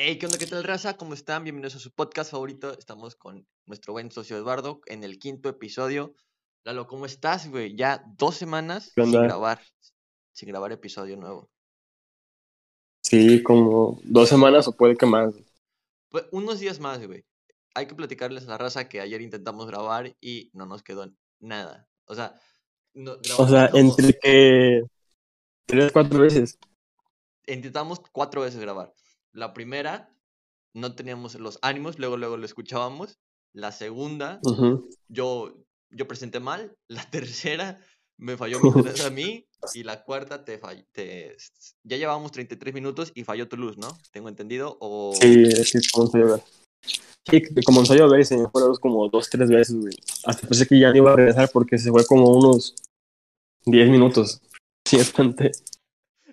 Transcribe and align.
Hey, 0.00 0.16
¿qué 0.16 0.26
onda? 0.26 0.38
¿Qué 0.38 0.46
tal, 0.46 0.62
raza? 0.62 0.96
¿Cómo 0.96 1.12
están? 1.12 1.42
Bienvenidos 1.42 1.74
a 1.74 1.80
su 1.80 1.90
podcast 1.90 2.30
favorito. 2.30 2.72
Estamos 2.78 3.16
con 3.16 3.44
nuestro 3.66 3.92
buen 3.92 4.12
socio 4.12 4.36
Eduardo 4.36 4.80
en 4.86 5.02
el 5.02 5.18
quinto 5.18 5.48
episodio. 5.48 6.14
Lalo, 6.62 6.86
¿cómo 6.86 7.04
estás, 7.04 7.50
güey? 7.50 7.74
Ya 7.76 8.04
dos 8.16 8.36
semanas 8.36 8.92
¿Qué 8.94 9.02
sin 9.02 9.12
grabar, 9.22 9.60
sin 10.32 10.48
grabar 10.50 10.70
episodio 10.70 11.16
nuevo. 11.16 11.50
Sí, 13.02 13.42
como 13.42 13.98
dos 14.04 14.28
semanas 14.28 14.68
o 14.68 14.76
puede 14.76 14.94
que 14.96 15.06
más. 15.06 15.34
Pues 16.10 16.26
unos 16.30 16.60
días 16.60 16.78
más, 16.78 17.04
güey. 17.04 17.24
Hay 17.74 17.86
que 17.88 17.96
platicarles 17.96 18.44
a 18.46 18.50
la 18.50 18.58
raza 18.58 18.88
que 18.88 19.00
ayer 19.00 19.20
intentamos 19.20 19.66
grabar 19.66 20.14
y 20.20 20.50
no 20.52 20.64
nos 20.66 20.84
quedó 20.84 21.10
nada. 21.40 21.88
O 22.04 22.14
sea, 22.14 22.40
no, 22.94 23.16
O 23.36 23.48
sea, 23.48 23.68
como- 23.70 23.82
entre 23.82 24.16
que 24.16 24.82
tres, 25.66 25.90
cuatro 25.90 26.20
veces. 26.20 26.56
intentamos 27.48 27.98
cuatro 28.12 28.42
veces 28.42 28.60
grabar. 28.60 28.94
La 29.38 29.54
primera, 29.54 30.12
no 30.74 30.96
teníamos 30.96 31.36
los 31.36 31.60
ánimos, 31.62 32.00
luego, 32.00 32.16
luego 32.16 32.36
lo 32.36 32.44
escuchábamos. 32.44 33.20
La 33.54 33.70
segunda, 33.70 34.40
Ujú. 34.42 34.90
yo, 35.06 35.54
yo 35.90 36.08
presenté 36.08 36.40
mal. 36.40 36.76
La 36.88 37.08
tercera, 37.08 37.78
me 38.18 38.36
falló 38.36 38.58
mi 38.58 38.70
a 39.06 39.10
mí. 39.10 39.46
Y 39.74 39.84
la 39.84 40.02
cuarta, 40.02 40.44
te 40.44 40.58
falló. 40.58 40.84
Te... 40.92 41.36
Ya 41.84 41.96
llevábamos 41.96 42.32
33 42.32 42.74
minutos 42.74 43.12
y 43.14 43.22
falló 43.22 43.48
tu 43.48 43.56
luz, 43.56 43.78
¿no? 43.78 43.96
Tengo 44.10 44.28
entendido. 44.28 44.76
O... 44.80 45.12
Sí, 45.20 45.50
sí, 45.64 45.78
comenzó 45.92 46.18
a 46.18 46.20
llover. 46.20 46.42
Sí, 47.30 47.42
comenzó 47.64 47.92
a 47.92 47.96
llover 47.96 48.20
y 48.20 48.24
se 48.24 48.38
me 48.38 48.48
fue 48.48 48.62
la 48.62 48.68
luz 48.68 48.80
como 48.80 49.08
dos, 49.08 49.30
tres 49.30 49.48
veces, 49.48 49.76
güey. 49.76 49.94
Hasta 50.24 50.48
pensé 50.48 50.66
que 50.66 50.80
ya 50.80 50.90
no 50.90 50.96
iba 50.96 51.12
a 51.12 51.16
regresar 51.16 51.48
porque 51.52 51.78
se 51.78 51.90
fue 51.90 52.04
como 52.06 52.28
unos 52.36 52.74
diez 53.64 53.88
minutos. 53.88 54.40
Sí, 54.88 54.96
bastante. 54.96 55.50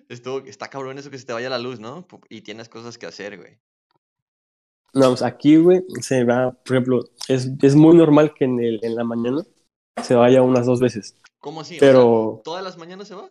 Estuvo, 0.08 0.38
está 0.40 0.68
cabrón 0.68 0.98
eso 0.98 1.10
que 1.10 1.18
se 1.18 1.26
te 1.26 1.32
vaya 1.32 1.50
la 1.50 1.58
luz, 1.58 1.80
¿no? 1.80 2.06
Y 2.28 2.42
tienes 2.42 2.68
cosas 2.68 2.98
que 2.98 3.06
hacer, 3.06 3.38
güey. 3.38 3.58
No, 4.94 5.08
pues 5.08 5.22
aquí, 5.22 5.56
güey, 5.56 5.84
se 6.00 6.24
va, 6.24 6.52
por 6.52 6.76
ejemplo, 6.76 7.04
es, 7.28 7.50
es 7.60 7.74
muy 7.74 7.96
normal 7.96 8.32
que 8.34 8.44
en, 8.44 8.60
el, 8.60 8.80
en 8.82 8.94
la 8.94 9.04
mañana 9.04 9.42
se 10.02 10.14
vaya 10.14 10.42
unas 10.42 10.66
dos 10.66 10.80
veces. 10.80 11.20
¿Cómo 11.40 11.60
así? 11.60 11.76
O 11.76 11.80
sea, 11.80 11.88
Pero, 11.88 12.40
¿Todas 12.44 12.64
las 12.64 12.78
mañanas 12.78 13.08
se 13.08 13.14
va? 13.14 13.30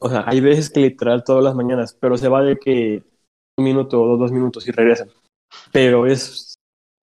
o 0.00 0.08
sea, 0.08 0.24
hay 0.26 0.40
veces 0.40 0.70
que 0.70 0.80
literal 0.80 1.24
todas 1.24 1.42
las 1.42 1.54
mañanas, 1.54 1.96
pero 2.00 2.16
se 2.16 2.28
va 2.28 2.42
de 2.42 2.56
que 2.56 3.02
un 3.56 3.64
minuto 3.64 4.00
o 4.00 4.16
dos 4.16 4.30
minutos 4.30 4.66
y 4.68 4.70
regresan. 4.70 5.10
Pero 5.72 6.06
es 6.06 6.54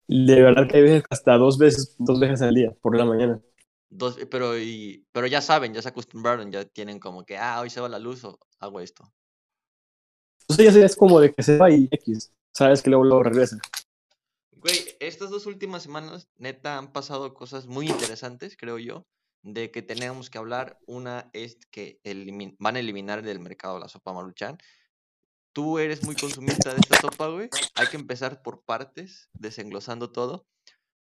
de 0.07 0.43
verdad 0.43 0.69
que 0.69 0.77
hay 0.77 0.83
veces 0.83 1.05
hasta 1.11 1.37
dos 1.37 1.59
veces, 1.59 1.97
dos 1.99 2.21
veces 2.21 2.43
al 2.43 2.55
día, 2.55 2.73
por 2.81 2.97
la 2.97 3.05
mañana. 3.05 3.41
Dos, 3.97 4.19
pero, 4.29 4.59
y, 4.59 5.07
pero 5.13 5.29
ya 5.29 5.41
saben, 5.41 5.73
ya 5.73 5.81
se 5.81 5.89
acostumbraron, 5.89 6.51
ya 6.51 6.65
tienen 6.65 6.99
como 6.99 7.25
que, 7.25 7.39
ah, 7.39 7.61
hoy 7.61 7.71
se 7.71 7.81
va 7.81 7.89
la 7.89 8.01
luz 8.01 8.25
o 8.25 8.41
hago 8.59 8.81
esto. 8.81 9.13
Entonces 10.49 10.75
ya 10.75 10.85
es 10.85 10.97
como 10.97 11.21
de 11.21 11.33
que 11.33 11.45
se 11.45 11.59
va 11.59 11.71
y 11.71 11.87
X, 11.93 12.33
sabes 12.53 12.83
que 12.83 12.91
luego, 12.91 13.05
luego 13.05 13.23
regresa. 13.23 13.59
Güey, 14.51 14.97
estas 14.99 15.31
dos 15.31 15.47
últimas 15.47 15.85
semanas, 15.85 16.29
neta, 16.35 16.77
han 16.77 16.93
pasado 16.93 17.35
cosas 17.35 17.67
muy 17.67 17.87
interesantes, 17.87 18.57
creo 18.57 18.81
yo, 18.81 19.07
de 19.43 19.71
que 19.71 19.81
tenemos 19.81 20.29
que 20.29 20.39
hablar. 20.39 20.77
Una 20.87 21.31
es 21.33 21.59
que 21.71 22.01
elimin- 22.03 22.57
van 22.59 22.75
a 22.75 22.81
eliminar 22.81 23.23
del 23.23 23.39
mercado 23.39 23.79
la 23.79 23.89
sopa 23.89 24.13
maruchan. 24.13 24.59
Tú 25.53 25.79
eres 25.79 26.03
muy 26.03 26.17
consumista 26.17 26.75
de 26.75 26.81
esta 26.81 27.01
sopa, 27.01 27.29
güey. 27.29 27.49
Hay 27.77 27.87
que 27.87 27.97
empezar 27.97 28.43
por 28.43 28.65
partes, 28.65 29.29
desenglosando 29.35 30.11
todo. 30.11 30.47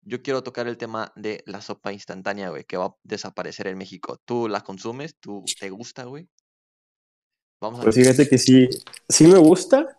Yo 0.08 0.22
quiero 0.22 0.44
tocar 0.44 0.68
el 0.68 0.78
tema 0.78 1.12
de 1.16 1.44
la 1.48 1.62
sopa 1.62 1.92
instantánea, 1.92 2.50
güey, 2.50 2.64
que 2.64 2.78
va 2.78 2.86
a 2.86 2.96
desaparecer 3.04 3.68
en 3.68 3.78
México. 3.78 4.20
¿Tú 4.24 4.48
la 4.48 4.62
consumes? 4.62 5.16
¿Tú 5.20 5.44
te 5.60 5.72
gusta, 5.72 6.04
güey? 6.04 6.30
Vamos 7.60 7.80
a 7.80 7.84
Pues 7.84 7.96
fíjate 7.96 8.30
que 8.30 8.38
sí, 8.38 8.70
sí 9.10 9.26
me 9.26 9.40
gusta. 9.40 9.98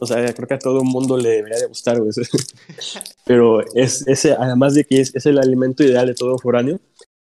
O 0.00 0.06
sea, 0.06 0.32
creo 0.32 0.46
que 0.46 0.54
a 0.54 0.58
todo 0.60 0.80
el 0.80 0.88
mundo 0.88 1.16
le 1.16 1.30
debería 1.30 1.58
de 1.58 1.66
gustar, 1.66 1.98
güey. 1.98 2.10
Pero 3.26 3.60
es 3.74 4.06
ese, 4.06 4.32
además 4.32 4.74
de 4.74 4.84
que 4.84 5.00
es, 5.00 5.12
es 5.14 5.26
el 5.26 5.38
alimento 5.38 5.82
ideal 5.82 6.06
de 6.06 6.14
todo 6.14 6.38
foráneo, 6.38 6.78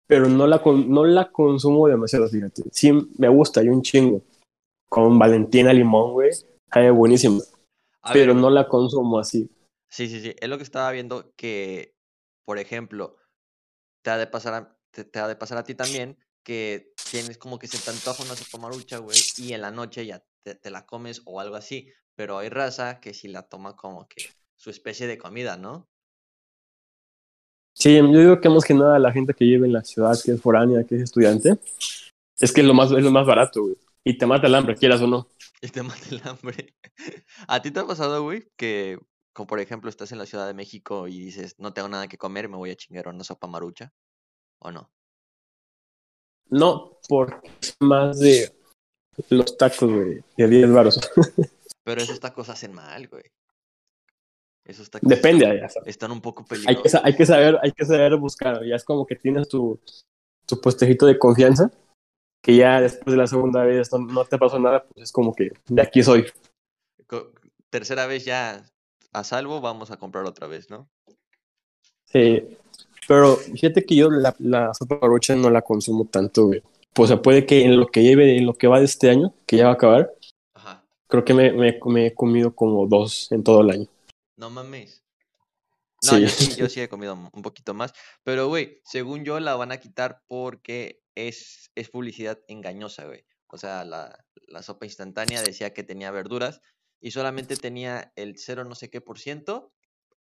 pero 0.10 0.28
no 0.28 0.48
la, 0.48 0.60
no 0.66 1.06
la 1.06 1.32
consumo 1.32 1.88
demasiado, 1.88 2.28
fíjate. 2.28 2.64
Sí 2.72 2.92
me 3.20 3.30
gusta, 3.30 3.64
y 3.64 3.70
un 3.70 3.84
chingo. 3.84 4.24
Con 4.90 5.20
Valentina 5.20 5.72
Limón, 5.72 6.14
güey, 6.14 6.32
sabe 6.74 6.90
buenísimo. 6.90 7.44
A 8.02 8.12
ver, 8.12 8.24
Pero 8.24 8.34
güey. 8.34 8.42
no 8.42 8.50
la 8.50 8.68
consumo 8.68 9.20
así. 9.20 9.48
Sí, 9.88 10.08
sí, 10.08 10.20
sí. 10.20 10.36
Es 10.40 10.50
lo 10.50 10.58
que 10.58 10.64
estaba 10.64 10.90
viendo 10.92 11.32
que, 11.36 11.94
por 12.50 12.58
ejemplo, 12.58 13.16
te 14.02 14.10
ha 14.10 14.18
de 14.18 14.26
pasar 14.26 14.56
a, 14.56 14.76
te, 14.90 15.04
te 15.04 15.20
ha 15.20 15.28
de 15.28 15.36
pasar 15.36 15.60
a 15.60 15.64
ti 15.64 15.76
también 15.76 16.18
que 16.44 16.96
tienes 17.12 17.38
como 17.38 17.60
que 17.60 17.68
se 17.68 17.78
te 17.78 17.92
antoja 17.92 18.24
una 18.24 18.36
sopa 18.36 18.58
marucha, 18.58 18.98
güey, 18.98 19.20
y 19.38 19.54
en 19.54 19.62
la 19.62 19.70
noche 19.70 20.04
ya 20.04 20.26
te, 20.42 20.56
te 20.56 20.72
la 20.72 20.88
comes 20.88 21.22
o 21.26 21.40
algo 21.40 21.56
así. 21.56 21.92
Pero 22.16 22.40
hay 22.40 22.50
raza 22.50 23.00
que 23.02 23.14
sí 23.14 23.28
la 23.28 23.44
toma 23.44 23.76
como 23.76 24.08
que 24.08 24.24
su 24.56 24.72
especie 24.72 25.06
de 25.06 25.20
comida, 25.20 25.58
¿no? 25.58 25.88
Sí, 27.76 27.98
yo 27.98 28.08
digo 28.08 28.42
que 28.42 28.50
más 28.50 28.66
que 28.66 28.74
nada 28.74 28.98
la 28.98 29.12
gente 29.12 29.36
que 29.36 29.46
vive 29.46 29.68
en 29.68 29.74
la 29.74 29.84
ciudad, 29.84 30.18
que 30.26 30.32
es 30.32 30.42
foránea, 30.42 30.84
que 30.86 30.96
es 30.96 31.04
estudiante, 31.04 31.60
es 32.40 32.52
que 32.52 32.62
es 32.62 32.68
lo 32.68 32.74
más, 32.74 32.92
es 32.92 33.04
lo 33.04 33.12
más 33.12 33.28
barato, 33.28 33.62
güey. 33.62 33.78
Y 34.04 34.18
te 34.18 34.26
mata 34.26 34.48
el 34.48 34.56
hambre, 34.56 34.74
quieras 34.74 35.02
o 35.02 35.08
no. 35.08 35.28
Y 35.62 35.68
te 35.68 35.84
mata 35.84 36.02
el 36.10 36.22
hambre. 36.24 36.74
¿A 37.48 37.62
ti 37.62 37.70
te 37.70 37.80
ha 37.80 37.86
pasado, 37.86 38.24
güey, 38.24 38.50
que, 38.58 38.98
como 39.34 39.48
por 39.48 39.60
ejemplo, 39.60 39.90
estás 39.90 40.12
en 40.12 40.18
la 40.18 40.26
Ciudad 40.26 40.48
de 40.48 40.54
México 40.54 41.08
y 41.08 41.20
dices, 41.20 41.56
no 41.58 41.74
tengo 41.74 41.88
nada 41.88 42.08
que 42.08 42.18
comer, 42.18 42.50
me 42.50 42.58
voy 42.58 42.72
a 42.72 42.76
chingar 42.76 43.08
una 43.08 43.24
sopa 43.24 43.48
marucha? 43.48 43.94
¿O 44.60 44.72
no? 44.72 44.92
No, 46.50 46.98
porque 47.08 47.50
es 47.62 47.76
más 47.80 48.20
de 48.20 48.52
los 49.30 49.56
tacos, 49.58 49.92
güey, 49.92 50.24
de 50.38 50.48
10 50.48 50.72
baros. 50.72 51.00
Pero 51.84 52.02
esos 52.02 52.20
tacos 52.20 52.50
hacen 52.50 52.74
mal, 52.74 53.08
güey. 53.08 53.24
Esos 54.66 54.90
tacos 54.90 55.08
Depende, 55.08 55.46
están, 55.46 55.60
ya 55.62 55.70
sabes. 55.70 55.90
están 55.90 56.12
un 56.12 56.22
poco 56.22 56.42
Hay 56.44 56.48
que, 56.48 56.66
peligrosos. 56.68 57.02
hay 57.04 57.16
que 57.16 57.26
saber, 57.26 57.60
hay 57.62 57.72
que 57.72 57.86
saber 57.86 58.16
buscar. 58.18 58.64
Ya 58.66 58.76
es 58.76 58.84
como 58.84 59.06
que 59.06 59.16
tienes 59.16 59.48
tu, 59.48 59.80
tu 60.46 60.60
puestejito 60.60 61.06
de 61.06 61.18
confianza, 61.18 61.72
que 62.44 62.56
ya 62.56 62.82
después 62.82 63.14
de 63.16 63.18
la 63.18 63.28
segunda 63.28 63.64
vez 63.64 63.92
no, 63.92 64.00
no 64.00 64.26
te 64.26 64.38
pasó 64.38 64.60
nada, 64.60 64.84
pues 64.84 65.04
es 65.06 65.12
como 65.12 65.34
que 65.34 65.52
de 65.68 65.82
aquí 65.82 66.04
soy. 66.04 66.26
Co- 67.08 67.32
Tercera 67.70 68.06
vez 68.08 68.26
ya 68.26 68.64
a 69.12 69.24
salvo, 69.24 69.62
vamos 69.62 69.92
a 69.92 69.98
comprar 69.98 70.26
otra 70.26 70.48
vez, 70.48 70.70
¿no? 70.70 70.90
Sí, 72.06 72.44
pero 73.08 73.36
fíjate 73.36 73.86
que 73.86 73.96
yo 73.96 74.10
la, 74.10 74.36
la 74.40 74.74
sopa 74.74 75.00
marucha 75.02 75.36
no 75.36 75.50
la 75.50 75.62
consumo 75.62 76.06
tanto, 76.06 76.46
güey. 76.48 76.62
Pues 76.94 77.12
o 77.12 77.14
sea, 77.14 77.22
puede 77.22 77.46
que 77.46 77.64
en 77.64 77.78
lo 77.80 77.88
que 77.88 78.04
lleve, 78.04 78.38
en 78.38 78.46
lo 78.46 78.54
que 78.56 78.68
va 78.68 78.80
de 78.80 78.86
este 78.86 79.10
año, 79.10 79.34
que 79.46 79.58
ya 79.58 79.66
va 79.66 79.72
a 79.72 79.74
acabar, 79.76 80.12
Ajá. 80.56 80.84
creo 81.08 81.24
que 81.24 81.34
me, 81.34 81.52
me, 81.52 81.80
me 81.86 82.08
he 82.08 82.16
comido 82.16 82.56
como 82.56 82.88
dos 82.88 83.32
en 83.32 83.44
todo 83.44 83.62
el 83.62 83.70
año. 83.72 83.88
No 84.38 84.50
mames. 84.50 85.04
No, 86.04 86.12
Sí. 86.14 86.22
yo 86.22 86.28
sí, 86.30 86.56
yo 86.56 86.68
sí 86.70 86.82
he 86.82 86.90
comido 86.90 87.14
un 87.14 87.30
un 87.32 87.42
poquito 87.42 87.74
más. 87.74 87.94
Pero, 88.24 88.48
güey, 88.48 88.82
según 88.86 89.24
yo 89.24 89.40
la 89.40 89.56
van 89.56 89.72
a 89.72 89.80
quitar 89.80 90.22
porque 90.28 91.02
es, 91.16 91.72
es 91.76 91.90
publicidad 91.90 92.40
engañosa, 92.48 93.06
güey. 93.06 93.26
O 93.48 93.58
sea, 93.58 93.84
la, 93.86 94.26
la 94.48 94.64
sopa 94.64 94.86
instantánea 94.86 95.42
decía 95.42 95.74
que 95.74 95.84
tenía 95.84 96.12
verduras 96.12 96.62
y 97.02 97.12
solamente 97.12 97.56
tenía 97.56 98.12
el 98.16 98.38
cero 98.38 98.64
no 98.66 98.76
sé 98.76 98.90
qué 98.90 99.02
por 99.02 99.20
ciento. 99.20 99.72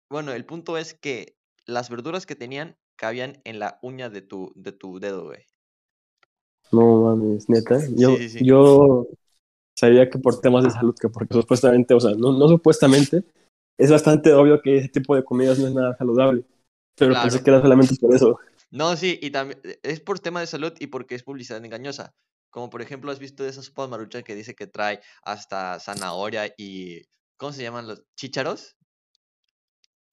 Bueno, 0.09 0.31
el 0.33 0.45
punto 0.45 0.77
es 0.77 0.93
que 0.93 1.35
las 1.65 1.89
verduras 1.89 2.25
que 2.25 2.35
tenían 2.35 2.77
cabían 2.95 3.41
en 3.43 3.59
la 3.59 3.79
uña 3.81 4.09
de 4.09 4.21
tu, 4.21 4.51
de 4.55 4.71
tu 4.71 4.99
dedo, 4.99 5.25
güey. 5.25 5.45
No 6.71 7.03
mames, 7.03 7.49
neta. 7.49 7.79
Yo, 7.95 8.15
Sí, 8.17 8.29
sí, 8.29 8.39
sí. 8.39 8.45
yo 8.45 9.07
sabía 9.77 10.09
que 10.09 10.19
por 10.19 10.39
temas 10.41 10.63
de 10.63 10.71
salud, 10.71 10.95
que 10.99 11.09
porque 11.09 11.33
supuestamente, 11.33 11.93
o 11.93 11.99
sea, 11.99 12.11
no, 12.11 12.37
no 12.37 12.47
supuestamente, 12.47 13.23
es 13.77 13.91
bastante 13.91 14.33
obvio 14.33 14.61
que 14.61 14.77
ese 14.77 14.89
tipo 14.89 15.15
de 15.15 15.23
comidas 15.23 15.57
no 15.57 15.67
es 15.67 15.73
nada 15.73 15.95
saludable. 15.97 16.43
Pero 16.95 17.11
Claro. 17.11 17.29
pensé 17.29 17.43
que 17.43 17.49
era 17.49 17.61
solamente 17.61 17.95
por 17.95 18.13
eso. 18.13 18.39
No, 18.71 18.95
sí, 18.95 19.17
y 19.21 19.31
también 19.31 19.59
es 19.81 19.99
por 20.01 20.19
tema 20.19 20.41
de 20.41 20.47
salud 20.47 20.73
y 20.79 20.87
porque 20.87 21.15
es 21.15 21.23
publicidad 21.23 21.63
engañosa. 21.63 22.13
Como 22.49 22.69
por 22.69 22.81
ejemplo, 22.81 23.11
has 23.11 23.19
visto 23.19 23.45
esas 23.45 23.65
sopas 23.65 23.89
maruchan 23.89 24.23
que 24.23 24.35
dice 24.35 24.55
que 24.55 24.67
trae 24.67 25.01
hasta 25.23 25.79
zanahoria 25.79 26.53
y 26.57 27.01
¿cómo 27.37 27.53
se 27.53 27.61
llaman 27.63 27.87
los 27.87 28.03
chícharos? 28.15 28.75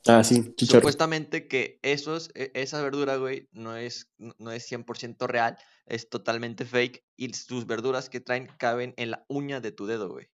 Ah, 0.08 0.22
sí, 0.22 0.54
chicharro. 0.54 0.80
Supuestamente 0.80 1.48
que 1.48 1.80
esos, 1.82 2.30
e- 2.34 2.52
esa 2.54 2.80
verdura, 2.80 3.16
güey, 3.16 3.48
no 3.52 3.76
es, 3.76 4.08
no 4.18 4.52
es 4.52 4.70
100% 4.70 5.26
real, 5.26 5.58
es 5.86 6.08
totalmente 6.08 6.64
fake 6.64 7.04
y 7.16 7.32
sus 7.34 7.66
verduras 7.66 8.08
que 8.08 8.20
traen 8.20 8.46
caben 8.58 8.94
en 8.98 9.10
la 9.10 9.24
uña 9.28 9.60
de 9.60 9.72
tu 9.72 9.86
dedo, 9.86 10.08
güey. 10.08 10.28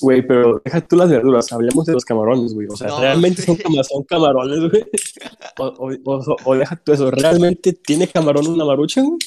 Güey, 0.00 0.26
pero 0.26 0.60
deja 0.64 0.86
tú 0.86 0.96
las 0.96 1.08
verduras, 1.10 1.50
hablemos 1.52 1.86
de 1.86 1.94
los 1.94 2.04
camarones, 2.04 2.52
güey. 2.54 2.68
O 2.70 2.76
sea, 2.76 2.88
No, 2.88 3.00
realmente 3.00 3.42
son, 3.42 3.56
camarones, 4.04 4.70
güey. 4.70 4.84
O- 5.58 6.34
o 6.44 6.54
deja 6.54 6.76
tú 6.76 6.92
eso, 6.92 7.10
¿realmente 7.10 7.72
tiene 7.72 8.08
camarón 8.08 8.46
una 8.46 8.64
marucha, 8.64 9.00
güey? 9.02 9.18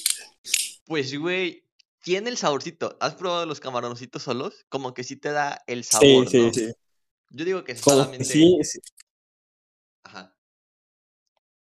Pues, 0.86 1.18
güey, 1.18 1.63
tiene 2.04 2.30
el 2.30 2.38
saborcito. 2.38 2.98
¿Has 3.02 3.16
probado 3.16 3.46
los 3.46 3.60
camaroncitos 3.60 4.24
solos? 4.24 4.66
Como 4.70 4.94
que 4.94 5.04
sí 5.04 5.16
te 5.18 5.32
da 5.32 5.64
el 5.68 5.84
sabor, 5.84 6.26
Sí, 6.26 6.26
sí, 6.28 6.40
¿no? 6.40 6.52
sí. 6.54 6.74
Yo 7.32 7.46
digo 7.46 7.64
que 7.64 7.76
solamente... 7.76 8.26
sí, 8.26 8.60
sí. 8.64 8.80
Ajá. 10.04 10.34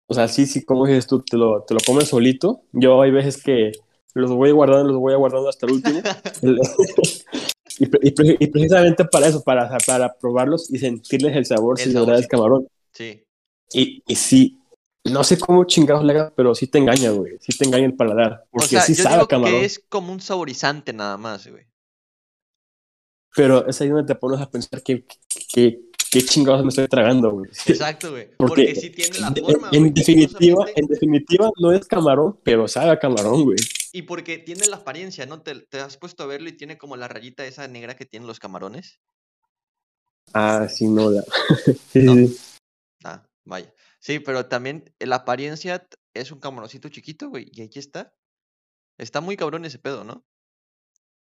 O 0.08 0.14
sea, 0.14 0.28
sí, 0.28 0.46
sí, 0.46 0.64
como 0.64 0.86
dices 0.86 1.08
tú, 1.08 1.22
te 1.24 1.38
lo, 1.38 1.64
te 1.64 1.74
lo 1.74 1.80
comes 1.86 2.10
solito. 2.10 2.62
Yo 2.72 3.02
hay 3.02 3.12
veces 3.12 3.42
que 3.42 3.72
los 4.14 4.32
voy 4.32 4.52
guardando, 4.52 4.90
los 4.92 5.00
voy 5.00 5.16
guardando 5.16 5.50
hasta 5.50 5.66
el 5.66 5.72
último. 5.74 6.02
El- 6.42 6.60
Y, 7.80 7.86
y 7.86 8.14
y 8.40 8.48
precisamente 8.48 9.04
para 9.06 9.26
eso, 9.28 9.42
para, 9.44 9.68
para 9.80 10.14
probarlos 10.14 10.72
y 10.72 10.78
sentirles 10.78 11.36
el 11.36 11.46
sabor 11.46 11.80
El 11.80 11.86
si 11.86 11.90
de 11.92 12.00
verdad 12.00 12.20
es 12.20 12.28
saborcito. 12.28 12.30
camarón. 12.30 12.68
Sí. 12.94 13.26
Y, 13.74 14.04
y 14.08 14.16
sí, 14.16 14.60
no 15.06 15.24
sé 15.24 15.38
cómo 15.38 15.66
chingados 15.66 16.04
le 16.04 16.14
haga, 16.14 16.34
pero 16.36 16.56
sí 16.56 16.68
te 16.68 16.78
engaña, 16.78 17.12
güey. 17.12 17.38
Sí 17.42 17.58
te 17.58 17.66
engaña 17.66 17.86
el 17.86 17.96
paladar. 17.96 18.46
Porque 18.52 18.66
O 18.66 18.70
sea, 18.70 18.82
sí 18.82 18.96
yo 18.96 19.04
sabe 19.04 19.16
digo 19.16 19.28
camarón. 19.28 19.60
que 19.60 19.66
es 19.66 19.84
como 19.90 20.14
un 20.14 20.22
saborizante 20.22 20.94
nada 20.94 21.18
más, 21.18 21.48
güey. 21.48 21.66
Pero 23.36 23.66
es 23.68 23.82
ahí 23.82 23.90
donde 23.90 24.06
te 24.06 24.16
pones 24.20 24.40
a 24.40 24.50
pensar 24.50 24.84
que, 24.84 25.06
que, 25.54 25.80
qué 26.12 26.22
chingados 26.24 26.62
me 26.64 26.70
estoy 26.70 26.88
tragando, 26.88 27.32
güey. 27.32 27.50
Exacto, 27.66 28.12
güey. 28.12 28.30
Porque 28.38 28.48
Porque 28.68 28.76
sí 28.76 28.90
tiene 28.92 29.20
la 29.20 29.28
En- 29.36 29.44
forma, 29.44 29.70
en, 29.72 29.80
güey, 29.82 29.92
definitiva, 29.94 30.66
en 30.76 30.86
definitiva, 30.86 31.50
no 31.60 31.72
es 31.72 31.86
camarón, 31.88 32.40
pero 32.44 32.68
sabe 32.68 32.92
a 32.92 33.00
camarón, 33.00 33.44
güey. 33.44 33.58
Y 33.92 34.04
porque 34.04 34.38
tiene 34.38 34.68
la 34.68 34.78
apariencia, 34.78 35.26
¿no? 35.26 35.42
Te, 35.42 35.56
te 35.62 35.80
has 35.80 35.98
puesto 35.98 36.24
a 36.24 36.28
verlo 36.28 36.48
y 36.50 36.54
tiene 36.58 36.78
como 36.78 36.96
la 36.96 37.08
rayita 37.08 37.46
esa 37.46 37.68
negra 37.68 37.96
que 37.96 38.06
tienen 38.06 38.28
los 38.28 38.40
camarones. 38.40 39.00
Ah, 40.34 40.68
sí, 40.70 40.88
no, 40.88 41.10
la... 41.12 41.24
sí, 41.92 42.00
No. 42.00 42.14
sí, 42.16 42.28
sí. 42.28 42.40
Ah, 43.04 43.26
vaya. 43.46 43.73
Sí, 44.04 44.20
pero 44.20 44.48
también 44.48 44.94
la 45.00 45.16
apariencia 45.18 45.88
es 46.14 46.34
un 46.34 46.42
camaroncito 46.42 46.90
chiquito, 46.90 47.30
güey. 47.30 47.50
Y 47.54 47.62
aquí 47.62 47.80
está. 47.80 48.14
Está 48.98 49.22
muy 49.22 49.38
cabrón 49.38 49.64
ese 49.64 49.80
pedo, 49.80 50.04
¿no? 50.04 50.26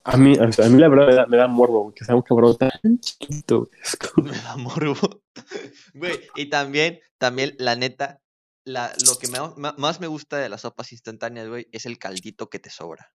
A 0.04 0.16
mí, 0.16 0.34
a 0.38 0.46
mí 0.46 0.78
la 0.80 0.88
verdad 0.88 1.06
me 1.06 1.14
da, 1.14 1.26
me 1.26 1.36
da 1.36 1.46
morbo, 1.48 1.82
güey, 1.82 1.94
que 1.94 2.06
sea 2.06 2.16
un 2.16 2.22
camarón 2.22 2.56
tan 2.56 2.70
chiquito, 2.98 3.68
güey. 3.68 4.32
Me 4.32 4.38
da 4.38 4.56
morbo. 4.56 5.22
Güey, 5.94 6.18
y 6.34 6.48
también, 6.48 6.98
también, 7.18 7.54
la 7.58 7.76
neta, 7.76 8.20
la, 8.64 8.92
lo 9.06 9.16
que 9.18 9.28
me- 9.28 9.72
más 9.76 10.00
me 10.00 10.06
gusta 10.06 10.38
de 10.38 10.48
las 10.48 10.62
sopas 10.62 10.92
instantáneas, 10.92 11.48
güey, 11.48 11.68
es 11.72 11.84
el 11.86 11.98
caldito 11.98 12.48
que 12.48 12.58
te 12.58 12.70
sobra. 12.70 13.12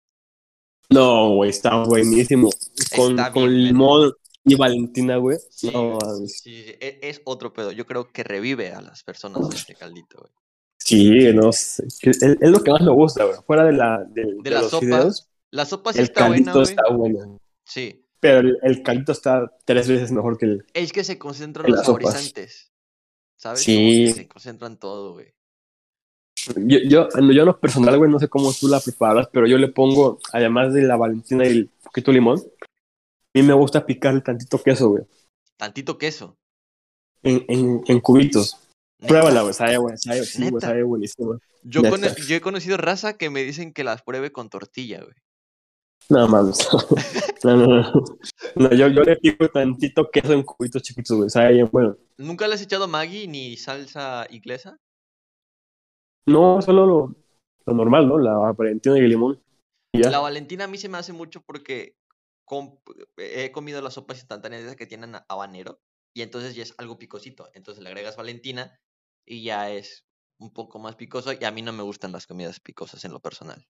No, 0.89 1.33
güey, 1.35 1.49
está 1.49 1.83
buenísimo. 1.83 2.49
Con, 2.95 3.19
Está 3.19 3.31
con 3.33 3.51
limón 3.51 4.13
y 4.47 4.55
Valentina, 4.55 5.17
güey. 5.17 5.37
Sí, 5.49 5.69
no, 5.71 5.97
güey. 5.97 6.27
Sí, 6.27 6.63
sí, 6.63 6.75
e- 6.79 6.99
es, 7.03 7.21
otro 7.25 7.53
pedo. 7.53 7.71
Yo 7.71 7.85
creo 7.85 8.11
que 8.11 8.23
revive 8.23 8.71
a 8.71 8.81
las 8.81 9.03
personas 9.03 9.41
este 9.53 9.75
caldito, 9.75 10.19
güey. 10.19 10.31
sí, 10.77 11.33
no 11.33 11.51
sé. 11.51 11.85
Es, 12.01 12.21
es 12.23 12.49
lo 12.49 12.63
que 12.63 12.71
más 12.71 12.81
me 12.81 12.91
gusta, 12.91 13.25
güey. 13.25 13.37
Fuera 13.45 13.65
de, 13.65 13.73
la, 13.73 14.03
de, 14.09 14.23
De 14.25 14.35
de 14.43 14.49
la 14.51 14.61
los 14.61 14.71
sopa, 14.71 14.85
fideos, 14.85 15.29
La 15.51 15.65
sopa 15.65 15.93
sí 15.93 15.99
el 15.99 16.05
está 16.05 16.27
buena, 16.27 16.51
caldito 16.51 16.59
güey. 16.59 16.69
está 16.69 16.93
bueno. 16.93 17.39
Sí. 17.65 18.03
Pero 18.19 18.39
el, 18.39 18.57
el 18.63 18.81
caldito 18.83 19.11
está 19.11 19.51
tres 19.65 19.87
veces 19.87 20.11
mejor 20.11 20.37
que 20.37 20.45
el. 20.47 20.65
Es 20.73 20.91
que 20.91 21.03
se 21.03 21.19
concentran 21.19 21.67
En 21.67 21.73
los 21.73 21.85
saborizantes. 21.85 22.71
¿Sabes? 23.35 23.59
Sí. 23.61 24.11
se 24.13 24.27
concentran 24.27 24.79
todo, 24.79 25.13
güey. 25.13 25.33
Yo, 26.55 26.79
yo, 26.87 27.09
yo 27.09 27.19
en 27.19 27.45
lo 27.45 27.59
personal, 27.59 27.97
güey, 27.97 28.09
no 28.09 28.19
sé 28.19 28.27
cómo 28.29 28.53
tú 28.53 28.67
la 28.67 28.79
preparas, 28.79 29.27
pero 29.31 29.47
yo 29.47 29.57
le 29.57 29.67
pongo, 29.67 30.19
además 30.31 30.73
de 30.73 30.83
la 30.83 30.95
Valentina 30.95 31.45
y 31.45 31.49
el 31.49 31.69
poquito 31.83 32.11
limón, 32.11 32.41
mí 33.37 33.43
me 33.43 33.53
gusta 33.53 33.85
picarle 33.85 34.21
tantito 34.21 34.61
queso, 34.61 34.89
güey, 34.89 35.03
Tantito 35.57 35.97
queso. 35.97 36.35
en, 37.23 37.45
en, 37.47 37.83
en 37.87 37.99
cubitos. 37.99 38.57
Neta. 38.99 39.07
Pruébala, 39.07 39.41
güey, 39.43 39.53
sabe, 39.53 39.77
güey, 39.77 39.97
sabe, 39.97 40.23
sí, 40.23 40.49
güey, 40.49 40.61
sabe 40.61 40.83
buenísimo. 40.83 41.39
Yo, 41.63 41.81
yo 42.27 42.35
he 42.35 42.41
conocido 42.41 42.77
raza 42.77 43.17
que 43.17 43.29
me 43.29 43.43
dicen 43.43 43.71
que 43.73 43.83
las 43.83 44.01
pruebe 44.01 44.31
con 44.31 44.49
tortilla, 44.49 45.01
güey. 45.01 45.15
No 46.09 46.27
mames. 46.27 46.67
No, 47.43 47.55
no, 47.55 47.67
no. 47.67 48.03
No, 48.55 48.69
yo, 48.73 48.87
yo 48.87 49.03
le 49.03 49.15
pico 49.17 49.47
tantito 49.49 50.09
queso 50.09 50.33
en 50.33 50.41
cubitos 50.41 50.81
chiquitos, 50.81 51.15
güey, 51.15 51.29
sabe 51.29 51.53
bien, 51.53 51.69
bueno. 51.71 51.95
¿Nunca 52.17 52.47
le 52.47 52.55
has 52.55 52.61
echado 52.63 52.87
Maggi 52.87 53.27
ni 53.27 53.55
salsa 53.57 54.25
inglesa? 54.31 54.75
No, 56.25 56.61
solo 56.63 56.85
lo, 56.87 57.15
lo 57.65 57.73
normal, 57.73 58.07
¿no? 58.07 58.17
La 58.17 58.33
Valentina 58.51 58.97
y 58.97 59.01
el 59.01 59.09
limón. 59.09 59.39
Y 59.93 60.01
ya. 60.01 60.09
La 60.09 60.19
Valentina 60.19 60.63
a 60.63 60.67
mí 60.67 60.77
se 60.79 60.89
me 60.89 60.97
hace 60.97 61.13
mucho 61.13 61.41
porque 61.41 61.93
he 63.17 63.51
comido 63.51 63.81
las 63.81 63.95
sopas 63.95 64.17
instantáneas 64.19 64.63
esas 64.63 64.75
que 64.75 64.85
tienen 64.87 65.15
habanero 65.27 65.81
y 66.13 66.21
entonces 66.21 66.55
ya 66.55 66.63
es 66.63 66.73
algo 66.77 66.97
picosito. 66.97 67.49
Entonces 67.53 67.83
le 67.83 67.89
agregas 67.89 68.15
Valentina 68.15 68.79
y 69.25 69.43
ya 69.43 69.69
es 69.71 70.05
un 70.39 70.53
poco 70.53 70.79
más 70.79 70.95
picoso 70.95 71.33
y 71.33 71.43
a 71.43 71.51
mí 71.51 71.61
no 71.61 71.73
me 71.73 71.83
gustan 71.83 72.11
las 72.11 72.25
comidas 72.27 72.59
picosas 72.59 73.03
en 73.05 73.11
lo 73.11 73.19
personal. 73.19 73.67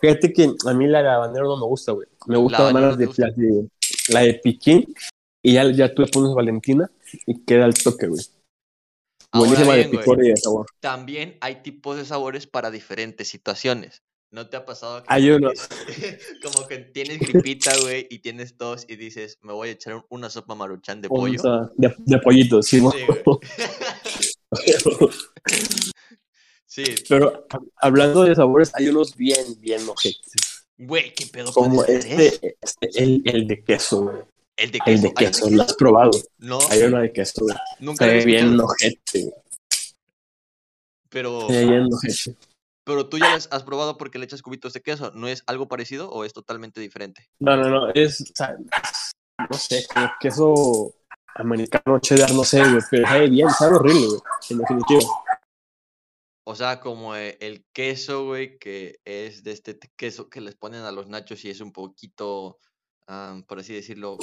Fíjate 0.00 0.32
que 0.32 0.50
a 0.66 0.74
mí 0.74 0.86
la 0.86 1.02
de 1.02 1.08
habanero 1.08 1.46
no 1.46 1.56
me 1.56 1.66
gusta, 1.66 1.92
güey. 1.92 2.08
Me 2.26 2.36
gusta 2.36 2.70
más 2.72 2.82
las 2.82 2.98
de, 2.98 3.06
gusta. 3.06 3.26
las 3.28 3.36
de- 3.36 3.68
la 4.08 4.20
de 4.20 4.34
piquín 4.34 4.94
y 5.42 5.54
ya, 5.54 5.70
ya 5.70 5.94
tú 5.94 6.02
le 6.02 6.08
pones 6.08 6.34
Valentina 6.34 6.90
y 7.26 7.44
queda 7.44 7.66
el 7.66 7.74
toque, 7.74 8.08
güey. 8.08 8.22
Buenísima 9.32 9.74
bien, 9.74 9.90
de 9.90 9.98
picor 9.98 10.24
y 10.24 10.28
de 10.28 10.36
sabor. 10.36 10.66
también 10.80 11.36
hay 11.40 11.62
tipos 11.62 11.96
de 11.96 12.04
sabores 12.04 12.46
para 12.46 12.70
diferentes 12.70 13.28
situaciones. 13.28 14.02
¿No 14.30 14.48
te 14.48 14.56
ha 14.56 14.64
pasado 14.64 15.02
que 15.02 15.06
Hay 15.08 15.30
unos. 15.30 15.54
como 16.42 16.66
que 16.66 16.78
tienes 16.78 17.18
gripita, 17.20 17.76
güey, 17.80 18.06
y 18.10 18.18
tienes 18.18 18.56
tos 18.56 18.84
y 18.88 18.96
dices, 18.96 19.38
me 19.42 19.52
voy 19.52 19.68
a 19.68 19.72
echar 19.72 20.04
una 20.08 20.28
sopa 20.30 20.54
maruchan 20.54 21.00
de 21.00 21.08
pollo? 21.08 21.40
De, 21.76 21.94
de 21.96 22.18
pollito, 22.18 22.62
sí. 22.62 22.80
Sí. 22.80 22.86
Sí, 26.68 26.84
Pero 27.08 27.46
hab- 27.48 27.70
hablando 27.76 28.24
de 28.24 28.34
sabores, 28.34 28.70
hay 28.74 28.88
unos 28.88 29.16
bien, 29.16 29.58
bien 29.60 29.88
ojetes. 29.88 30.66
güey, 30.76 31.14
qué 31.14 31.24
pedo 31.26 31.50
Como 31.52 31.82
este, 31.84 32.58
este 32.60 33.02
el, 33.02 33.22
el 33.24 33.46
de 33.48 33.64
queso, 33.64 34.02
güey. 34.02 34.16
El 34.56 34.72
de 34.72 34.78
El 34.84 35.00
queso. 35.00 35.02
de 35.02 35.08
¿Hay 35.16 35.24
uno 35.24 35.30
queso, 35.32 35.50
¿lo 35.50 35.62
has 35.62 35.74
probado? 35.74 36.10
No, 36.38 36.58
Hay 36.68 36.82
uno 36.82 37.00
de 37.00 37.12
queso, 37.12 37.44
güey. 37.44 37.56
nunca 37.80 38.04
Se 38.04 38.10
ve 38.12 38.24
bien 38.26 38.44
escuchado, 38.46 38.64
ojete, 38.66 39.22
güey. 39.22 39.34
pero, 41.08 41.46
Se 41.48 41.52
ve 41.54 41.64
bien 41.70 41.88
ojete. 41.90 42.36
Pero 42.86 43.08
tú 43.08 43.18
ya 43.18 43.32
las 43.32 43.48
has 43.50 43.64
probado 43.64 43.98
porque 43.98 44.18
le 44.18 44.26
echas 44.26 44.42
cubitos 44.42 44.72
de 44.72 44.80
queso. 44.80 45.10
¿No 45.12 45.26
es 45.26 45.42
algo 45.48 45.66
parecido 45.66 46.08
o 46.08 46.24
es 46.24 46.32
totalmente 46.32 46.80
diferente? 46.80 47.28
No, 47.40 47.56
no, 47.56 47.68
no, 47.68 47.92
es, 47.92 48.20
o 48.20 48.34
sea, 48.34 48.56
no 49.50 49.58
sé, 49.58 49.84
como 49.92 50.08
queso 50.20 50.94
americano, 51.34 51.98
cheddar, 51.98 52.32
no 52.32 52.44
sé, 52.44 52.60
güey, 52.60 52.80
pero 52.88 53.08
sabe 53.08 53.28
bien, 53.28 53.50
sabe 53.50 53.74
horrible, 53.74 54.06
güey, 54.06 54.20
en 54.50 54.58
definitiva. 54.58 55.00
O 56.44 56.54
sea, 56.54 56.78
como 56.78 57.16
eh, 57.16 57.36
el 57.40 57.66
queso, 57.72 58.26
güey, 58.26 58.56
que 58.56 59.00
es 59.04 59.42
de 59.42 59.50
este 59.50 59.76
queso 59.96 60.30
que 60.30 60.40
les 60.40 60.54
ponen 60.54 60.82
a 60.82 60.92
los 60.92 61.08
nachos 61.08 61.44
y 61.44 61.50
es 61.50 61.60
un 61.60 61.72
poquito, 61.72 62.60
ah, 63.08 63.40
por 63.48 63.58
así 63.58 63.74
decirlo, 63.74 64.16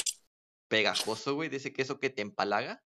pegajoso, 0.69 1.35
güey, 1.35 1.49
de 1.49 1.57
ese 1.57 1.73
queso 1.73 1.99
que 1.99 2.09
te 2.09 2.21
empalaga. 2.21 2.81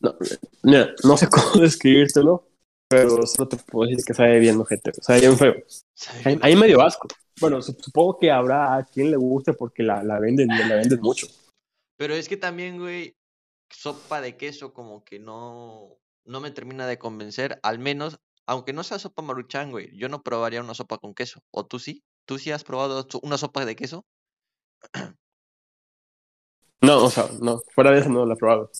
No, 0.00 0.14
mira, 0.62 0.94
no 1.04 1.16
sé 1.16 1.28
cómo 1.30 1.60
describírtelo, 1.60 2.46
pero 2.88 3.26
solo 3.26 3.48
te 3.48 3.56
puedo 3.56 3.88
decir 3.88 4.04
que 4.04 4.14
sabe 4.14 4.38
bien 4.38 4.58
ojete, 4.60 4.92
sabe 5.00 5.20
bien 5.20 5.36
feo. 5.36 5.54
Hay 6.42 6.56
medio 6.56 6.82
asco. 6.82 7.08
Bueno, 7.40 7.58
sup- 7.58 7.80
supongo 7.82 8.18
que 8.18 8.30
habrá 8.30 8.76
a 8.76 8.84
quien 8.84 9.10
le 9.10 9.16
guste 9.16 9.52
porque 9.52 9.82
la, 9.82 10.02
la 10.02 10.18
venden, 10.18 10.48
la 10.48 10.76
venden 10.76 11.00
mucho. 11.00 11.26
Pero 11.98 12.14
es 12.14 12.28
que 12.28 12.36
también, 12.36 12.78
güey, 12.78 13.16
sopa 13.70 14.20
de 14.20 14.36
queso 14.36 14.72
como 14.72 15.04
que 15.04 15.18
no, 15.18 15.98
no 16.24 16.40
me 16.40 16.50
termina 16.50 16.86
de 16.86 16.98
convencer. 16.98 17.58
Al 17.62 17.78
menos, 17.78 18.18
aunque 18.46 18.72
no 18.72 18.84
sea 18.84 18.98
sopa 18.98 19.22
maruchan, 19.22 19.70
güey, 19.70 19.96
yo 19.96 20.08
no 20.08 20.22
probaría 20.22 20.60
una 20.62 20.74
sopa 20.74 20.98
con 20.98 21.14
queso. 21.14 21.40
¿O 21.50 21.66
tú 21.66 21.78
sí? 21.78 22.02
¿Tú 22.26 22.38
sí 22.38 22.50
has 22.50 22.64
probado 22.64 23.06
una 23.22 23.38
sopa 23.38 23.64
de 23.64 23.76
queso? 23.76 24.04
No, 26.80 27.04
o 27.04 27.10
sea, 27.10 27.28
no, 27.40 27.60
fuera 27.74 27.90
de 27.90 28.00
eso 28.00 28.08
no 28.08 28.24
la 28.26 28.34
he 28.34 28.36
probado. 28.36 28.70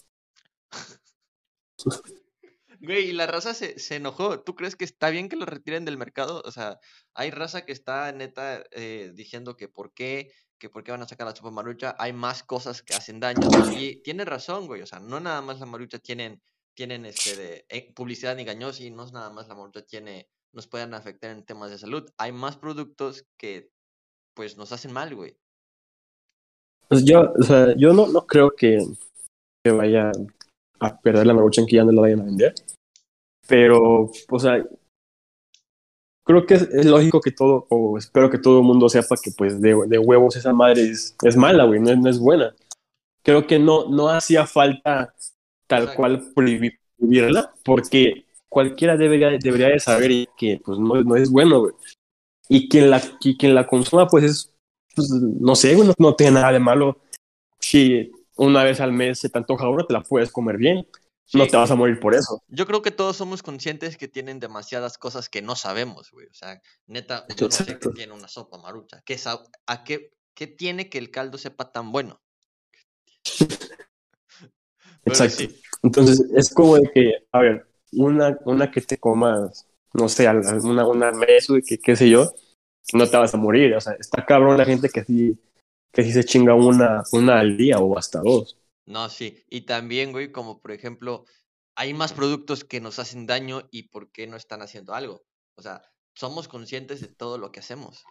Güey, 2.81 3.11
y 3.11 3.13
la 3.13 3.27
raza 3.27 3.55
se, 3.55 3.79
se 3.79 3.97
enojó. 3.97 4.41
¿Tú 4.41 4.55
crees 4.55 4.77
que 4.77 4.85
está 4.85 5.11
bien 5.11 5.29
que 5.29 5.37
lo 5.37 5.47
retiren 5.47 5.85
del 5.85 5.97
mercado? 5.97 6.43
O 6.45 6.51
sea, 6.51 6.79
hay 7.15 7.31
raza 7.31 7.65
que 7.65 7.73
está 7.73 8.13
neta 8.13 8.65
eh, 8.71 9.13
diciendo 9.15 9.57
que 9.57 9.69
por 9.69 9.93
qué, 9.93 10.31
que 10.59 10.69
por 10.69 10.85
qué 10.85 10.93
van 10.93 11.03
a 11.03 11.09
sacar 11.09 11.27
la 11.27 11.35
sopa 11.35 11.51
marucha. 11.51 11.95
Hay 11.99 12.13
más 12.13 12.43
cosas 12.43 12.83
que 12.83 12.95
hacen 12.95 13.21
daño. 13.21 13.49
Y 13.73 14.03
tiene 14.03 14.25
razón, 14.25 14.67
güey. 14.67 14.83
O 14.83 14.87
sea, 14.87 15.01
no 15.01 15.21
nada 15.21 15.41
más 15.41 15.59
la 15.59 15.67
marucha 15.67 15.99
tienen, 15.99 16.43
tienen 16.75 17.07
este 17.07 17.37
de 17.37 17.67
eh, 17.69 17.93
publicidad 17.95 18.39
engañosa 18.39 18.83
y 18.83 18.91
no 18.91 19.05
es 19.05 19.13
nada 19.13 19.31
más 19.31 19.49
la 19.49 19.55
marucha 19.55 19.83
tiene, 19.83 20.29
nos 20.53 20.67
pueden 20.67 20.93
afectar 20.95 21.31
en 21.31 21.45
temas 21.45 21.71
de 21.71 21.79
salud. 21.79 22.09
Hay 22.19 22.33
más 22.33 22.57
productos 22.57 23.27
que 23.37 23.71
pues 24.35 24.57
nos 24.59 24.73
hacen 24.73 24.93
mal, 24.93 25.15
güey. 25.15 25.39
Pues 26.89 27.05
yo, 27.05 27.33
o 27.37 27.43
sea, 27.43 27.75
yo 27.77 27.93
no, 27.93 28.07
no 28.07 28.27
creo 28.27 28.55
que, 28.55 28.79
que 29.65 29.71
vaya 29.73 30.13
a 30.81 31.01
perder 31.01 31.27
la 31.27 31.35
maruchan 31.35 31.67
que 31.67 31.77
ya 31.77 31.85
no 31.85 31.93
la 31.93 32.03
vayan 32.03 32.21
a 32.21 32.25
vender. 32.25 32.55
Pero, 33.49 34.11
o 34.29 34.39
sea, 34.39 34.65
creo 36.25 36.47
que 36.47 36.55
es, 36.55 36.63
es 36.63 36.87
lógico 36.87 37.21
que 37.21 37.31
todo, 37.33 37.67
o 37.71 37.97
espero 37.99 38.31
que 38.31 38.39
todo 38.39 38.59
el 38.61 38.65
mundo 38.67 38.89
sepa 38.89 39.17
que 39.23 39.31
pues 39.37 39.61
de, 39.61 39.77
de 39.87 39.99
huevos 39.99 40.37
esa 40.37 40.53
madre 40.53 40.83
es, 40.83 41.17
es 41.23 41.37
mala, 41.37 41.65
güey, 41.65 41.81
no, 41.81 41.91
es- 41.91 41.99
no 41.99 42.11
es 42.11 42.19
buena. 42.19 42.55
Creo 43.23 43.47
que 43.47 43.59
no, 43.59 43.89
no 43.89 44.09
hacía 44.09 44.47
falta 44.47 45.15
tal 45.67 45.95
cual 45.95 46.33
prohibir- 46.35 46.79
prohibirla, 46.97 47.53
porque 47.65 48.25
cualquiera 48.49 48.97
debería, 48.97 49.31
debería 49.41 49.69
de 49.69 49.81
saber 49.81 50.29
que 50.37 50.61
pues 50.65 50.79
no, 50.79 51.03
no 51.03 51.17
es 51.17 51.31
bueno, 51.31 51.61
güey. 51.61 51.75
Y 52.49 52.69
quien 52.69 52.91
la, 52.91 53.03
y 53.21 53.37
quien 53.37 53.55
la 53.55 53.67
consuma, 53.67 54.07
pues 54.07 54.25
es, 54.25 54.53
pues, 54.95 55.11
no 55.11 55.55
sé, 55.57 55.75
güey, 55.75 55.89
no, 55.89 55.95
no 55.99 56.15
tiene 56.15 56.33
nada 56.33 56.53
de 56.53 56.61
malo. 56.61 56.99
Si 57.61 58.13
una 58.37 58.65
vez 58.65 58.81
al 58.81 58.93
mes 58.93 59.19
se 59.19 59.29
te 59.29 59.39
antoja 59.39 59.69
una, 59.69 59.87
te 59.87 59.93
la 59.93 60.03
puedes 60.03 60.31
comer 60.31 60.57
bien. 60.57 60.87
no 61.33 61.47
te 61.47 61.57
vas 61.57 61.71
a 61.71 61.75
morir 61.75 61.99
por 61.99 62.15
eso. 62.15 62.43
Yo 62.49 62.67
creo 62.67 62.83
que 62.83 62.91
todos 62.91 63.17
somos 63.17 63.43
conscientes 63.43 63.97
que 63.97 64.09
tienen 64.09 64.39
demasiadas 64.39 64.99
cosas 64.99 65.29
que 65.29 65.43
no 65.43 65.57
sabemos, 65.57 66.11
güey. 66.13 66.27
O 66.27 66.35
sea, 66.35 66.61
neta, 66.87 67.27
yo 67.37 67.47
no 67.47 67.53
sé 67.53 67.79
qué 67.79 67.91
tiene 67.91 68.13
una 68.13 68.29
sopa 68.29 68.59
marucha. 68.59 69.03
¿Qué, 69.05 69.19
a 69.67 69.85
qué, 69.85 70.13
qué 70.35 70.47
tiene 70.47 70.89
que 70.89 70.99
el 70.99 71.11
caldo 71.11 71.39
sepa 71.39 71.73
tan 71.73 71.91
bueno? 71.93 72.21
Exacto. 75.05 75.37
sí, 75.37 75.61
Entonces, 75.83 76.25
es 76.35 76.53
como 76.53 76.77
de 76.77 76.91
que, 76.93 77.15
a 77.33 77.41
ver, 77.41 77.67
una, 77.93 78.39
una 78.45 78.71
que 78.71 78.81
te 78.81 78.99
comas, 78.99 79.67
no 79.95 80.09
sé, 80.09 80.29
una, 80.29 80.87
una 80.87 81.13
mes, 81.13 81.47
que 81.67 81.79
qué 81.79 81.97
sé 81.97 82.11
yo, 82.11 82.35
no 82.93 83.09
te 83.09 83.17
vas 83.17 83.35
a 83.35 83.39
morir. 83.39 83.75
O 83.75 83.81
sea, 83.81 83.95
está 83.99 84.25
cabrón 84.25 84.59
la 84.59 84.65
gente 84.65 84.89
que 84.89 85.05
sí, 85.05 85.39
que 85.97 86.05
sí 86.05 86.13
se 86.13 86.25
chinga 86.25 86.55
una, 86.55 87.03
una 87.11 87.41
al 87.41 87.57
día 87.57 87.79
o 87.79 87.97
hasta 87.99 88.21
dos. 88.21 88.59
no, 88.85 89.09
sí. 89.09 89.43
Y 89.49 89.63
también, 89.63 90.13
güey, 90.13 90.31
como 90.31 90.61
por 90.61 90.73
ejemplo, 90.73 91.25
hay 91.75 91.95
más 91.95 92.13
productos 92.13 92.65
que 92.65 92.83
nos 92.83 92.99
hacen 92.99 93.27
daño 93.27 93.67
y 93.71 93.85
por 93.85 94.13
qué 94.13 94.27
no 94.27 94.37
están 94.37 94.61
haciendo 94.61 94.93
algo. 94.93 95.25
O 95.57 95.63
sea, 95.63 95.83
somos 96.15 96.49
conscientes 96.49 97.01
de 97.01 97.09
todo 97.09 97.39
lo 97.39 97.51
que 97.51 97.61
hacemos. 97.61 98.05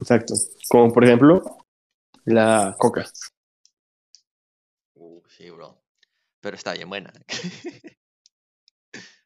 Exacto. 0.00 0.34
Como 0.68 0.92
por 0.92 1.04
ejemplo, 1.04 1.42
la 2.24 2.76
coca. 2.78 3.10
Uh, 4.94 5.20
sí, 5.28 5.50
bro. 5.50 5.82
Pero 6.40 6.54
está 6.54 6.74
bien 6.74 6.88
buena. 6.88 7.12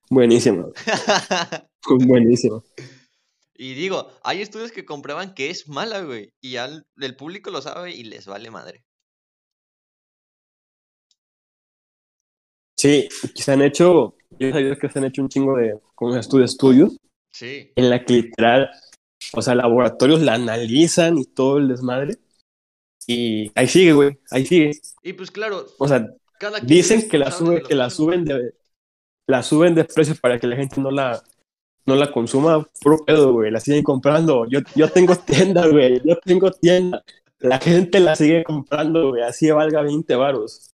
Buenísima. 0.09 0.69
Buenísima. 1.87 2.63
Y 3.55 3.75
digo, 3.75 4.11
hay 4.25 4.43
estudios 4.43 4.73
que 4.73 4.85
comprueban 4.85 5.35
que 5.35 5.51
es 5.51 5.69
mala, 5.69 6.03
güey. 6.03 6.33
Y 6.41 6.57
al, 6.57 6.87
el 6.99 7.17
público 7.17 7.51
lo 7.51 7.63
sabe 7.63 7.93
y 7.93 8.05
les 8.05 8.27
vale 8.27 8.51
madre. 8.51 8.85
Sí, 12.77 13.09
se 13.35 13.53
han 13.53 13.63
hecho, 13.63 14.17
yo 14.39 14.51
sabido 14.51 14.77
que 14.77 14.89
se 14.89 14.99
han 14.99 15.05
hecho 15.05 15.23
un 15.23 15.29
chingo 15.29 15.57
de 15.57 15.79
como 15.95 16.17
estudios, 16.17 16.51
estudios 16.53 16.97
Sí. 17.31 17.73
en 17.77 17.91
la 17.91 18.05
que 18.05 18.15
literal, 18.15 18.71
o 19.35 19.43
sea, 19.43 19.55
laboratorios 19.55 20.21
la 20.23 20.35
analizan 20.35 21.19
y 21.19 21.25
todo 21.27 21.59
el 21.59 21.69
desmadre. 21.69 22.17
Y 23.07 23.51
ahí 23.55 23.69
sigue, 23.69 23.93
güey, 23.93 24.19
ahí 24.31 24.47
sigue. 24.47 24.73
Y 25.03 25.13
pues 25.15 25.31
claro, 25.31 25.67
O 25.79 25.89
sea, 25.89 26.07
cada 26.39 26.61
dicen 26.61 27.09
que 27.09 27.19
la 27.19 27.31
lo 27.41 27.63
que 27.63 27.75
la 27.75 27.91
suben 27.91 28.25
de 28.25 28.55
la 29.27 29.43
suben 29.43 29.75
de 29.75 29.85
precio 29.85 30.15
para 30.21 30.39
que 30.39 30.47
la 30.47 30.57
gente 30.57 30.81
no 30.81 30.91
la 30.91 31.23
no 31.87 31.95
la 31.97 32.13
consuma, 32.13 32.67
puro 32.81 33.05
pedo, 33.05 33.33
güey, 33.33 33.51
la 33.51 33.61
siguen 33.61 33.83
comprando. 33.83 34.47
Yo, 34.49 34.61
yo 34.75 34.91
tengo 34.91 35.15
tienda, 35.27 35.67
güey, 35.69 36.01
yo 36.05 36.17
tengo 36.19 36.51
tienda. 36.51 37.03
La 37.39 37.59
gente 37.59 37.99
la 38.01 38.15
sigue 38.15 38.45
comprando, 38.45 39.11
güey, 39.11 39.23
así 39.23 39.51
valga 39.51 39.83
20 39.83 40.15
varos. 40.17 40.71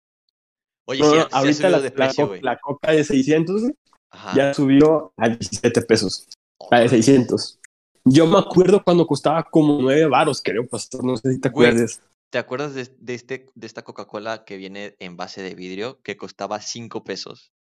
Oye, 0.86 1.00
No, 1.00 1.14
no, 1.14 1.20
ha 1.22 1.38
ahorita 1.38 1.68
la, 1.70 1.80
de 1.80 1.90
precio, 1.90 2.34
la 2.42 2.58
coca 2.58 2.92
de 2.92 3.04
600 3.04 3.60
güey, 3.62 3.74
Ajá. 4.10 4.34
ya 4.36 4.54
subió 4.54 5.12
a 5.16 5.28
17 5.28 5.82
pesos, 5.82 6.26
la 6.70 6.78
de 6.80 6.84
Órale. 6.86 7.02
600. 7.02 7.58
Yo 8.04 8.26
me 8.26 8.38
acuerdo 8.38 8.82
cuando 8.82 9.06
costaba 9.06 9.42
como 9.44 9.80
9 9.82 10.06
varos, 10.06 10.40
creo, 10.42 10.66
pastor, 10.66 11.04
no 11.04 11.16
sé 11.16 11.32
si 11.34 11.40
te 11.40 11.48
Güey. 11.50 11.68
acuerdas. 11.68 12.02
¿Te 12.30 12.38
acuerdas 12.38 12.74
de, 12.74 12.88
de 12.98 13.14
este, 13.14 13.46
de 13.54 13.66
esta 13.66 13.82
Coca-Cola 13.82 14.44
que 14.44 14.58
viene 14.58 14.94
en 14.98 15.16
base 15.16 15.40
de 15.42 15.54
vidrio 15.54 16.00
que 16.02 16.16
costaba 16.18 16.60
5 16.60 17.02
pesos? 17.04 17.52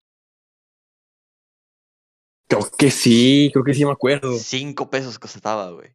Creo 2.49 2.69
que 2.77 2.91
sí, 2.91 3.49
creo 3.51 3.63
que 3.65 3.73
sí 3.73 3.83
me 3.85 3.91
acuerdo. 3.91 4.37
5 4.37 4.89
pesos 4.89 5.19
costaba, 5.19 5.71
güey. 5.71 5.89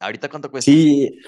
¿Ahorita 0.00 0.28
cuánto 0.28 0.50
cuesta? 0.50 0.70
Sí, 0.70 1.18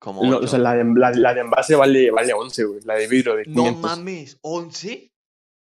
Como 0.00 0.24
no, 0.24 0.38
o 0.38 0.46
sea, 0.46 0.58
la 0.58 0.74
de, 0.74 0.84
la, 0.96 1.10
la 1.10 1.34
de 1.34 1.40
envase 1.40 1.74
vale, 1.74 2.10
vale 2.10 2.32
11, 2.32 2.64
güey, 2.64 2.80
la 2.84 2.94
de 2.94 3.06
vidrio 3.08 3.34
de 3.36 3.44
No 3.46 3.64
500. 3.64 3.80
mames, 3.82 4.40
¿11? 4.42 5.10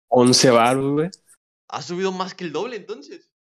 11 0.10 0.50
varos, 0.52 0.94
güey. 0.94 1.10
Ha 1.70 1.82
subido 1.82 2.12
más 2.12 2.34
que 2.36 2.44
el 2.44 2.52
doble 2.52 2.76
entonces. 2.76 3.32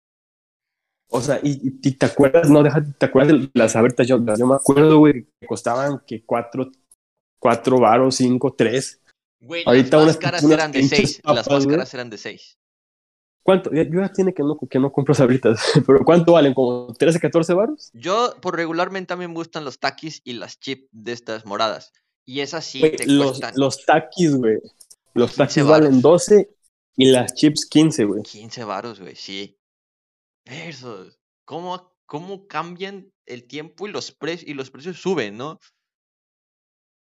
O 1.09 1.21
sea, 1.21 1.39
y, 1.43 1.71
te 1.93 2.05
acuerdas, 2.05 2.49
no, 2.49 2.63
déjate, 2.63 2.91
te 2.97 3.05
acuerdas 3.05 3.31
de 3.39 3.49
las 3.53 3.75
abertas, 3.77 4.07
yo, 4.07 4.17
yo 4.37 4.47
me 4.47 4.55
acuerdo, 4.55 4.97
güey, 4.97 5.25
que 5.39 5.47
costaban 5.47 6.01
que 6.05 6.25
4, 6.25 6.69
4 7.39 7.79
varos, 7.79 8.15
5, 8.15 8.53
3. 8.57 9.01
Güey, 9.39 9.63
Ahorita 9.65 9.97
las 9.97 10.03
unas- 10.03 10.15
más 10.15 10.17
caras 10.23 10.43
unas 10.43 10.53
eran 10.57 10.71
de 10.71 10.79
pinches 10.79 10.97
6. 10.99 11.21
Las 11.23 11.35
papas, 11.35 11.49
más 11.53 11.63
güey. 11.65 11.75
caras 11.77 11.93
eran 11.93 12.09
de 12.09 12.17
6. 12.17 12.57
¿Cuánto? 13.47 13.71
Yo 13.73 14.01
ya 14.01 14.11
tiene 14.11 14.33
que 14.33 14.43
no, 14.43 14.59
que 14.69 14.77
no 14.77 14.91
compro 14.91 15.13
sabritas, 15.13 15.61
pero 15.87 16.03
¿cuánto 16.03 16.33
valen? 16.33 16.53
¿Como 16.53 16.93
13, 16.93 17.17
14 17.17 17.53
varos? 17.53 17.91
Yo, 17.93 18.35
por 18.41 18.57
regularmente, 18.57 19.15
mí 19.15 19.25
me 19.25 19.33
gustan 19.33 19.63
los 19.63 19.79
takis 19.79 20.19
y 20.25 20.33
las 20.33 20.59
chips 20.59 20.89
de 20.91 21.13
estas 21.13 21.45
moradas. 21.45 21.93
Y 22.25 22.41
esas 22.41 22.65
sí 22.65 22.81
te 22.81 23.07
los, 23.07 23.27
cuestan 23.27 23.53
los 23.55 23.85
taquis, 23.85 24.35
güey. 24.35 24.57
Los 25.13 25.31
15 25.31 25.37
taquis 25.37 25.63
valen 25.65 26.01
varos. 26.01 26.01
12 26.01 26.49
y 26.97 27.05
las 27.05 27.33
chips 27.35 27.65
15, 27.67 28.03
güey. 28.03 28.23
15 28.23 28.65
varos, 28.65 28.99
güey, 28.99 29.15
sí. 29.15 29.57
Versos. 30.45 31.17
¿Cómo, 31.45 31.93
¿Cómo 32.05 32.47
cambian 32.47 33.13
el 33.25 33.47
tiempo 33.47 33.87
y 33.87 33.91
los, 33.91 34.11
pre- 34.11 34.43
y 34.45 34.55
los 34.55 34.71
precios 34.71 34.99
suben, 34.99 35.37
no? 35.37 35.57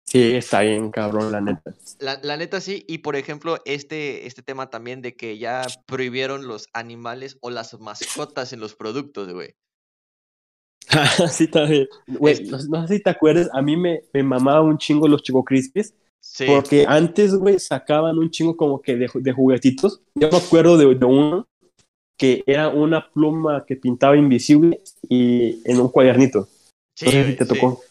Sí, 0.09 0.35
está 0.35 0.61
bien, 0.61 0.89
cabrón, 0.89 1.33
la 1.33 1.41
neta. 1.41 1.75
La, 1.99 2.17
la 2.23 2.37
neta 2.37 2.61
sí, 2.61 2.85
y 2.87 2.99
por 2.99 3.17
ejemplo, 3.17 3.57
este, 3.65 4.25
este 4.25 4.41
tema 4.41 4.69
también 4.69 5.01
de 5.01 5.17
que 5.17 5.37
ya 5.37 5.63
prohibieron 5.85 6.47
los 6.47 6.69
animales 6.71 7.37
o 7.41 7.49
las 7.49 7.77
mascotas 7.77 8.53
en 8.53 8.61
los 8.61 8.73
productos, 8.73 9.33
güey. 9.33 9.55
sí, 11.29 11.47
también. 11.47 11.87
Güey, 12.07 12.45
no, 12.45 12.57
no 12.69 12.87
sé 12.87 12.95
si 12.95 13.03
te 13.03 13.09
acuerdas, 13.09 13.49
a 13.51 13.61
mí 13.61 13.75
me, 13.75 14.03
me 14.13 14.23
mamaba 14.23 14.61
un 14.61 14.77
chingo 14.77 15.09
los 15.09 15.23
Chico 15.23 15.43
Crispies. 15.43 15.93
Sí. 16.21 16.45
Porque 16.47 16.85
antes, 16.87 17.35
güey, 17.35 17.59
sacaban 17.59 18.17
un 18.17 18.31
chingo 18.31 18.55
como 18.55 18.81
que 18.81 18.95
de, 18.95 19.09
de 19.13 19.31
juguetitos. 19.33 20.01
Yo 20.15 20.29
me 20.29 20.37
acuerdo 20.37 20.77
de, 20.77 20.95
de 20.95 21.05
uno 21.05 21.47
que 22.17 22.43
era 22.47 22.69
una 22.69 23.09
pluma 23.11 23.65
que 23.65 23.75
pintaba 23.75 24.17
invisible 24.17 24.81
y 25.07 25.61
en 25.69 25.79
un 25.79 25.89
cuadernito. 25.89 26.47
sí, 26.95 27.05
no 27.05 27.11
sé 27.11 27.17
si 27.17 27.23
güey, 27.23 27.35
te 27.35 27.45
tocó. 27.45 27.81
Sí, 27.81 27.86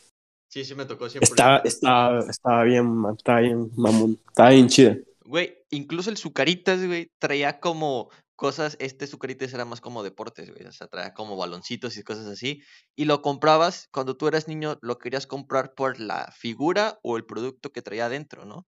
sí 0.64 0.74
me 0.74 0.84
tocó 0.86 1.06
100%. 1.08 1.18
Estaba, 1.22 1.58
estaba, 1.64 2.18
estaba 2.20 2.62
bien, 2.64 3.02
estaba 3.16 3.40
bien, 3.40 3.70
mamón. 3.76 4.18
Estaba 4.28 4.50
bien 4.50 4.68
chida. 4.68 4.96
Güey, 5.24 5.56
incluso 5.70 6.10
el 6.10 6.16
Zucaritas, 6.16 6.84
güey, 6.86 7.10
traía 7.18 7.58
como 7.60 8.10
cosas, 8.36 8.76
este 8.80 9.06
Zucaritas 9.06 9.52
era 9.54 9.64
más 9.64 9.80
como 9.80 10.02
deportes, 10.02 10.50
güey, 10.50 10.66
o 10.66 10.72
sea, 10.72 10.86
traía 10.88 11.14
como 11.14 11.36
baloncitos 11.36 11.96
y 11.96 12.02
cosas 12.02 12.26
así, 12.26 12.62
y 12.94 13.06
lo 13.06 13.22
comprabas, 13.22 13.88
cuando 13.90 14.16
tú 14.16 14.28
eras 14.28 14.46
niño, 14.46 14.78
lo 14.82 14.98
querías 14.98 15.26
comprar 15.26 15.72
por 15.74 15.98
la 15.98 16.30
figura 16.36 16.98
o 17.02 17.16
el 17.16 17.24
producto 17.24 17.72
que 17.72 17.80
traía 17.82 18.06
adentro, 18.06 18.44
¿no? 18.44 18.66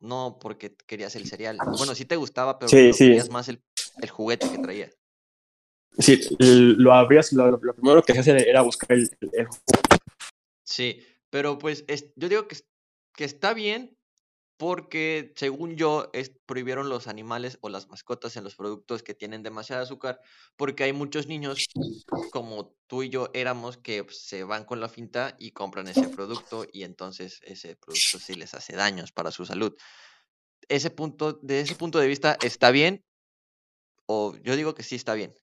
No 0.00 0.38
porque 0.40 0.74
querías 0.86 1.16
el 1.16 1.26
cereal. 1.26 1.58
Bueno, 1.76 1.94
sí 1.94 2.04
te 2.04 2.16
gustaba, 2.16 2.58
pero 2.58 2.68
Sí, 2.68 2.92
sí. 2.92 3.06
querías 3.06 3.30
más 3.30 3.48
el, 3.48 3.62
el 4.00 4.10
juguete 4.10 4.48
que 4.50 4.58
traía. 4.58 4.90
Sí, 5.98 6.20
lo 6.38 6.92
abrías, 6.92 7.32
lo, 7.32 7.50
lo 7.50 7.74
primero 7.74 8.02
que 8.02 8.12
hacías 8.12 8.42
era 8.42 8.62
buscar 8.62 8.92
el, 8.92 9.08
el- 9.20 9.30
el- 9.34 9.46
Sí, 10.64 11.02
pero 11.30 11.58
pues 11.58 11.84
es- 11.88 12.12
yo 12.16 12.28
digo 12.28 12.48
que, 12.48 12.56
que 13.16 13.24
está 13.24 13.54
bien 13.54 13.98
porque 14.58 15.32
según 15.36 15.76
yo 15.76 16.10
es, 16.14 16.32
prohibieron 16.46 16.88
los 16.90 17.08
animales 17.08 17.58
o 17.62 17.70
las 17.70 17.88
mascotas 17.88 18.36
en 18.36 18.44
los 18.44 18.56
productos 18.56 19.02
que 19.02 19.14
tienen 19.14 19.42
demasiado 19.42 19.82
azúcar 19.82 20.20
porque 20.56 20.84
hay 20.84 20.92
muchos 20.92 21.26
niños 21.28 21.66
como 22.30 22.76
tú 22.88 23.02
y 23.04 23.10
yo 23.10 23.30
éramos 23.34 23.78
que 23.78 24.04
pues, 24.04 24.20
se 24.26 24.44
van 24.44 24.64
con 24.66 24.80
la 24.80 24.88
finta 24.90 25.36
y 25.38 25.52
compran 25.52 25.88
ese 25.88 26.08
producto 26.10 26.66
y 26.72 26.84
entonces 26.84 27.40
ese 27.44 27.76
producto 27.76 28.18
sí 28.20 28.34
les 28.36 28.54
hace 28.54 28.76
daños 28.76 29.12
para 29.12 29.30
su 29.32 29.46
salud. 29.46 29.74
Ese 30.68 30.90
punto, 30.90 31.34
de 31.34 31.60
ese 31.60 31.76
punto 31.76 31.98
de 32.00 32.08
vista, 32.08 32.38
¿está 32.42 32.70
bien? 32.72 33.04
O 34.06 34.18
yo 34.46 34.56
digo 34.56 34.74
que 34.74 34.82
sí 34.82 34.94
está 34.96 35.12
bien. 35.14 35.34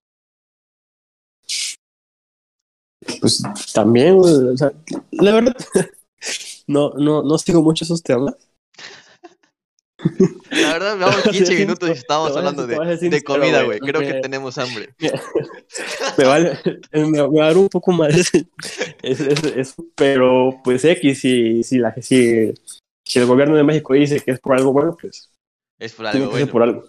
Pues 3.20 3.42
también, 3.74 4.16
güey, 4.16 4.34
o 4.34 4.58
sea, 4.58 4.72
la 5.12 5.34
verdad, 5.34 5.56
no, 6.68 6.92
no, 6.92 7.24
no 7.24 7.38
sigo 7.38 7.62
mucho 7.62 7.84
esos 7.84 8.04
temas. 8.04 8.36
La 10.50 10.74
verdad, 10.74 10.98
vamos 11.00 11.16
voy 11.26 11.30
a 11.30 11.32
15 11.32 11.46
ser 11.46 11.60
minutos 11.60 11.90
y 11.90 11.92
estábamos 11.92 12.36
hablando 12.36 12.66
de, 12.66 12.76
de 12.98 13.24
comida, 13.24 13.64
güey. 13.64 13.80
Creo 13.80 14.02
que 14.02 14.14
tenemos 14.16 14.58
hambre. 14.58 14.94
me 16.18 16.24
vale, 16.26 16.58
me, 16.92 17.06
me 17.06 17.22
va 17.22 17.44
a 17.44 17.48
dar 17.48 17.58
un 17.58 17.70
poco 17.70 17.92
más 17.92 18.16
ese- 18.16 18.48
eso, 19.04 19.86
pero 19.96 20.60
pues 20.64 20.84
X, 20.86 21.20
si, 21.20 21.64
si, 21.64 21.78
la, 21.78 21.94
si, 22.02 22.54
si 23.06 23.20
el 23.20 23.26
gobierno 23.26 23.56
de 23.56 23.64
México 23.64 23.94
dice 23.94 24.20
que 24.20 24.32
es 24.32 24.40
por 24.40 24.56
algo 24.58 24.74
bueno, 24.74 24.96
pues 25.00 25.30
Es 25.80 25.94
por 25.94 26.08
algo 26.08 26.30
bueno. 26.32 26.48
por 26.52 26.64
algo. 26.64 26.84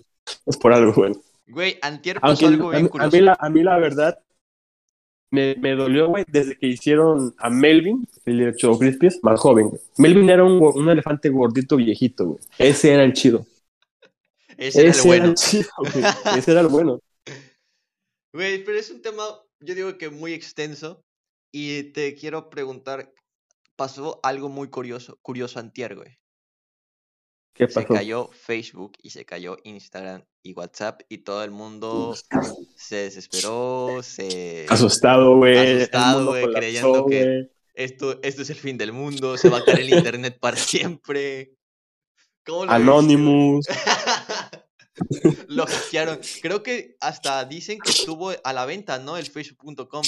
Es 0.46 0.56
por 0.56 0.72
algo 0.72 0.92
bueno. 0.94 1.16
Güey, 1.46 1.78
antier 1.82 2.18
pasó 2.20 2.30
Aunque 2.30 2.46
algo 2.46 2.70
bien 2.70 2.86
a 2.86 2.88
curioso. 2.88 3.16
mí 3.16 3.22
la, 3.22 3.36
a 3.38 3.48
mí 3.50 3.62
la 3.62 3.78
verdad 3.78 4.18
me, 5.32 5.56
me 5.56 5.74
dolió, 5.74 6.08
güey, 6.08 6.24
desde 6.28 6.56
que 6.56 6.66
hicieron 6.66 7.34
a 7.38 7.48
Melvin, 7.48 8.06
el 8.26 8.38
de 8.38 8.54
Choco 8.54 8.78
Crispies, 8.78 9.18
más 9.22 9.40
joven, 9.40 9.70
güey. 9.70 9.80
Melvin 9.96 10.28
era 10.28 10.44
un, 10.44 10.60
un 10.62 10.88
elefante 10.90 11.30
gordito 11.30 11.76
viejito, 11.76 12.26
güey. 12.26 12.38
Ese 12.58 12.92
era 12.92 13.02
el 13.02 13.14
chido. 13.14 13.46
Ese 14.58 14.82
era 14.82 14.92
el 14.92 15.02
bueno. 15.04 15.34
chido, 15.34 15.70
güey. 15.78 16.04
Ese 16.36 16.52
era 16.52 16.60
el 16.60 16.68
bueno. 16.68 17.00
Güey, 18.34 18.64
pero 18.64 18.78
es 18.78 18.90
un 18.90 19.02
tema, 19.02 19.24
yo 19.60 19.74
digo 19.74 19.98
que 19.98 20.08
muy 20.08 20.32
extenso. 20.32 21.02
Y 21.52 21.82
te 21.92 22.14
quiero 22.14 22.48
preguntar, 22.48 23.12
pasó 23.76 24.20
algo 24.22 24.48
muy 24.48 24.68
curioso, 24.68 25.18
curioso 25.20 25.60
antier, 25.60 25.96
güey. 25.96 26.16
¿Qué 27.66 27.72
se 27.72 27.84
cayó 27.86 28.30
Facebook 28.32 28.92
y 29.02 29.10
se 29.10 29.24
cayó 29.24 29.56
Instagram 29.64 30.24
y 30.42 30.52
WhatsApp 30.54 31.02
y 31.08 31.18
todo 31.18 31.44
el 31.44 31.50
mundo 31.50 32.14
se 32.76 32.96
desesperó, 32.96 34.00
se... 34.02 34.66
Asustado, 34.68 35.36
güey. 35.36 35.76
Asustado, 35.82 36.26
güey, 36.26 36.52
creyendo 36.52 37.06
que-. 37.06 37.50
Esto, 37.74 38.18
esto 38.22 38.42
es 38.42 38.50
el 38.50 38.56
fin 38.56 38.76
del 38.76 38.92
mundo, 38.92 39.38
se 39.38 39.48
va 39.48 39.58
a 39.58 39.64
caer 39.64 39.80
el 39.80 39.94
internet 39.94 40.38
para 40.38 40.56
siempre. 40.56 41.54
¿Cómo 42.44 42.66
lo? 42.66 42.72
Anonymous. 42.72 43.66
Lo 45.48 45.66
hackearon. 45.66 46.18
Creo 46.42 46.62
que 46.62 46.96
hasta 47.00 47.44
dicen 47.44 47.78
que 47.78 47.90
estuvo 47.90 48.30
a 48.44 48.52
la 48.52 48.66
venta, 48.66 48.98
¿no? 48.98 49.16
El 49.16 49.24
facebook.com. 49.24 50.02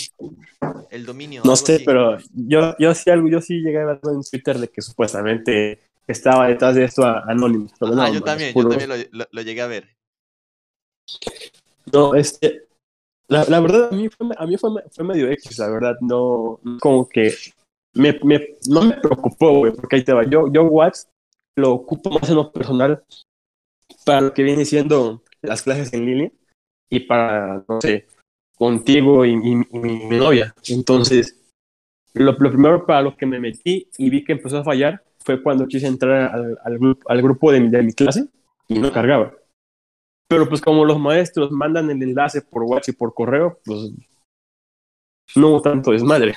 El 0.91 1.07
dominio. 1.07 1.43
No 1.45 1.57
sé, 1.57 1.77
así. 1.77 1.85
pero 1.85 2.19
yo, 2.35 2.75
yo 2.79 2.95
sí 2.95 3.11
algo, 3.11 3.29
yo 3.29 3.41
sí 3.41 3.61
llegué 3.61 3.81
a 3.81 3.87
ver 3.87 4.01
en 4.05 4.23
Twitter 4.23 4.59
de 4.59 4.69
que 4.69 4.83
supuestamente 4.83 5.81
estaba 6.07 6.49
detrás 6.49 6.75
de 6.75 6.85
esto 6.85 7.05
a 7.05 7.21
Anonymous. 7.29 7.73
pero 7.79 7.93
Ajá, 7.93 8.07
no, 8.09 8.15
yo 8.15 8.21
man, 8.21 8.25
también, 8.25 8.55
yo 8.55 8.69
también 8.69 8.89
lo, 8.89 8.97
lo- 9.19 9.29
lo 9.31 9.43
llegué 9.43 9.61
a 9.63 9.67
ver. 9.67 9.89
No, 11.93 12.15
este, 12.15 12.67
la, 13.29 13.45
la 13.45 13.61
verdad 13.61 13.89
a 13.93 13.97
mí 13.97 14.09
fue, 14.09 14.29
a 14.37 14.47
mí 14.47 14.57
fue, 14.57 14.71
fue 14.91 15.05
medio 15.05 15.31
X, 15.31 15.59
la 15.59 15.69
verdad, 15.69 15.97
no, 16.01 16.61
como 16.81 17.09
que 17.09 17.33
me, 17.95 18.19
me, 18.25 18.57
no 18.69 18.83
me 18.83 18.95
preocupó, 18.95 19.59
güey, 19.59 19.73
porque 19.73 19.97
ahí 19.97 20.05
te 20.05 20.13
va. 20.13 20.25
Yo, 20.25 20.51
yo 20.53 20.65
WhatsApp 20.65 21.11
lo 21.57 21.73
ocupo 21.73 22.11
más 22.11 22.29
en 22.29 22.37
lo 22.37 22.51
personal 22.51 23.05
para 24.05 24.21
lo 24.23 24.35
que 24.35 24.43
viene 24.43 24.65
siendo 24.65 25.23
las 25.43 25.63
clases 25.63 25.93
en 25.93 26.07
línea 26.07 26.33
y 26.91 27.01
para, 27.01 27.65
no 27.69 27.81
sé, 27.81 28.07
contigo 28.57 29.25
y 29.25 29.37
mi, 29.37 29.57
mi 29.73 30.05
novia. 30.17 30.55
Entonces, 30.69 31.41
lo, 32.15 32.33
lo 32.33 32.51
primero 32.51 32.87
para 32.87 33.03
lo 33.03 33.17
que 33.17 33.27
me 33.27 33.39
metí 33.39 33.89
y 33.99 34.11
vi 34.11 34.25
que 34.25 34.33
empezó 34.33 34.59
a 34.59 34.65
fallar 34.65 35.03
fue 35.25 35.43
cuando 35.43 35.66
quise 35.66 35.87
entrar 35.87 36.31
al, 36.64 37.23
grupo, 37.23 37.50
de 37.50 37.61
mi, 37.61 37.93
clase 37.93 38.28
y 38.69 38.78
no 38.78 38.93
cargaba. 38.93 39.35
Pero 40.28 40.49
pues 40.49 40.61
como 40.61 40.85
los 40.85 40.99
maestros 40.99 41.50
mandan 41.50 41.90
el 41.90 42.02
enlace 42.02 42.43
por 42.43 42.62
WhatsApp 42.64 42.95
y 42.95 42.97
por 42.97 43.14
correo, 43.14 43.61
pues 43.64 43.93
no 45.37 45.49
hubo 45.49 45.62
tanto 45.62 45.90
desmadre. 45.90 46.35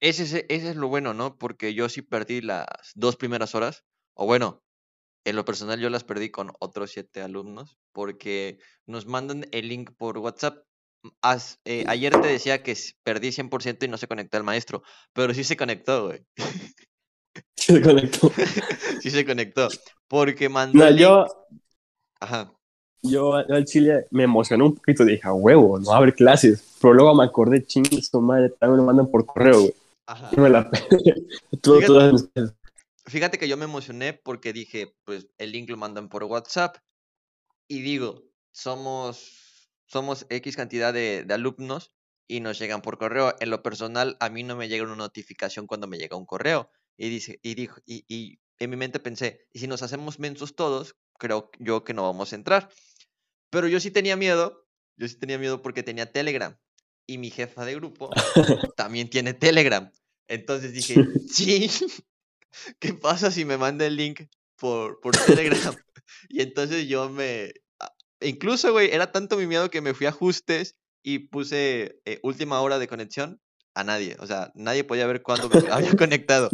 Ese 0.00 0.22
es, 0.24 0.32
ese 0.48 0.70
es 0.70 0.76
lo 0.76 0.88
bueno, 0.88 1.14
¿no? 1.14 1.36
Porque 1.36 1.74
yo 1.74 1.88
sí 1.88 2.02
perdí 2.02 2.40
las 2.40 2.66
dos 2.94 3.16
primeras 3.16 3.54
horas. 3.54 3.84
O 4.14 4.26
bueno, 4.26 4.62
en 5.24 5.36
lo 5.36 5.44
personal 5.44 5.80
yo 5.80 5.90
las 5.90 6.04
perdí 6.04 6.30
con 6.30 6.52
otros 6.60 6.92
siete 6.92 7.22
alumnos 7.22 7.76
porque 7.92 8.58
nos 8.86 9.06
mandan 9.06 9.46
el 9.50 9.68
link 9.68 9.90
por 9.96 10.18
WhatsApp. 10.18 10.64
Eh, 11.64 11.84
ayer 11.88 12.20
te 12.20 12.28
decía 12.28 12.62
que 12.62 12.76
perdí 13.02 13.28
100% 13.28 13.84
y 13.84 13.88
no 13.88 13.96
se 13.96 14.08
conectó 14.08 14.36
el 14.36 14.44
maestro, 14.44 14.82
pero 15.12 15.34
sí 15.34 15.44
se 15.44 15.56
conectó, 15.56 16.06
güey. 16.06 16.24
Se 17.56 17.80
conectó. 17.82 18.30
Sí 19.00 19.10
se 19.10 19.24
conectó. 19.24 19.68
Porque 20.08 20.48
mandó 20.48 20.78
No, 20.78 20.90
yo, 20.90 21.26
Ajá. 22.20 22.52
yo 23.02 23.34
al 23.34 23.64
Chile 23.64 24.06
me 24.10 24.24
emocioné 24.24 24.64
un 24.64 24.74
poquito, 24.74 25.04
dije, 25.04 25.26
a 25.26 25.32
huevo, 25.32 25.78
no 25.78 25.92
abre 25.92 26.12
clases. 26.14 26.76
Pero 26.80 26.94
luego 26.94 27.14
me 27.14 27.24
acordé, 27.24 27.64
chingue 27.64 28.00
su 28.02 28.20
madre, 28.20 28.50
también 28.50 28.80
me 28.80 28.86
mandan 28.86 29.10
por 29.10 29.26
correo, 29.26 29.60
güey. 29.60 29.74
Ajá. 30.06 30.30
Y 30.32 30.40
me 30.40 30.48
la 30.48 30.70
Todo- 31.62 31.76
Fíjate- 31.80 31.86
todas 31.86 32.12
mis 32.12 32.22
clases. 32.28 32.54
Fíjate 33.08 33.38
que 33.38 33.48
yo 33.48 33.56
me 33.56 33.64
emocioné 33.64 34.14
porque 34.14 34.52
dije, 34.52 34.94
pues 35.04 35.28
el 35.38 35.52
link 35.52 35.70
lo 35.70 35.76
mandan 35.76 36.08
por 36.08 36.24
WhatsApp 36.24 36.76
y 37.68 37.80
digo, 37.82 38.24
somos, 38.52 39.68
somos 39.86 40.26
X 40.28 40.56
cantidad 40.56 40.92
de, 40.92 41.22
de 41.24 41.34
alumnos 41.34 41.92
y 42.28 42.40
nos 42.40 42.58
llegan 42.58 42.82
por 42.82 42.98
correo. 42.98 43.34
En 43.38 43.50
lo 43.50 43.62
personal, 43.62 44.16
a 44.18 44.28
mí 44.28 44.42
no 44.42 44.56
me 44.56 44.68
llega 44.68 44.82
una 44.84 44.96
notificación 44.96 45.66
cuando 45.68 45.86
me 45.86 45.98
llega 45.98 46.16
un 46.16 46.26
correo. 46.26 46.68
Y, 46.96 47.08
dice, 47.10 47.38
y, 47.42 47.54
dijo, 47.54 47.80
y, 47.86 48.04
y 48.08 48.38
en 48.58 48.70
mi 48.70 48.76
mente 48.76 49.00
pensé, 49.00 49.46
y 49.52 49.58
si 49.58 49.66
nos 49.66 49.82
hacemos 49.82 50.18
mensos 50.18 50.54
todos, 50.56 50.96
creo 51.18 51.50
yo 51.58 51.84
que 51.84 51.94
no 51.94 52.02
vamos 52.04 52.32
a 52.32 52.36
entrar. 52.36 52.70
Pero 53.50 53.68
yo 53.68 53.80
sí 53.80 53.90
tenía 53.90 54.16
miedo, 54.16 54.66
yo 54.96 55.08
sí 55.08 55.16
tenía 55.16 55.38
miedo 55.38 55.62
porque 55.62 55.82
tenía 55.82 56.10
Telegram. 56.10 56.56
Y 57.06 57.18
mi 57.18 57.30
jefa 57.30 57.64
de 57.64 57.74
grupo 57.76 58.10
también 58.76 59.08
tiene 59.10 59.34
Telegram. 59.34 59.90
Entonces 60.28 60.72
dije, 60.72 60.96
sí, 61.30 61.70
¿qué 62.80 62.94
pasa 62.94 63.30
si 63.30 63.44
me 63.44 63.56
manda 63.58 63.86
el 63.86 63.96
link 63.96 64.22
por, 64.56 65.00
por 65.00 65.14
Telegram? 65.16 65.74
Y 66.28 66.40
entonces 66.42 66.88
yo 66.88 67.08
me... 67.10 67.52
a- 67.78 67.92
Incluso, 68.20 68.72
güey, 68.72 68.90
era 68.90 69.12
tanto 69.12 69.36
mi 69.36 69.46
miedo 69.46 69.70
que 69.70 69.80
me 69.82 69.92
fui 69.94 70.06
a 70.06 70.10
ajustes 70.10 70.76
y 71.02 71.20
puse 71.20 72.00
eh, 72.06 72.18
última 72.22 72.60
hora 72.60 72.78
de 72.78 72.88
conexión 72.88 73.40
a 73.76 73.84
nadie. 73.84 74.16
O 74.18 74.26
sea, 74.26 74.50
nadie 74.54 74.84
podía 74.84 75.06
ver 75.06 75.22
cuándo 75.22 75.48
me 75.48 75.58
había 75.70 75.94
conectado. 75.94 76.48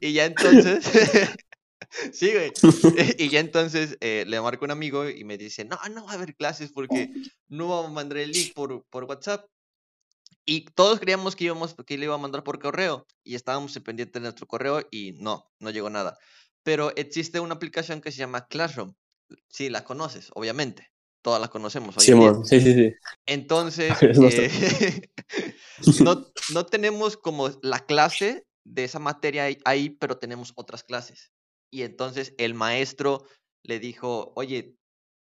Y 0.00 0.12
ya 0.12 0.26
entonces... 0.26 0.84
sí, 2.12 2.32
güey. 2.32 2.52
Y 3.18 3.28
ya 3.28 3.40
entonces 3.40 3.96
eh, 4.00 4.24
le 4.26 4.40
marco 4.40 4.64
un 4.64 4.72
amigo 4.72 5.08
y 5.08 5.24
me 5.24 5.38
dice, 5.38 5.64
no, 5.64 5.78
no 5.92 6.04
va 6.04 6.12
a 6.12 6.14
haber 6.14 6.34
clases 6.34 6.72
porque 6.72 7.12
no 7.48 7.68
vamos 7.68 7.86
a 7.86 7.94
mandar 7.94 8.18
el 8.18 8.32
link 8.32 8.52
por, 8.52 8.84
WhatsApp. 8.90 9.46
Y 10.44 10.64
todos 10.64 11.00
creíamos 11.00 11.36
que 11.36 11.44
íbamos, 11.44 11.74
que 11.86 11.98
le 11.98 12.04
iba 12.04 12.14
a 12.14 12.18
mandar 12.18 12.42
por 12.42 12.58
correo 12.58 13.06
y 13.24 13.36
estábamos 13.36 13.74
en 13.76 13.82
pendiente 13.84 14.18
de 14.18 14.24
nuestro 14.24 14.46
correo 14.46 14.86
y 14.90 15.12
no, 15.12 15.48
no 15.60 15.70
llegó 15.70 15.88
nada. 15.88 16.18
Pero 16.62 16.94
existe 16.96 17.38
una 17.40 17.54
aplicación 17.54 18.00
que 18.00 18.10
se 18.10 18.18
llama 18.18 18.46
Classroom. 18.48 18.94
Sí, 19.48 19.70
la 19.70 19.84
conoces, 19.84 20.30
obviamente. 20.34 20.90
Todas 21.26 21.40
la 21.40 21.48
conocemos. 21.48 21.96
Sí, 22.44 22.60
sí, 22.60 22.60
sí, 22.60 22.72
sí. 22.72 22.94
Entonces, 23.26 23.98
eh, 24.44 25.10
no, 26.04 26.24
no 26.52 26.66
tenemos 26.66 27.16
como 27.16 27.48
la 27.62 27.80
clase 27.84 28.44
de 28.64 28.84
esa 28.84 29.00
materia 29.00 29.42
ahí- 29.46 29.58
ahí, 29.64 29.90
pero 29.90 30.18
tenemos 30.18 30.52
otras 30.54 30.84
clases. 30.84 31.32
Y 31.72 31.82
entonces 31.82 32.32
el 32.38 32.54
maestro 32.54 33.26
le 33.64 33.80
dijo, 33.80 34.34
oye, 34.36 34.76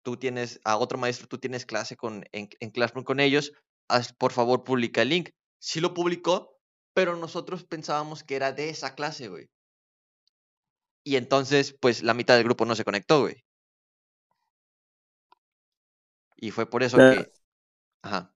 tú 0.04 0.16
tienes, 0.16 0.58
a 0.64 0.76
otro 0.76 0.98
maestro, 0.98 1.28
tú 1.28 1.38
tienes 1.38 1.66
clase 1.66 1.94
con, 1.96 2.24
en, 2.32 2.48
en 2.58 2.70
Classroom 2.70 3.04
con 3.04 3.20
ellos, 3.20 3.52
haz, 3.88 4.12
por 4.12 4.32
favor 4.32 4.64
publica 4.64 5.02
el 5.02 5.10
link. 5.10 5.28
Sí 5.60 5.78
lo 5.80 5.94
publicó, 5.94 6.58
pero 6.96 7.14
nosotros 7.14 7.62
pensábamos 7.62 8.24
que 8.24 8.34
era 8.34 8.50
de 8.50 8.70
esa 8.70 8.96
clase, 8.96 9.28
güey. 9.28 9.46
Y 11.06 11.14
entonces, 11.14 11.76
pues 11.80 12.02
la 12.02 12.12
mitad 12.12 12.34
del 12.34 12.42
grupo 12.42 12.64
no 12.64 12.74
se 12.74 12.82
conectó, 12.82 13.20
güey. 13.20 13.44
Y 16.42 16.50
fue 16.50 16.66
por 16.66 16.82
eso 16.82 16.96
que... 16.98 17.30
Ajá. 18.02 18.32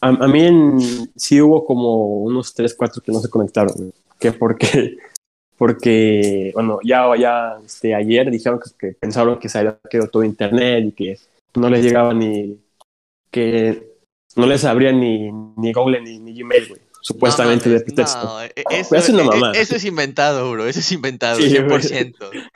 A, 0.00 0.08
a 0.08 0.26
mí 0.28 0.40
en, 0.44 0.80
sí 1.14 1.40
hubo 1.40 1.64
como 1.64 2.18
unos 2.22 2.52
3, 2.52 2.74
4 2.74 3.00
que 3.00 3.12
no 3.12 3.20
se 3.20 3.30
conectaron. 3.30 3.92
Que 4.18 4.32
porque, 4.32 4.96
porque, 5.56 6.50
bueno, 6.52 6.80
ya, 6.82 7.06
ya 7.16 7.58
este, 7.64 7.94
ayer 7.94 8.28
dijeron 8.28 8.58
que, 8.58 8.70
que 8.76 8.92
pensaron 8.94 9.38
que 9.38 9.48
se 9.48 9.58
había 9.58 9.78
quedado 9.88 10.10
todo 10.10 10.24
internet 10.24 10.86
y 10.88 10.92
que 10.92 11.18
no 11.54 11.70
les 11.70 11.84
llegaba 11.84 12.12
ni, 12.12 12.58
que 13.30 13.94
no 14.34 14.46
les 14.46 14.64
abría 14.64 14.90
ni, 14.90 15.30
ni 15.30 15.72
Google 15.72 16.00
ni, 16.02 16.18
ni 16.18 16.34
Gmail, 16.34 16.68
güey. 16.68 16.80
Supuestamente 17.02 17.68
No 17.68 17.76
de 17.76 17.80
pretexto. 17.82 18.24
no, 18.24 18.42
e- 18.42 18.52
e- 18.56 18.64
eso, 18.70 18.96
es 18.96 19.08
una 19.10 19.52
e- 19.52 19.60
eso 19.60 19.76
es 19.76 19.84
inventado, 19.84 20.50
bro. 20.50 20.66
Eso 20.66 20.80
es 20.80 20.90
inventado, 20.90 21.36
Sí, 21.36 21.56
güey. 21.56 21.80
100%. 21.80 22.16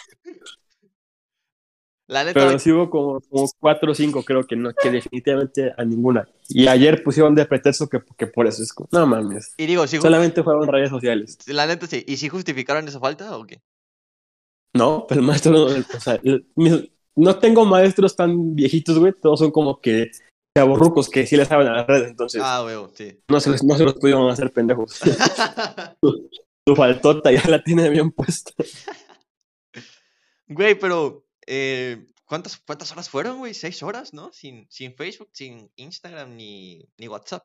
La 2.11 2.25
neta, 2.25 2.41
Pero 2.41 2.59
sí 2.59 2.73
hubo 2.73 2.91
como, 2.91 3.21
como 3.21 3.49
4 3.61 3.93
o 3.93 3.95
5, 3.95 4.25
creo 4.25 4.45
que 4.45 4.57
no, 4.57 4.73
que 4.75 4.91
definitivamente 4.91 5.73
a 5.77 5.85
ninguna. 5.85 6.29
Y 6.49 6.67
ayer 6.67 7.05
pusieron 7.05 7.37
de 7.37 7.47
pretexto 7.47 7.89
que, 7.89 8.01
que 8.19 8.27
por 8.27 8.49
eso 8.49 8.63
es 8.65 8.73
como, 8.73 8.89
no 8.91 9.07
mames. 9.07 9.55
y 9.57 9.67
digo, 9.67 9.85
ju- 9.85 10.01
Solamente 10.01 10.43
fueron 10.43 10.67
redes 10.67 10.91
sociales. 10.91 11.39
la 11.47 11.67
neta 11.67 11.87
sí. 11.87 12.05
¿Y 12.09 12.17
si 12.17 12.29
justificaron 12.29 12.89
esa 12.89 12.99
falta 12.99 13.37
o 13.37 13.45
qué? 13.47 13.61
No, 14.75 15.07
pero 15.09 15.21
el 15.21 15.27
maestro 15.29 15.53
no, 15.53 15.65
o 15.67 16.01
sea, 16.01 16.19
el- 16.25 16.47
mis- 16.57 16.91
no 17.15 17.39
tengo 17.39 17.65
maestros 17.65 18.17
tan 18.17 18.55
viejitos, 18.57 18.99
güey, 18.99 19.13
todos 19.13 19.39
son 19.39 19.53
como 19.53 19.81
que 19.81 20.11
chavorrucos 20.57 21.09
que 21.09 21.27
sí 21.29 21.37
les 21.37 21.47
saben 21.47 21.69
a 21.69 21.73
las 21.77 21.87
redes, 21.87 22.09
entonces 22.09 22.43
Ah, 22.45 22.65
huevo, 22.65 22.91
sí. 22.93 23.21
no, 23.29 23.39
se 23.41 23.51
los, 23.51 23.63
no 23.63 23.77
se 23.77 23.85
los 23.85 23.95
pudieron 23.95 24.29
hacer 24.31 24.51
pendejos. 24.53 24.99
Su 26.67 26.75
faltota 26.75 27.31
ya 27.31 27.43
la 27.49 27.63
tiene 27.63 27.89
bien 27.89 28.11
puesta. 28.11 28.51
Güey, 30.49 30.77
pero 30.79 31.25
eh, 31.47 32.07
¿cuántas, 32.25 32.59
¿cuántas 32.59 32.93
horas 32.93 33.09
fueron, 33.09 33.39
güey? 33.39 33.55
Seis 33.55 33.83
horas, 33.83 34.15
¿no? 34.15 34.33
Sin, 34.33 34.67
sin 34.71 34.95
Facebook, 34.95 35.31
sin 35.33 35.71
Instagram 35.77 36.37
ni, 36.37 36.89
ni 36.97 37.09
WhatsApp. 37.09 37.45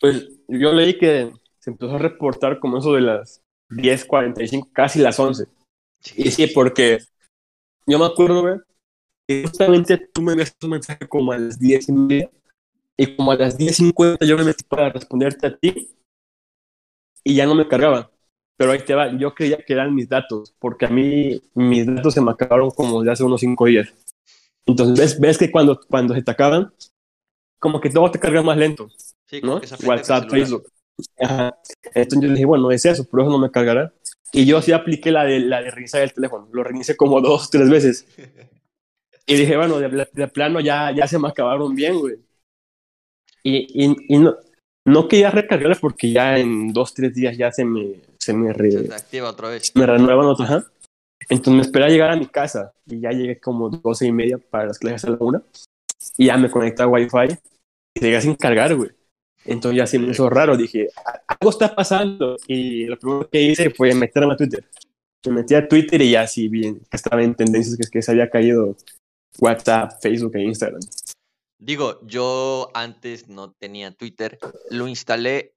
Pues 0.00 0.28
yo 0.48 0.72
leí 0.72 0.96
que 0.98 1.32
se 1.58 1.70
empezó 1.70 1.94
a 1.94 1.98
reportar 1.98 2.58
como 2.58 2.78
eso 2.78 2.94
de 2.94 3.02
las 3.02 3.42
10.45, 3.70 4.70
casi 4.72 4.98
las 4.98 5.18
11. 5.18 5.46
Y 6.16 6.30
sí, 6.30 6.46
porque 6.48 6.98
yo 7.86 7.98
me 7.98 8.06
acuerdo, 8.06 8.42
güey, 8.42 8.56
que 9.26 9.42
justamente 9.42 9.98
tú 10.12 10.22
me 10.22 10.32
enviaste 10.32 10.66
un 10.66 10.72
mensaje 10.72 11.06
como 11.06 11.32
a 11.32 11.38
las 11.38 11.58
10 11.58 11.88
y 11.88 11.92
media, 11.92 12.30
y 12.96 13.16
como 13.16 13.32
a 13.32 13.36
las 13.36 13.58
10.50 13.58 14.26
yo 14.26 14.36
me 14.36 14.44
metí 14.44 14.64
para 14.64 14.90
responderte 14.90 15.46
a 15.46 15.56
ti, 15.56 15.94
y 17.22 17.34
ya 17.34 17.46
no 17.46 17.54
me 17.54 17.68
cargaba. 17.68 18.10
Pero 18.60 18.72
ahí 18.72 18.80
te 18.80 18.94
va, 18.94 19.10
yo 19.16 19.34
creía 19.34 19.56
que 19.56 19.72
eran 19.72 19.94
mis 19.94 20.06
datos, 20.06 20.54
porque 20.58 20.84
a 20.84 20.90
mí 20.90 21.40
mis 21.54 21.86
datos 21.86 22.12
se 22.12 22.20
me 22.20 22.30
acabaron 22.30 22.70
como 22.70 23.02
de 23.02 23.10
hace 23.10 23.24
unos 23.24 23.40
5 23.40 23.64
días. 23.64 23.88
Entonces, 24.66 24.98
ves, 24.98 25.18
ves 25.18 25.38
que 25.38 25.50
cuando, 25.50 25.80
cuando 25.88 26.14
se 26.14 26.20
te 26.20 26.30
acaban, 26.30 26.70
como 27.58 27.80
que 27.80 27.88
todo 27.88 28.10
te 28.10 28.18
carga 28.18 28.42
más 28.42 28.58
lento. 28.58 28.90
Sí, 29.24 29.40
¿no? 29.42 29.62
WhatsApp. 29.86 30.28
Facebook. 30.28 30.70
Ajá. 31.18 31.56
Entonces 31.94 32.28
yo 32.28 32.34
dije, 32.34 32.44
bueno, 32.44 32.70
es 32.70 32.84
eso, 32.84 33.08
por 33.08 33.22
eso 33.22 33.30
no 33.30 33.38
me 33.38 33.50
cargará. 33.50 33.94
Y 34.30 34.44
yo 34.44 34.60
sí 34.60 34.72
apliqué 34.72 35.10
la 35.10 35.24
de, 35.24 35.40
la 35.40 35.62
de 35.62 35.70
reiniciar 35.70 36.02
el 36.02 36.12
teléfono. 36.12 36.46
Lo 36.52 36.62
reinicié 36.62 36.98
como 36.98 37.18
dos, 37.22 37.48
tres 37.48 37.70
veces. 37.70 38.06
Y 39.24 39.36
dije, 39.36 39.56
bueno, 39.56 39.78
de, 39.78 40.06
de 40.12 40.28
plano 40.28 40.60
ya, 40.60 40.94
ya 40.94 41.06
se 41.08 41.18
me 41.18 41.28
acabaron 41.28 41.74
bien, 41.74 41.98
güey. 41.98 42.16
Y, 43.42 43.86
y, 43.86 43.96
y 44.06 44.18
no, 44.18 44.36
no 44.84 45.08
quería 45.08 45.30
recargarlas 45.30 45.78
porque 45.78 46.12
ya 46.12 46.36
en 46.36 46.74
dos, 46.74 46.92
tres 46.92 47.14
días 47.14 47.38
ya 47.38 47.50
se 47.50 47.64
me, 47.64 48.09
se 48.20 48.34
me, 48.34 48.52
re, 48.52 48.70
Se 48.70 48.94
activa 48.94 49.30
otra 49.30 49.48
vez. 49.48 49.72
me 49.74 49.86
renuevan. 49.86 50.36
Entonces 51.28 51.54
me 51.54 51.62
esperé 51.62 51.84
a 51.84 51.88
llegar 51.88 52.10
a 52.10 52.16
mi 52.16 52.26
casa 52.26 52.72
y 52.86 53.00
ya 53.00 53.10
llegué 53.10 53.38
como 53.40 53.70
doce 53.70 54.06
y 54.06 54.12
media 54.12 54.38
para 54.38 54.66
las 54.66 54.78
clases 54.78 55.04
a 55.04 55.10
la 55.10 55.16
una. 55.20 55.42
Y 56.16 56.26
ya 56.26 56.36
me 56.36 56.50
conecté 56.50 56.82
a 56.82 56.88
Wi-Fi 56.88 57.38
y 57.94 58.00
seguía 58.00 58.20
sin 58.20 58.34
cargar, 58.34 58.74
güey. 58.74 58.90
Entonces 59.44 59.78
ya 59.78 59.86
se 59.86 59.98
me 59.98 60.10
hizo 60.10 60.28
raro. 60.28 60.56
Dije, 60.56 60.88
algo 61.26 61.50
está 61.50 61.74
pasando. 61.74 62.36
Y 62.46 62.86
lo 62.86 62.98
primero 62.98 63.28
que 63.28 63.42
hice 63.42 63.70
fue 63.70 63.94
meterme 63.94 64.34
a 64.34 64.36
Twitter. 64.36 64.64
Me 65.26 65.32
metí 65.32 65.54
a 65.54 65.66
Twitter 65.66 66.00
y 66.02 66.12
ya 66.12 66.26
sí 66.26 66.50
que 66.50 66.76
estaba 66.90 67.22
en 67.22 67.34
tendencias 67.34 67.76
que, 67.76 67.90
que 67.90 68.02
se 68.02 68.10
había 68.10 68.30
caído 68.30 68.76
WhatsApp, 69.38 70.00
Facebook 70.00 70.36
e 70.36 70.42
Instagram. 70.42 70.80
Digo, 71.58 72.00
yo 72.06 72.70
antes 72.74 73.28
no 73.28 73.52
tenía 73.52 73.92
Twitter, 73.92 74.38
lo 74.70 74.88
instalé 74.88 75.54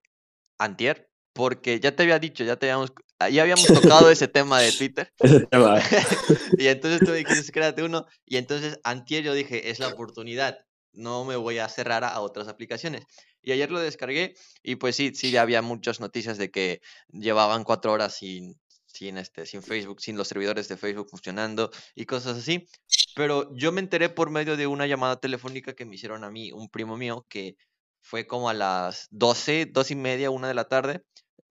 antier, 0.60 1.10
porque 1.34 1.80
ya 1.80 1.96
te 1.96 2.04
había 2.04 2.20
dicho, 2.20 2.44
ya 2.44 2.56
te 2.56 2.72
habíamos, 2.72 2.94
ya 3.32 3.42
habíamos 3.42 3.66
tocado 3.66 4.10
ese 4.10 4.28
tema 4.28 4.60
de 4.62 4.72
Twitter. 4.72 5.12
Ese 5.20 5.46
tema. 5.48 5.82
y 6.58 6.68
entonces 6.68 7.02
tú 7.06 7.12
dijiste, 7.14 7.52
créate 7.52 7.84
uno, 7.84 8.06
y 8.26 8.38
entonces 8.38 8.80
antier 8.84 9.24
yo 9.24 9.34
dije, 9.34 9.70
es 9.70 9.80
la 9.80 9.88
oportunidad, 9.88 10.60
no 10.94 11.26
me 11.26 11.36
voy 11.36 11.58
a 11.58 11.68
cerrar 11.68 12.04
a 12.04 12.20
otras 12.22 12.48
aplicaciones. 12.48 13.04
Y 13.42 13.52
ayer 13.52 13.72
lo 13.72 13.80
descargué 13.80 14.36
y 14.62 14.76
pues 14.76 14.96
sí, 14.96 15.12
sí, 15.16 15.36
había 15.36 15.62
muchas 15.62 16.00
noticias 16.00 16.38
de 16.38 16.50
que 16.50 16.82
llevaban 17.12 17.64
cuatro 17.64 17.92
horas 17.92 18.16
sin, 18.16 18.58
sin, 18.86 19.18
este, 19.18 19.46
sin 19.46 19.64
Facebook, 19.64 20.00
sin 20.02 20.16
los 20.16 20.28
servidores 20.28 20.70
de 20.70 20.78
Facebook 20.78 21.10
funcionando 21.10 21.72
y 21.96 22.06
cosas 22.06 22.38
así. 22.38 22.68
Pero 23.16 23.54
yo 23.56 23.72
me 23.72 23.82
enteré 23.82 24.10
por 24.10 24.30
medio 24.30 24.56
de 24.56 24.68
una 24.68 24.88
llamada 24.88 25.20
telefónica 25.20 25.74
que 25.74 25.86
me 25.86 25.96
hicieron 25.96 26.24
a 26.24 26.32
mí, 26.32 26.52
un 26.52 26.70
primo 26.70 26.96
mío, 26.96 27.26
que 27.28 27.58
fue 28.02 28.28
como 28.28 28.50
a 28.50 28.54
las 28.54 29.08
12, 29.12 29.68
12 29.68 29.94
y 29.94 29.96
media, 29.96 30.30
una 30.30 30.48
de 30.48 30.54
la 30.54 30.66
tarde. 30.66 31.04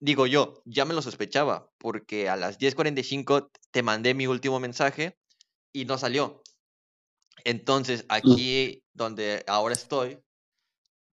Digo 0.07 0.27
yo, 0.27 0.61
ya 0.65 0.85
me 0.85 0.93
lo 0.93 1.01
sospechaba, 1.01 1.55
porque 1.79 2.29
a 2.29 2.35
las 2.35 2.57
10.45 2.59 3.49
te 3.71 3.83
mandé 3.83 4.13
mi 4.13 4.27
último 4.27 4.59
mensaje 4.59 5.17
y 5.73 5.85
no 5.85 5.97
salió. 5.97 6.43
Entonces, 7.45 8.05
aquí 8.09 8.83
donde 8.93 9.43
ahora 9.47 9.73
estoy, 9.73 10.19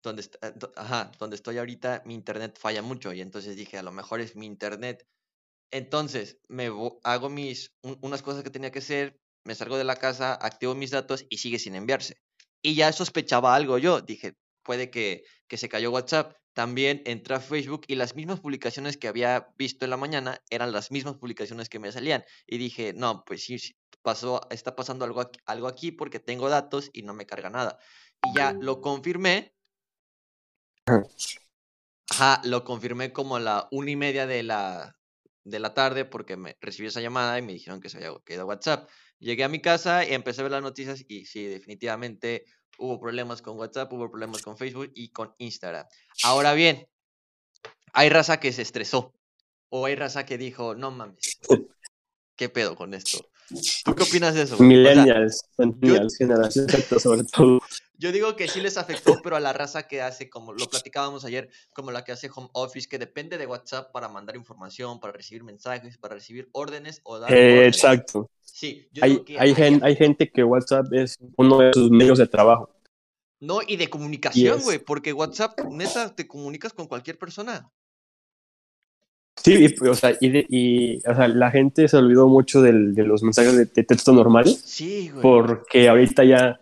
donde, 0.03 0.23
eh, 0.41 0.53
ajá, 0.75 1.11
donde 1.19 1.35
estoy 1.35 1.57
ahorita, 1.57 2.03
mi 2.05 2.13
internet 2.13 2.57
falla 2.59 2.81
mucho 2.81 3.13
y 3.13 3.21
entonces 3.21 3.55
dije, 3.55 3.77
a 3.77 3.83
lo 3.83 3.91
mejor 3.91 4.21
es 4.21 4.35
mi 4.35 4.45
internet. 4.45 5.07
Entonces, 5.71 6.39
me 6.49 6.69
hago 7.03 7.29
mis, 7.29 7.75
un- 7.83 7.99
unas 8.01 8.21
cosas 8.23 8.43
que 8.43 8.51
tenía 8.51 8.71
que 8.71 8.79
hacer, 8.79 9.19
me 9.45 9.55
salgo 9.55 9.77
de 9.77 9.85
la 9.85 9.97
casa, 9.97 10.33
activo 10.41 10.75
mis 10.75 10.91
datos 10.91 11.25
y 11.29 11.39
sigue 11.39 11.59
sin 11.59 11.75
enviarse. 11.75 12.17
Y 12.63 12.75
ya 12.75 12.91
sospechaba 12.93 13.55
algo 13.55 13.77
yo, 13.77 14.01
dije, 14.01 14.35
puede 14.63 14.91
que, 14.91 15.23
que 15.47 15.57
se 15.57 15.69
cayó 15.69 15.91
WhatsApp. 15.91 16.35
También 16.57 17.03
entré 17.05 17.35
a 17.35 17.39
Facebook 17.39 17.83
y 17.85 17.93
las 17.93 18.15
mismas 18.15 18.39
publicaciones 18.39 18.97
que 18.97 19.07
había 19.07 19.53
visto 19.59 19.85
en 19.85 19.91
la 19.91 19.97
mañana 19.97 20.41
eran 20.49 20.71
las 20.71 20.89
mismas 20.89 21.13
publicaciones 21.13 21.69
que 21.69 21.77
me 21.77 21.91
salían. 21.91 22.25
Y 22.47 22.57
dije, 22.57 22.93
no, 22.95 23.23
pues 23.27 23.43
sí, 23.43 23.59
pasó, 24.01 24.41
está 24.49 24.75
pasando 24.75 25.05
algo 25.05 25.21
aquí, 25.21 25.39
algo 25.45 25.67
aquí 25.67 25.91
porque 25.91 26.19
tengo 26.19 26.49
datos 26.49 26.89
y 26.93 27.03
no 27.03 27.13
me 27.13 27.27
carga 27.27 27.51
nada. 27.51 27.77
Y 28.23 28.35
ya 28.35 28.53
lo 28.59 28.81
confirmé. 28.81 29.53
Ajá, 32.09 32.41
lo 32.43 32.63
confirmé 32.63 33.13
como 33.13 33.35
a 33.35 33.39
la 33.39 33.67
una 33.69 33.91
y 33.91 33.95
media 33.95 34.25
de 34.25 34.41
la, 34.41 34.97
de 35.43 35.59
la 35.59 35.75
tarde 35.75 36.05
porque 36.05 36.37
me 36.37 36.57
recibí 36.59 36.87
esa 36.87 37.01
llamada 37.01 37.37
y 37.37 37.43
me 37.43 37.53
dijeron 37.53 37.81
que 37.81 37.89
se 37.89 37.97
había 37.97 38.17
quedado 38.25 38.47
WhatsApp. 38.47 38.89
Llegué 39.19 39.43
a 39.43 39.47
mi 39.47 39.61
casa 39.61 40.07
y 40.07 40.15
empecé 40.15 40.41
a 40.41 40.45
ver 40.45 40.53
las 40.53 40.63
noticias 40.63 41.05
y 41.07 41.25
sí, 41.25 41.45
definitivamente 41.45 42.45
hubo 42.77 42.99
problemas 42.99 43.41
con 43.41 43.57
WhatsApp, 43.57 43.91
hubo 43.93 44.09
problemas 44.09 44.41
con 44.41 44.57
Facebook 44.57 44.91
y 44.95 45.09
con 45.09 45.33
Instagram. 45.37 45.85
Ahora 46.23 46.53
bien, 46.53 46.87
hay 47.93 48.09
raza 48.09 48.39
que 48.39 48.51
se 48.53 48.61
estresó 48.61 49.13
o 49.69 49.85
hay 49.85 49.95
raza 49.95 50.25
que 50.25 50.37
dijo, 50.37 50.75
no 50.75 50.91
mames, 50.91 51.39
¿qué 52.35 52.49
pedo 52.49 52.75
con 52.75 52.93
esto? 52.93 53.29
¿Tú 53.85 53.95
qué 53.95 54.03
opinas 54.03 54.35
de 54.35 54.43
eso? 54.43 54.57
güey? 54.57 54.69
O 54.69 54.83
sea, 54.83 54.93
Millennials, 54.93 55.41
centennials, 55.55 56.17
generación 56.17 56.67
sobre 56.99 57.23
todo. 57.23 57.59
Yo 57.99 58.11
digo 58.11 58.35
que 58.35 58.47
sí 58.47 58.61
les 58.61 58.77
afectó, 58.77 59.21
pero 59.23 59.35
a 59.35 59.39
la 59.39 59.53
raza 59.53 59.87
que 59.87 60.01
hace, 60.01 60.29
como 60.29 60.53
lo 60.53 60.67
platicábamos 60.67 61.25
ayer, 61.25 61.49
como 61.73 61.91
la 61.91 62.03
que 62.03 62.11
hace 62.11 62.29
home 62.33 62.49
office, 62.53 62.87
que 62.87 62.99
depende 62.99 63.37
de 63.39 63.47
WhatsApp 63.47 63.91
para 63.91 64.07
mandar 64.07 64.35
información, 64.35 64.99
para 64.99 65.13
recibir 65.13 65.43
mensajes, 65.43 65.97
para 65.97 66.13
recibir 66.13 66.47
órdenes 66.51 67.01
o 67.03 67.17
dar 67.17 67.33
Eh, 67.33 67.53
órdenes. 67.53 67.75
exacto. 67.75 68.29
Sí, 68.41 68.87
yo 68.91 69.03
Hay, 69.03 69.11
digo 69.11 69.25
que 69.25 69.39
hay, 69.39 69.49
ahí 69.49 69.55
gen- 69.55 69.73
afectó. 69.75 69.85
hay 69.87 69.95
gente 69.95 70.31
que 70.31 70.43
WhatsApp 70.43 70.93
es 70.93 71.17
uno 71.37 71.59
de 71.59 71.73
sus 71.73 71.89
medios 71.89 72.19
de 72.19 72.27
trabajo. 72.27 72.69
No, 73.39 73.59
y 73.67 73.77
de 73.77 73.89
comunicación, 73.89 74.61
güey, 74.61 74.79
porque 74.79 75.13
WhatsApp, 75.13 75.59
neta, 75.69 76.13
te 76.15 76.27
comunicas 76.27 76.73
con 76.73 76.87
cualquier 76.87 77.17
persona. 77.19 77.71
Sí, 79.43 79.53
y, 79.79 79.87
o 79.87 79.93
sea, 79.93 80.17
y, 80.19 80.29
de- 80.29 80.45
y, 80.49 80.97
o 81.07 81.15
sea, 81.15 81.27
la 81.27 81.51
gente 81.51 81.87
se 81.87 81.97
olvidó 81.97 82.27
mucho 82.27 82.61
del- 82.61 82.93
de 82.95 83.03
los 83.03 83.21
mensajes 83.23 83.55
de, 83.55 83.65
de 83.65 83.83
texto 83.83 84.11
normales 84.11 84.61
Sí, 84.65 85.09
güey. 85.09 85.21
porque 85.21 85.87
ahorita 85.87 86.23
ya, 86.23 86.59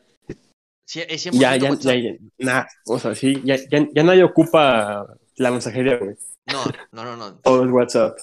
Sí, 0.85 1.01
es 1.07 1.21
100% 1.21 1.65
ya, 1.65 1.77
ya, 1.81 1.95
ya, 1.95 1.95
ya- 1.95 2.15
nah, 2.39 2.65
o 2.87 2.99
sea, 2.99 3.15
sí, 3.15 3.41
ya, 3.43 3.55
ya, 3.71 3.87
ya 3.93 4.03
nadie 4.03 4.23
ocupa 4.23 5.05
la 5.37 5.51
mensajería, 5.51 5.97
güey. 5.97 6.15
No, 6.47 6.71
no, 6.91 7.03
no, 7.03 7.15
no. 7.15 7.43
Todo 7.43 7.65
es 7.65 7.71
WhatsApp. 7.71 8.17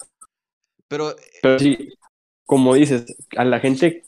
Pero 0.87 1.15
Pero 1.41 1.59
sí, 1.59 1.77
como 2.45 2.75
dices, 2.75 3.05
a 3.37 3.45
la 3.45 3.59
gente 3.59 4.03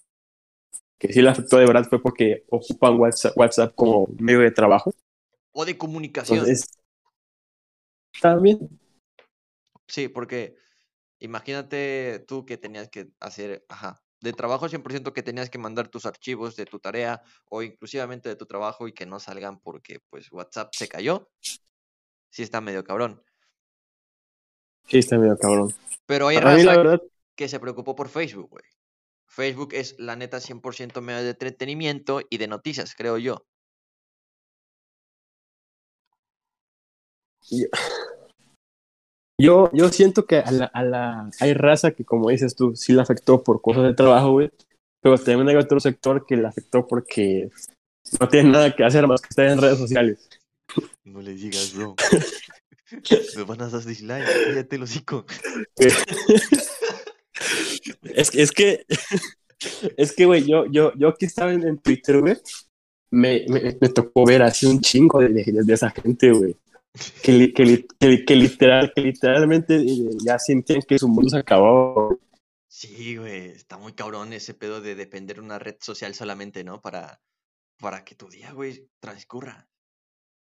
que 0.98 1.12
sí 1.14 1.22
le 1.22 1.30
afectó 1.30 1.58
de 1.58 1.66
verdad 1.66 1.86
fue 1.90 2.02
porque 2.02 2.44
ocupan 2.50 3.00
WhatsApp, 3.00 3.34
WhatsApp 3.38 3.74
como 3.76 4.08
medio 4.20 4.40
de 4.42 4.52
trabajo. 4.52 4.94
o 5.54 5.66
de 5.66 5.76
comunicación. 5.84 6.48
Entonces, 6.48 6.68
bien. 8.42 8.80
Sí, 9.88 10.08
porque 10.10 10.56
imagínate 11.20 12.26
tú 12.28 12.46
que 12.46 12.58
tenías 12.58 12.90
que 12.90 13.10
hacer, 13.22 13.66
ajá, 13.70 14.04
de 14.22 14.34
trabajo 14.34 14.68
100% 14.68 15.14
que 15.14 15.24
tenías 15.24 15.50
que 15.50 15.58
mandar 15.58 15.88
tus 15.88 16.06
archivos 16.06 16.56
de 16.56 16.66
tu 16.66 16.80
tarea 16.80 17.22
o 17.50 17.62
inclusivamente 17.62 18.30
de 18.30 18.36
tu 18.36 18.46
trabajo 18.46 18.88
y 18.88 18.94
que 18.94 19.06
no 19.06 19.20
salgan 19.20 19.60
porque 19.60 20.00
pues 20.10 20.32
WhatsApp 20.32 20.74
se 20.74 20.88
cayó. 20.88 21.30
Sí 22.30 22.44
está 22.44 22.62
medio 22.62 22.84
cabrón. 22.84 23.24
Sí, 24.88 25.00
está 25.00 25.18
medio 25.18 25.38
cabrón. 25.38 25.74
Pero 26.06 26.28
hay 26.28 26.38
la 26.38 26.42
raza 26.42 26.78
verdad, 26.78 27.02
que 27.36 27.48
se 27.48 27.60
preocupó 27.60 27.96
por 27.96 28.10
Facebook, 28.10 28.50
güey. 28.50 28.64
Facebook 29.28 29.74
es 29.74 29.96
la 30.00 30.16
neta 30.16 30.38
100% 30.38 31.02
medio 31.02 31.24
de 31.24 31.32
entretenimiento 31.32 32.22
y 32.30 32.38
de 32.38 32.48
noticias, 32.48 32.96
creo 32.96 33.18
yo. 33.18 33.46
Yo, 39.38 39.70
yo 39.74 39.90
siento 39.90 40.26
que 40.26 40.38
a 40.40 40.52
la, 40.52 40.66
a 40.66 40.84
la, 40.84 41.30
hay 41.40 41.54
raza 41.54 41.92
que, 41.92 42.06
como 42.06 42.30
dices 42.30 42.56
tú, 42.56 42.76
sí 42.76 42.94
le 42.94 43.02
afectó 43.02 43.44
por 43.44 43.62
cosas 43.62 43.84
de 43.84 43.94
trabajo, 43.94 44.32
güey. 44.32 44.52
Pero 45.02 45.18
también 45.18 45.50
hay 45.50 45.56
otro 45.56 45.80
sector 45.80 46.26
que 46.26 46.36
le 46.38 46.48
afectó 46.48 46.88
porque 46.88 47.50
no 48.20 48.28
tiene 48.28 48.50
nada 48.52 48.76
que 48.76 48.84
hacer 48.84 49.08
más 49.08 49.22
que 49.22 49.28
estar 49.30 49.46
en 49.48 49.62
redes 49.62 49.78
sociales. 49.78 50.28
No 51.04 51.22
le 51.22 51.34
digas, 51.36 51.74
bro. 51.76 51.96
Me 53.36 53.44
van 53.44 53.62
a 53.62 53.70
dar 53.70 53.84
dislike, 53.84 54.26
cállate 54.46 54.76
el 54.76 54.84
hocico. 54.84 55.26
Es, 58.04 58.32
que- 58.32 58.42
es 58.42 58.52
que, 58.52 58.86
es 59.98 60.12
que, 60.14 60.26
güey, 60.26 60.46
yo, 60.46 60.66
yo, 60.68 60.94
yo 60.96 61.14
que 61.14 61.26
estaba 61.26 61.54
en, 61.54 61.68
en 61.68 61.78
Twitter, 61.78 62.20
güey, 62.22 62.38
me, 63.12 63.46
me, 63.50 63.78
me 63.80 63.90
tocó 63.90 64.26
ver 64.26 64.42
así 64.42 64.66
un 64.66 64.80
chingo 64.80 65.20
de, 65.20 65.30
de, 65.30 65.44
de 65.64 65.74
esa 65.74 65.90
gente, 65.92 66.32
güey. 66.32 66.56
Que, 67.24 67.54
que, 67.54 67.86
que, 68.00 68.26
que 68.26 68.36
literal, 68.36 68.92
que 68.96 69.02
literalmente 69.02 69.76
eh, 69.76 70.10
ya 70.26 70.40
sienten 70.40 70.82
que 70.82 70.98
su 70.98 71.08
mundo 71.08 71.30
se 71.30 71.40
acabó. 71.40 72.18
Sí, 72.68 73.18
güey, 73.18 73.48
está 73.50 73.78
muy 73.78 73.94
cabrón 73.94 74.34
ese 74.34 74.54
pedo 74.54 74.82
de 74.82 74.96
depender 74.96 75.38
de 75.38 75.42
una 75.44 75.60
red 75.60 75.78
social 75.80 76.14
solamente, 76.14 76.64
¿no? 76.64 76.82
Para, 76.82 77.22
para 77.80 78.04
que 78.04 78.16
tu 78.16 78.30
día, 78.30 78.52
güey, 78.54 78.90
transcurra. 79.00 79.68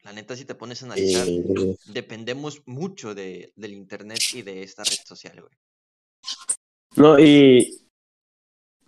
La 0.03 0.13
neta, 0.13 0.37
si 0.37 0.45
te 0.45 0.55
pones 0.55 0.83
a 0.83 0.87
analizar, 0.87 1.27
Eh, 1.29 1.77
dependemos 1.87 2.63
mucho 2.67 3.15
de, 3.15 3.53
del 3.57 3.73
internet 3.73 4.21
y 4.35 4.43
de 4.43 4.63
esta 4.63 4.85
red 4.85 4.99
social, 5.05 5.41
güey. 5.41 5.55
no, 6.97 7.19
y 7.19 7.78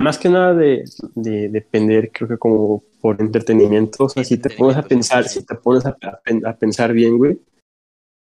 más 0.00 0.18
que 0.18 0.28
nada 0.28 0.54
de, 0.54 0.84
de 1.14 1.48
depender, 1.48 2.10
creo 2.12 2.28
que 2.28 2.38
como 2.38 2.82
por 3.00 3.20
entretenimiento, 3.20 4.04
o 4.04 4.08
sea, 4.08 4.24
si 4.24 4.36
te 4.38 4.50
pones 4.50 4.76
a 4.76 4.82
pensar, 4.82 5.28
si 5.28 5.44
te 5.44 5.54
pones 5.54 5.86
a, 5.86 5.96
a 6.02 6.50
a 6.50 6.56
pensar 6.56 6.92
bien, 6.92 7.16
güey, 7.18 7.38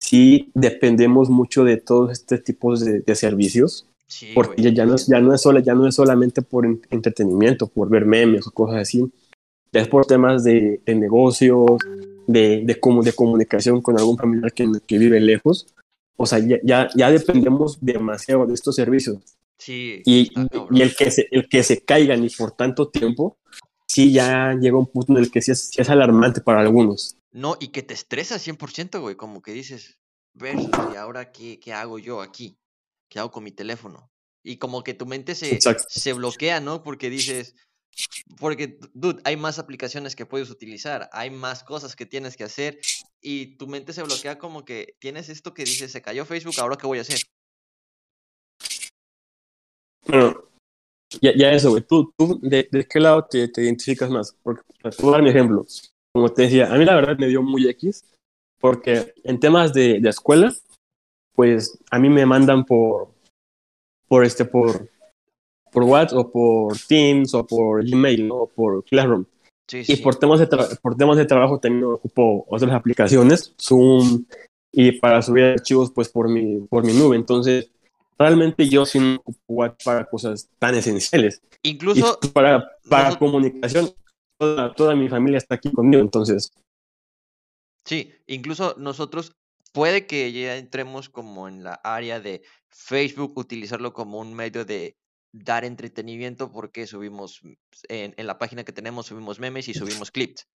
sí 0.00 0.50
dependemos 0.54 1.30
mucho 1.30 1.64
de 1.64 1.76
todos 1.76 2.12
este 2.12 2.38
tipos 2.38 2.84
de, 2.84 3.00
de 3.00 3.14
servicios. 3.14 3.86
Sí, 4.06 4.28
porque 4.34 4.60
güey. 4.62 4.74
ya, 4.74 4.84
no 4.84 4.94
es, 4.96 5.06
ya, 5.06 5.20
no 5.20 5.34
es 5.34 5.40
sola, 5.40 5.60
ya 5.60 5.74
no 5.74 5.88
es 5.88 5.94
solamente 5.94 6.42
por 6.42 6.66
en- 6.66 6.82
entretenimiento, 6.90 7.66
por 7.66 7.88
ver 7.88 8.04
memes 8.04 8.46
o 8.46 8.50
cosas 8.50 8.82
así, 8.82 9.10
ya 9.72 9.80
es 9.80 9.88
por 9.88 10.04
temas 10.06 10.44
de, 10.44 10.80
de 10.84 10.94
negocios, 10.94 11.78
de, 12.26 12.62
de, 12.64 12.80
comu- 12.80 13.02
de 13.02 13.12
comunicación 13.14 13.80
con 13.80 13.98
algún 13.98 14.16
familiar 14.18 14.52
que, 14.52 14.70
que 14.86 14.98
vive 14.98 15.20
lejos. 15.20 15.66
O 16.16 16.26
sea, 16.26 16.38
ya, 16.38 16.58
ya, 16.62 16.88
ya 16.94 17.10
dependemos 17.10 17.78
demasiado 17.80 18.46
de 18.46 18.54
estos 18.54 18.76
servicios. 18.76 19.16
Sí. 19.58 20.02
Y, 20.04 20.30
el, 20.80 20.96
que 20.96 21.10
se, 21.10 21.28
el 21.30 21.48
que 21.48 21.62
se 21.62 21.84
caigan 21.84 22.24
y 22.24 22.30
por 22.30 22.52
tanto 22.52 22.88
tiempo, 22.88 23.38
sí 23.86 24.12
ya 24.12 24.54
llega 24.60 24.78
un 24.78 24.90
punto 24.90 25.12
en 25.12 25.18
el 25.18 25.30
que 25.30 25.42
sí 25.42 25.52
es, 25.52 25.70
sí 25.70 25.80
es 25.80 25.90
alarmante 25.90 26.40
para 26.40 26.60
algunos. 26.60 27.16
No, 27.30 27.56
y 27.60 27.68
que 27.68 27.82
te 27.82 27.94
estresa 27.94 28.36
100%, 28.36 29.00
güey, 29.00 29.16
como 29.16 29.42
que 29.42 29.52
dices, 29.52 29.98
versus, 30.34 30.70
¿y 30.92 30.96
ahora 30.96 31.32
qué, 31.32 31.58
qué 31.60 31.72
hago 31.72 31.98
yo 31.98 32.20
aquí? 32.20 32.58
¿Qué 33.08 33.18
hago 33.18 33.30
con 33.30 33.44
mi 33.44 33.52
teléfono? 33.52 34.10
Y 34.42 34.58
como 34.58 34.84
que 34.84 34.94
tu 34.94 35.06
mente 35.06 35.34
se, 35.34 35.54
Exacto. 35.54 35.84
se 35.88 36.12
bloquea, 36.12 36.60
¿no? 36.60 36.82
Porque 36.82 37.10
dices, 37.10 37.54
porque, 38.38 38.78
dude, 38.92 39.20
hay 39.24 39.36
más 39.36 39.58
aplicaciones 39.58 40.16
que 40.16 40.26
puedes 40.26 40.50
utilizar, 40.50 41.08
hay 41.12 41.30
más 41.30 41.64
cosas 41.64 41.96
que 41.96 42.06
tienes 42.06 42.36
que 42.36 42.44
hacer 42.44 42.80
y 43.20 43.56
tu 43.56 43.66
mente 43.66 43.92
se 43.92 44.02
bloquea 44.02 44.38
como 44.38 44.64
que 44.64 44.96
tienes 44.98 45.28
esto 45.28 45.54
que 45.54 45.64
dices, 45.64 45.92
se 45.92 46.02
cayó 46.02 46.24
Facebook, 46.24 46.54
¿ahora 46.58 46.76
qué 46.76 46.86
voy 46.86 46.98
a 46.98 47.02
hacer? 47.02 47.20
Bueno, 50.06 50.44
ya, 51.20 51.32
ya 51.36 51.52
eso, 51.52 51.70
güey. 51.70 51.82
¿Tú, 51.82 52.12
tú 52.16 52.38
de, 52.42 52.68
de 52.70 52.84
qué 52.86 53.00
lado 53.00 53.24
te, 53.24 53.48
te 53.48 53.62
identificas 53.62 54.10
más? 54.10 54.36
Porque, 54.42 54.62
o 54.62 54.80
sea, 54.82 54.90
te 54.90 55.02
voy 55.02 55.10
a 55.10 55.16
dar 55.16 55.22
mi 55.22 55.30
ejemplo. 55.30 55.66
Como 56.12 56.28
te 56.28 56.42
decía, 56.42 56.72
a 56.72 56.76
mí 56.76 56.84
la 56.84 56.94
verdad 56.94 57.18
me 57.18 57.28
dio 57.28 57.42
muy 57.42 57.68
X, 57.68 58.04
porque 58.60 59.14
en 59.24 59.40
temas 59.40 59.72
de, 59.72 60.00
de 60.00 60.08
escuela, 60.08 60.52
pues 61.34 61.78
a 61.90 61.98
mí 61.98 62.08
me 62.08 62.26
mandan 62.26 62.64
por, 62.64 63.08
por 64.08 64.24
este, 64.24 64.44
por, 64.44 64.88
por 65.72 65.82
WhatsApp 65.82 66.18
o 66.18 66.30
por 66.30 66.76
Teams 66.88 67.34
o 67.34 67.46
por 67.46 67.84
Gmail, 67.84 68.28
¿no? 68.28 68.34
O 68.42 68.46
por 68.46 68.84
Classroom. 68.84 69.24
Sí, 69.68 69.78
Y 69.78 69.84
sí. 69.84 69.96
por 69.96 70.16
temas, 70.16 70.40
de 70.40 70.46
por 70.82 70.96
temas 70.96 71.16
de 71.16 71.24
trabajo 71.24 71.58
también 71.58 71.84
ocupo 71.84 72.44
otras 72.48 72.72
aplicaciones, 72.72 73.54
Zoom, 73.60 74.24
y 74.70 74.92
para 75.00 75.22
subir 75.22 75.44
archivos 75.44 75.90
pues 75.90 76.08
por 76.08 76.28
mi, 76.28 76.60
por 76.68 76.84
mi 76.84 76.92
nube. 76.92 77.16
Entonces, 77.16 77.70
realmente 78.18 78.68
yo 78.68 78.86
sí 78.86 78.98
no 78.98 79.16
ocupo 79.16 79.38
WhatsApp 79.48 79.84
para 79.84 80.04
cosas 80.06 80.48
tan 80.58 80.74
esenciales. 80.74 81.42
Y 81.62 81.70
Incluso, 81.70 82.18
para, 82.32 82.66
para 82.88 83.16
comunicación, 83.16 83.90
toda, 84.38 84.74
toda 84.74 84.94
mi 84.94 85.08
familia 85.08 85.38
está 85.38 85.56
aquí 85.56 85.72
conmigo. 85.72 86.02
Entonces, 86.02 86.52
sí, 87.84 88.12
incluso 88.26 88.74
nosotros 88.78 89.36
puede 89.72 90.06
que 90.06 90.32
ya 90.32 90.56
entremos 90.56 91.08
como 91.08 91.48
en 91.48 91.64
la 91.64 91.74
área 91.74 92.20
de 92.20 92.42
Facebook, 92.70 93.36
utilizarlo 93.36 93.92
como 93.92 94.18
un 94.18 94.34
medio 94.34 94.64
de 94.64 94.96
dar 95.32 95.64
entretenimiento 95.64 96.52
porque 96.52 96.86
subimos 96.86 97.40
en, 97.88 98.14
en 98.16 98.26
la 98.26 98.38
página 98.38 98.62
que 98.64 98.72
tenemos, 98.72 99.06
subimos 99.06 99.40
memes 99.40 99.68
y 99.68 99.74
subimos 99.74 100.12
clips, 100.12 100.46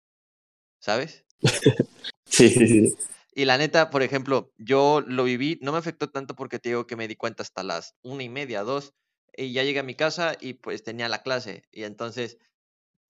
¿sabes? 0.80 1.26
sí, 2.26 2.50
sí, 2.50 2.67
sí. 2.67 2.95
Y 3.39 3.45
la 3.45 3.58
neta, 3.58 3.89
por 3.89 4.04
ejemplo, 4.04 4.52
yo 4.58 4.99
lo 4.99 5.23
viví, 5.23 5.60
no 5.62 5.71
me 5.71 5.78
afectó 5.78 6.10
tanto 6.10 6.36
porque 6.36 6.60
te 6.60 6.67
digo 6.67 6.86
que 6.86 6.97
me 6.97 7.08
di 7.08 7.15
cuenta 7.15 7.41
hasta 7.41 7.63
las 7.63 7.95
una 8.02 8.23
y 8.23 8.28
media, 8.28 8.63
dos, 8.63 8.95
y 9.34 9.54
ya 9.54 9.63
llegué 9.63 9.80
a 9.80 9.84
mi 9.84 9.95
casa 9.95 10.36
y 10.41 10.56
pues 10.56 10.84
tenía 10.84 11.08
la 11.08 11.23
clase. 11.23 11.63
Y 11.71 11.84
entonces 11.84 12.38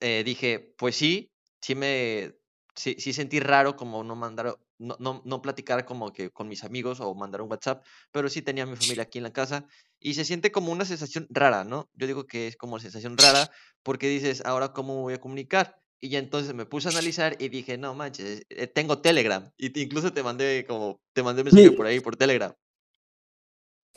eh, 0.01 0.23
dije, 0.23 0.75
pues 0.77 0.95
sí, 0.95 1.31
sí 1.61 1.73
me, 1.73 2.35
sí, 2.75 2.95
sí 2.99 3.11
sentí 3.13 3.39
raro 3.39 3.75
como 3.75 4.03
no 4.03 4.15
mandar, 4.15 4.55
no, 4.77 4.97
no, 4.99 5.23
no 5.25 5.41
platicar 5.41 5.83
como 5.85 6.13
que 6.13 6.29
con 6.29 6.47
mis 6.47 6.63
amigos 6.63 6.99
o 6.99 7.15
mandar 7.15 7.41
un 7.41 7.49
WhatsApp, 7.49 7.83
pero 8.11 8.29
sí 8.29 8.43
tenía 8.43 8.67
mi 8.67 8.75
familia 8.75 9.05
aquí 9.05 9.17
en 9.17 9.23
la 9.23 9.33
casa 9.33 9.65
y 9.99 10.13
se 10.13 10.25
siente 10.25 10.51
como 10.51 10.71
una 10.71 10.85
sensación 10.85 11.25
rara, 11.31 11.63
¿no? 11.63 11.89
Yo 11.95 12.05
digo 12.05 12.27
que 12.27 12.45
es 12.45 12.55
como 12.55 12.79
sensación 12.79 13.17
rara 13.17 13.49
porque 13.81 14.07
dices, 14.07 14.43
ahora 14.45 14.73
cómo 14.73 15.01
voy 15.01 15.15
a 15.15 15.19
comunicar. 15.19 15.81
Y 16.01 16.09
ya 16.09 16.19
entonces 16.19 16.53
me 16.53 16.65
puse 16.65 16.87
a 16.87 16.91
analizar 16.91 17.35
y 17.39 17.49
dije, 17.49 17.77
no 17.77 17.93
manches, 17.93 18.43
eh, 18.49 18.67
tengo 18.67 18.99
Telegram. 18.99 19.43
Y 19.57 19.71
te- 19.71 19.81
incluso 19.81 20.13
te 20.13 20.23
mandé 20.23 20.65
como, 20.67 20.97
te 21.13 21.23
mandé 21.23 21.41
un 21.41 21.45
mensaje 21.45 21.69
Sí. 21.69 21.75
por 21.75 21.85
ahí, 21.85 21.99
por 21.99 22.15
Telegram. 22.15 22.53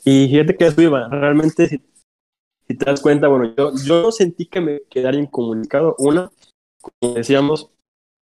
Y 0.03 0.27
fíjate 0.27 0.55
que 0.57 0.65
eso 0.67 0.81
iba. 0.81 1.07
Realmente, 1.07 1.67
si, 1.69 1.81
si 2.67 2.75
te 2.77 2.85
das 2.85 2.99
cuenta, 3.01 3.27
bueno, 3.29 3.53
yo, 3.55 3.71
yo 3.85 4.11
sentí 4.11 4.47
que 4.47 4.59
me 4.59 4.81
quedara 4.89 5.17
incomunicado. 5.17 5.95
Una, 5.97 6.29
como 6.81 7.13
decíamos, 7.13 7.69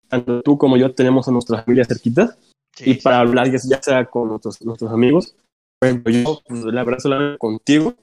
tanto 0.09 0.41
tú 0.43 0.57
como 0.57 0.77
yo 0.77 0.95
tenemos 0.95 1.27
a 1.27 1.33
nuestras 1.33 1.65
familias 1.65 1.89
cerquitas. 1.89 2.39
Sí, 2.77 2.91
y 2.91 2.95
sí. 2.95 3.01
para 3.03 3.21
hablar 3.21 3.51
ya 3.51 3.59
ya 3.69 3.83
sea 3.83 4.05
con 4.07 4.29
nuestros, 4.29 4.61
nuestros 4.63 4.93
amigos. 4.93 5.37
Por 5.81 5.89
ejemplo, 5.89 6.13
yo 6.13 6.43
pues, 6.47 6.63
la 6.65 6.85
verdad 6.85 7.01
solamente 7.01 7.39
contigo 7.39 7.95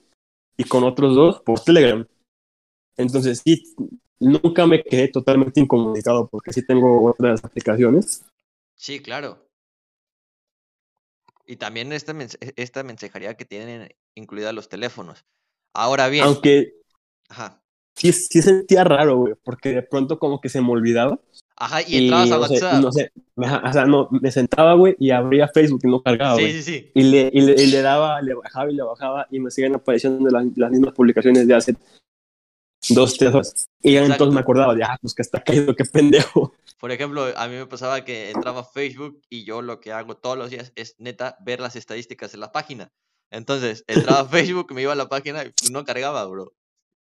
y 0.57 0.65
con 0.65 0.83
otros 0.83 1.15
dos 1.15 1.41
por 1.41 1.59
Telegram. 1.61 2.05
Entonces 2.97 3.41
sí, 3.43 3.63
nunca 4.21 4.65
me 4.67 4.83
quedé 4.83 5.07
totalmente 5.09 5.59
incomunicado 5.59 6.29
porque 6.29 6.53
sí 6.53 6.65
tengo 6.65 7.09
otras 7.09 7.43
aplicaciones. 7.43 8.23
Sí, 8.75 9.01
claro. 9.01 9.47
Y 11.45 11.57
también 11.57 11.91
esta, 11.91 12.15
esta 12.55 12.83
mensajería 12.83 13.35
que 13.35 13.45
tienen 13.45 13.89
incluida 14.15 14.53
los 14.53 14.69
teléfonos. 14.69 15.25
Ahora 15.73 16.07
bien, 16.07 16.23
Aunque 16.23 16.73
ajá, 17.29 17.61
sí, 17.95 18.11
sí 18.13 18.41
sentía 18.41 18.83
raro, 18.83 19.17
güey, 19.17 19.33
porque 19.43 19.69
de 19.69 19.81
pronto 19.81 20.19
como 20.19 20.39
que 20.39 20.49
se 20.49 20.61
me 20.61 20.69
olvidaba. 20.69 21.19
ajá, 21.55 21.81
y 21.87 21.97
entrabas 21.97 22.31
a 22.31 22.37
no 22.37 22.45
sé, 22.45 22.53
WhatsApp. 22.53 22.81
no 22.81 22.91
sé, 22.91 23.11
ajá, 23.37 23.69
o 23.69 23.73
sea, 23.73 23.85
no, 23.85 24.07
me 24.11 24.31
sentaba, 24.31 24.73
güey, 24.75 24.95
y 24.99 25.11
abría 25.11 25.47
Facebook 25.47 25.81
y 25.83 25.87
no 25.87 26.01
cargaba, 26.01 26.37
sí, 26.37 26.51
sí, 26.51 26.63
sí. 26.63 26.91
Y 26.93 27.03
le, 27.03 27.29
y, 27.33 27.41
le, 27.41 27.61
y 27.61 27.67
le 27.67 27.81
daba, 27.81 28.21
le 28.21 28.33
bajaba 28.33 28.71
y 28.71 28.75
le 28.75 28.83
bajaba 28.83 29.27
y 29.31 29.39
me 29.39 29.51
siguen 29.51 29.75
apareciendo 29.75 30.29
las, 30.29 30.45
las 30.55 30.71
mismas 30.71 30.93
publicaciones 30.93 31.47
de 31.47 31.53
hace 31.55 31.75
dos, 32.89 33.17
tres 33.17 33.33
horas. 33.33 33.69
Y 33.81 33.93
ya 33.93 34.05
entonces 34.05 34.33
me 34.33 34.41
acordaba 34.41 34.75
de, 34.75 34.83
ah, 34.83 34.97
pues 35.01 35.13
que 35.13 35.21
está 35.21 35.43
caído, 35.43 35.75
qué 35.75 35.85
pendejo. 35.85 36.53
Por 36.79 36.91
ejemplo, 36.91 37.25
a 37.35 37.47
mí 37.47 37.55
me 37.55 37.67
pasaba 37.67 38.03
que 38.03 38.31
entraba 38.31 38.61
a 38.61 38.63
Facebook 38.63 39.21
y 39.29 39.43
yo 39.43 39.61
lo 39.61 39.79
que 39.79 39.91
hago 39.91 40.17
todos 40.17 40.37
los 40.37 40.49
días 40.49 40.71
es 40.75 40.95
neta 40.97 41.37
ver 41.41 41.59
las 41.59 41.75
estadísticas 41.75 42.31
de 42.31 42.39
la 42.39 42.51
página. 42.51 42.91
Entonces, 43.29 43.83
entraba 43.87 44.21
a 44.21 44.25
Facebook, 44.29 44.73
me 44.73 44.81
iba 44.81 44.93
a 44.93 44.95
la 44.95 45.09
página 45.09 45.43
y 45.43 45.51
pues, 45.51 45.71
no 45.71 45.85
cargaba, 45.85 46.25
bro. 46.25 46.53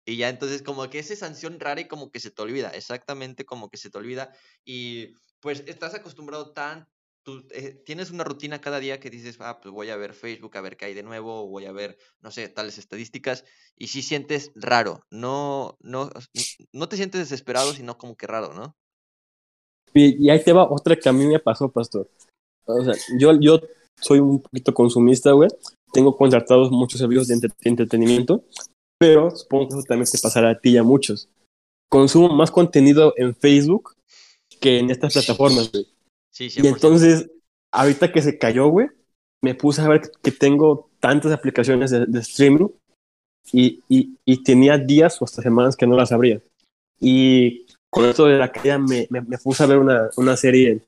Y 0.04 0.16
ya 0.16 0.28
entonces 0.28 0.62
como 0.62 0.88
que 0.90 0.98
esa 0.98 1.14
sanción 1.14 1.60
rara 1.60 1.80
y 1.80 1.86
como 1.86 2.10
que 2.10 2.18
se 2.18 2.32
te 2.32 2.42
olvida, 2.42 2.70
exactamente 2.70 3.44
como 3.44 3.70
que 3.70 3.76
se 3.76 3.88
te 3.88 3.98
olvida. 3.98 4.32
Y 4.64 5.14
pues 5.40 5.62
estás 5.66 5.94
acostumbrado 5.94 6.52
tan, 6.52 6.88
tú 7.22 7.46
eh, 7.50 7.80
tienes 7.84 8.10
una 8.10 8.24
rutina 8.24 8.60
cada 8.60 8.80
día 8.80 9.00
que 9.00 9.10
dices, 9.10 9.36
ah, 9.40 9.60
pues 9.60 9.72
voy 9.72 9.90
a 9.90 9.96
ver 9.96 10.14
Facebook, 10.14 10.56
a 10.56 10.60
ver 10.60 10.76
qué 10.76 10.86
hay 10.86 10.94
de 10.94 11.02
nuevo, 11.02 11.44
o 11.44 11.48
voy 11.48 11.66
a 11.66 11.72
ver, 11.72 11.98
no 12.20 12.30
sé, 12.30 12.48
tales 12.48 12.78
estadísticas. 12.78 13.44
Y 13.76 13.88
sí 13.88 14.02
sientes 14.02 14.52
raro, 14.54 15.04
no, 15.10 15.76
no, 15.80 16.10
no 16.72 16.88
te 16.88 16.96
sientes 16.96 17.20
desesperado, 17.20 17.72
sino 17.72 17.98
como 17.98 18.16
que 18.16 18.26
raro, 18.26 18.52
¿no? 18.54 18.76
Y, 19.94 20.26
y 20.26 20.30
ahí 20.30 20.42
te 20.42 20.52
va 20.52 20.70
otra 20.70 20.96
que 20.96 21.08
a 21.08 21.12
mí 21.12 21.26
me 21.26 21.38
pasó, 21.38 21.70
pastor. 21.70 22.10
O 22.64 22.84
sea, 22.84 22.94
yo, 23.18 23.38
yo 23.38 23.60
soy 24.00 24.20
un 24.20 24.40
poquito 24.40 24.72
consumista, 24.72 25.32
güey. 25.32 25.50
Tengo 25.92 26.16
contratados 26.16 26.70
muchos 26.70 26.98
servicios 26.98 27.28
de, 27.28 27.34
entre- 27.34 27.50
de 27.50 27.70
entretenimiento, 27.70 28.44
pero 28.98 29.30
supongo 29.30 29.68
que 29.68 29.74
eso 29.74 29.82
también 29.82 30.10
te 30.10 30.18
pasará 30.18 30.50
a 30.50 30.58
ti 30.58 30.70
y 30.70 30.76
a 30.78 30.82
muchos. 30.82 31.28
Consumo 31.90 32.30
más 32.30 32.50
contenido 32.50 33.12
en 33.18 33.34
Facebook 33.34 33.94
que 34.60 34.78
en 34.78 34.90
estas 34.90 35.12
plataformas, 35.12 35.70
güey. 35.70 35.86
Sí, 36.32 36.48
Y 36.56 36.66
100%. 36.66 36.68
entonces, 36.68 37.30
ahorita 37.72 38.12
que 38.12 38.22
se 38.22 38.38
cayó, 38.38 38.68
güey, 38.68 38.88
me 39.42 39.54
puse 39.54 39.82
a 39.82 39.88
ver 39.88 40.02
que 40.22 40.32
tengo 40.32 40.90
tantas 41.00 41.32
aplicaciones 41.32 41.90
de, 41.90 42.06
de 42.06 42.20
streaming 42.20 42.68
y, 43.52 43.80
y, 43.88 44.18
y 44.24 44.42
tenía 44.42 44.78
días 44.78 45.20
o 45.20 45.24
hasta 45.24 45.42
semanas 45.42 45.76
que 45.76 45.86
no 45.86 45.96
las 45.96 46.12
abría. 46.12 46.40
Y 47.00 47.66
con 47.90 48.04
esto 48.06 48.26
de 48.26 48.38
la 48.38 48.52
caída 48.52 48.78
me, 48.78 49.06
me, 49.10 49.20
me 49.22 49.38
puse 49.38 49.62
a 49.62 49.66
ver 49.66 49.78
una, 49.78 50.10
una 50.16 50.36
serie 50.36 50.70
en, 50.70 50.82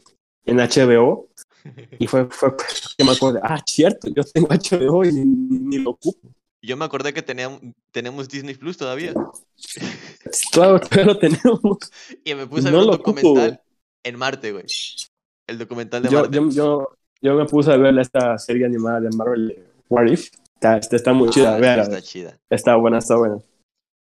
en 0.47 0.61
HBO 0.61 1.29
y 1.99 2.07
fue, 2.07 2.27
fue 2.31 2.55
que 2.97 3.05
me 3.05 3.13
acordé, 3.13 3.41
ah, 3.43 3.63
cierto, 3.67 4.09
yo 4.15 4.25
tengo 4.25 4.49
HBO 4.51 5.05
y 5.05 5.13
ni, 5.13 5.25
ni 5.25 5.79
lo 5.79 5.91
ocupo. 5.91 6.29
Yo 6.63 6.77
me 6.77 6.85
acordé 6.85 7.13
que 7.13 7.23
teníamos, 7.23 7.61
tenemos 7.93 8.29
Disney 8.29 8.55
Plus 8.55 8.77
todavía. 8.77 9.13
Todavía, 10.53 10.81
todavía 10.81 11.05
lo 11.05 11.19
tenemos. 11.19 11.79
Y 12.25 12.35
me 12.35 12.47
puse 12.47 12.69
a 12.69 12.71
No 12.71 12.79
ver 12.79 12.87
un 12.87 12.87
lo 12.87 12.95
ocupo, 12.95 13.29
documental 13.29 13.35
güey. 13.35 13.61
en 14.03 14.17
Marte, 14.19 14.53
güey. 14.53 14.65
El 15.47 15.59
documental 15.59 16.03
de 16.03 16.11
Yo, 16.11 16.21
Marte. 16.21 16.37
yo, 16.37 16.49
yo, 16.51 16.89
yo 17.21 17.35
me 17.35 17.45
puse 17.47 17.73
a 17.73 17.77
ver 17.77 17.99
esta 17.99 18.39
serie 18.39 18.67
animada 18.67 19.01
de 19.01 19.11
Marvel, 19.17 19.67
What 19.89 20.07
If. 20.07 20.31
Está, 20.55 20.79
está, 20.79 20.97
está 20.97 21.13
muy 21.13 21.29
chida, 21.31 21.57
Ah, 21.57 21.59
véala, 21.59 21.83
está 21.83 22.01
chida. 22.03 22.39
Está 22.49 22.77
buena, 22.77 22.99
está 22.99 23.17
buena. 23.17 23.39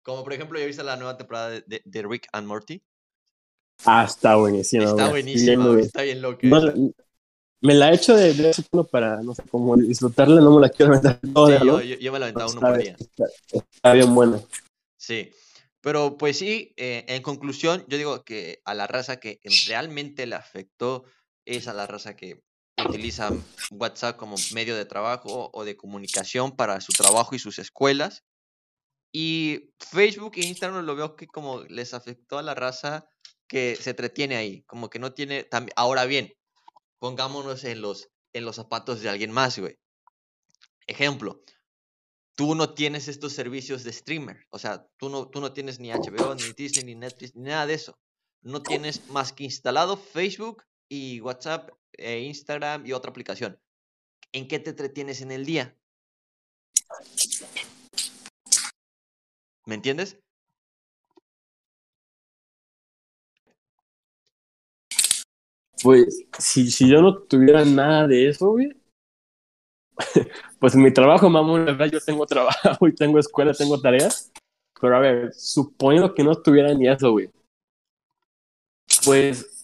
Como 0.04 0.24
por 0.24 0.34
ejemplo, 0.34 0.58
¿ya 0.60 0.65
viste 0.65 0.84
la 0.84 0.95
nueva 0.95 1.17
temporada 1.17 1.50
de, 1.50 1.63
de- 1.67 1.82
de 1.84 2.02
Rick 2.04 2.28
and 2.32 2.48
Morty? 2.48 2.82
Ah, 3.86 4.06
está 4.08 4.36
buenísima. 4.36 4.86
está 4.86 5.10
buenísima, 5.10 5.80
está 5.80 6.04
bien 6.04 6.21
loca. 6.21 6.48
No, 6.48 6.93
me 7.62 7.74
la 7.74 7.91
he 7.91 7.95
hecho 7.95 8.15
de, 8.15 8.34
de 8.34 8.54
cuando 8.69 8.88
para, 8.88 9.21
no 9.21 9.34
sé, 9.34 9.43
como 9.50 9.76
disfrutarla, 9.76 10.39
no 10.39 10.56
me 10.56 10.62
la 10.62 10.69
quiero 10.69 10.93
aventar 10.93 11.19
toda, 11.34 11.60
Sí, 11.60 11.65
yo, 11.65 11.82
yo- 11.82 11.95
yo 11.98 12.12
me 12.13 12.19
la 12.19 12.26
aventaba 12.28 12.52
uno 12.52 12.62
por 12.62 12.78
día. 12.78 12.95
está- 12.98 13.26
está 13.52 13.93
bien 13.93 14.13
buena. 14.15 14.39
Sí. 14.98 15.32
Pero 15.82 16.17
pues 16.17 16.38
sí, 16.39 16.74
eh, 16.78 17.06
en 17.08 17.21
conclusión, 17.21 17.84
yo 17.88 17.98
digo 17.98 18.24
que 18.24 18.62
a 18.65 18.74
la 18.74 18.88
raza 18.88 19.19
que 19.19 19.39
realmente 19.67 20.26
le 20.26 20.36
afectó 20.36 21.04
es 21.45 21.67
a 21.67 21.73
la 21.73 21.88
raza 21.88 22.15
que 22.15 22.41
utiliza 22.84 23.31
WhatsApp 23.71 24.17
como 24.17 24.36
medio 24.53 24.75
de 24.75 24.86
trabajo 24.86 25.49
o 25.53 25.63
de 25.63 25.77
comunicación 25.77 26.55
para 26.55 26.81
su 26.81 26.91
trabajo 26.91 27.36
y 27.36 27.39
sus 27.39 27.60
escuelas. 27.60 28.23
Y 29.13 29.71
Facebook 29.79 30.34
e 30.36 30.45
Instagram 30.45 30.86
lo 30.86 30.95
veo 30.95 31.15
que 31.15 31.27
como 31.27 31.63
les 31.63 31.93
afectó 31.93 32.38
a 32.38 32.43
la 32.43 32.53
raza 32.53 33.08
que 33.47 33.75
se 33.75 33.91
entretiene 33.91 34.36
ahí, 34.36 34.63
como 34.63 34.89
que 34.89 34.99
no 34.99 35.13
tiene... 35.13 35.47
Ahora 35.75 36.05
bien, 36.05 36.34
pongámonos 36.99 37.63
en 37.63 37.81
los, 37.81 38.10
en 38.34 38.43
los 38.43 38.58
zapatos 38.58 39.01
de 39.01 39.10
alguien 39.10 39.31
más, 39.31 39.58
güey. 39.58 39.77
Ejemplo, 40.88 41.41
tú 42.36 42.55
no 42.55 42.73
tienes 42.73 43.08
estos 43.08 43.34
servicios 43.34 43.84
de 43.84 43.93
streamer. 43.93 44.45
O 44.49 44.60
sea, 44.60 44.86
tú 44.97 45.10
no, 45.10 45.29
tú 45.29 45.39
no 45.39 45.53
tienes 45.53 45.79
ni 45.79 45.91
HBO, 45.91 46.36
ni 46.36 46.51
Disney, 46.58 46.84
ni 46.86 46.95
Netflix, 46.95 47.36
ni 47.36 47.43
nada 47.43 47.65
de 47.65 47.75
eso. 47.75 47.97
No 48.41 48.62
tienes 48.62 49.08
más 49.10 49.31
que 49.34 49.45
instalado 49.45 49.97
Facebook 49.97 50.63
y 50.89 51.19
WhatsApp, 51.21 51.71
e 51.93 52.19
Instagram 52.21 52.86
y 52.86 52.93
otra 52.93 53.12
aplicación. 53.12 53.60
¿En 54.32 54.48
qué 54.48 54.60
te 54.60 54.71
entretienes 54.71 55.21
en 55.21 55.32
el 55.32 55.45
día? 55.45 55.76
¿Me 59.65 59.76
entiendes? 59.76 60.19
Pues, 65.82 66.26
si, 66.39 66.71
si 66.71 66.89
yo 66.89 67.02
no 67.02 67.24
tuviera 67.24 67.63
nada 67.65 68.08
de 68.08 68.30
eso, 68.30 68.50
güey, 68.50 68.76
pues 70.60 70.76
mi 70.76 70.91
trabajo, 70.91 71.30
mamón, 71.30 71.65
verdad, 71.65 71.88
yo 71.88 72.02
tengo 72.02 72.26
trabajo 72.28 72.88
y 72.88 72.95
tengo 72.95 73.19
escuela, 73.19 73.54
tengo 73.54 73.80
tareas. 73.80 74.32
Pero 74.80 74.98
a 74.98 75.00
ver, 75.00 75.34
suponiendo 75.34 76.13
que 76.13 76.24
no 76.24 76.36
tuviera 76.36 76.74
ni 76.74 76.88
eso, 76.88 77.12
güey. 77.12 77.30
Pues, 79.04 79.55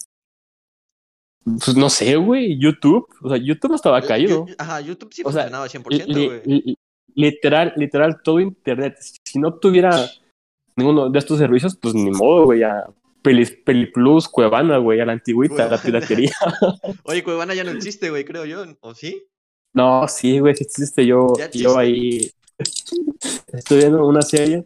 pues 1.43 1.75
no 1.75 1.89
sé, 1.89 2.15
güey, 2.15 2.57
YouTube. 2.59 3.07
O 3.21 3.29
sea, 3.29 3.37
YouTube 3.37 3.71
no 3.71 3.75
estaba 3.75 4.01
caído. 4.01 4.45
ajá, 4.57 4.81
YouTube 4.81 5.13
sí 5.13 5.23
o 5.25 5.31
sea, 5.31 5.43
funcionaba 5.43 5.67
100%, 5.67 6.43
güey. 6.43 6.77
Literal, 7.13 7.73
literal, 7.75 8.21
todo 8.23 8.39
Internet. 8.39 8.97
Si 9.25 9.37
no 9.37 9.55
tuviera 9.55 10.09
ninguno 10.75 11.09
de 11.09 11.19
estos 11.19 11.39
servicios, 11.39 11.75
pues 11.75 11.93
ni 11.93 12.09
modo, 12.09 12.45
güey, 12.45 12.59
ya 12.59 12.85
Peli, 13.21 13.85
Plus, 13.87 14.27
Cuevana, 14.27 14.77
güey, 14.77 14.99
a 14.99 15.05
la 15.05 15.13
antigüita, 15.13 15.67
la 15.67 15.77
piratería. 15.77 16.31
Oye, 17.03 17.23
Cuevana 17.23 17.53
ya 17.53 17.63
no 17.63 17.71
existe, 17.71 18.09
güey, 18.09 18.25
creo 18.25 18.45
yo, 18.45 18.63
¿o 18.81 18.95
sí? 18.95 19.23
No, 19.73 20.07
sí, 20.07 20.39
güey, 20.39 20.55
sí 20.55 20.63
existe. 20.63 21.05
Yo, 21.05 21.33
yo 21.53 21.77
ahí 21.77 22.31
estoy 23.53 23.77
viendo 23.77 24.05
una 24.05 24.21
serie 24.21 24.65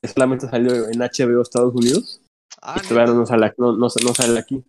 que 0.00 0.08
solamente 0.08 0.48
salió 0.48 0.88
en 0.88 0.98
HBO 0.98 1.42
Estados 1.42 1.74
Unidos. 1.74 2.20
Ah, 2.62 2.80
y 2.82 2.86
todavía 2.86 3.14
no 3.14 3.24
sale, 3.24 3.52
no, 3.56 3.76
no, 3.76 3.88
sale 3.88 4.38
aquí. 4.38 4.62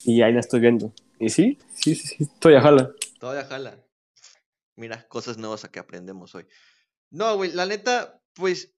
Y 0.00 0.22
ahí 0.22 0.32
la 0.32 0.40
estoy 0.40 0.60
viendo. 0.60 0.92
Y 1.18 1.30
sí, 1.30 1.58
sí, 1.74 1.94
sí, 1.94 2.06
sí, 2.08 2.28
todavía 2.38 2.62
jala. 2.62 2.92
Todavía 3.18 3.44
jala. 3.44 3.84
Mira, 4.76 5.06
cosas 5.08 5.38
nuevas 5.38 5.64
a 5.64 5.70
que 5.70 5.80
aprendemos 5.80 6.34
hoy. 6.34 6.46
No, 7.10 7.36
güey, 7.36 7.52
la 7.52 7.66
neta, 7.66 8.22
pues, 8.34 8.74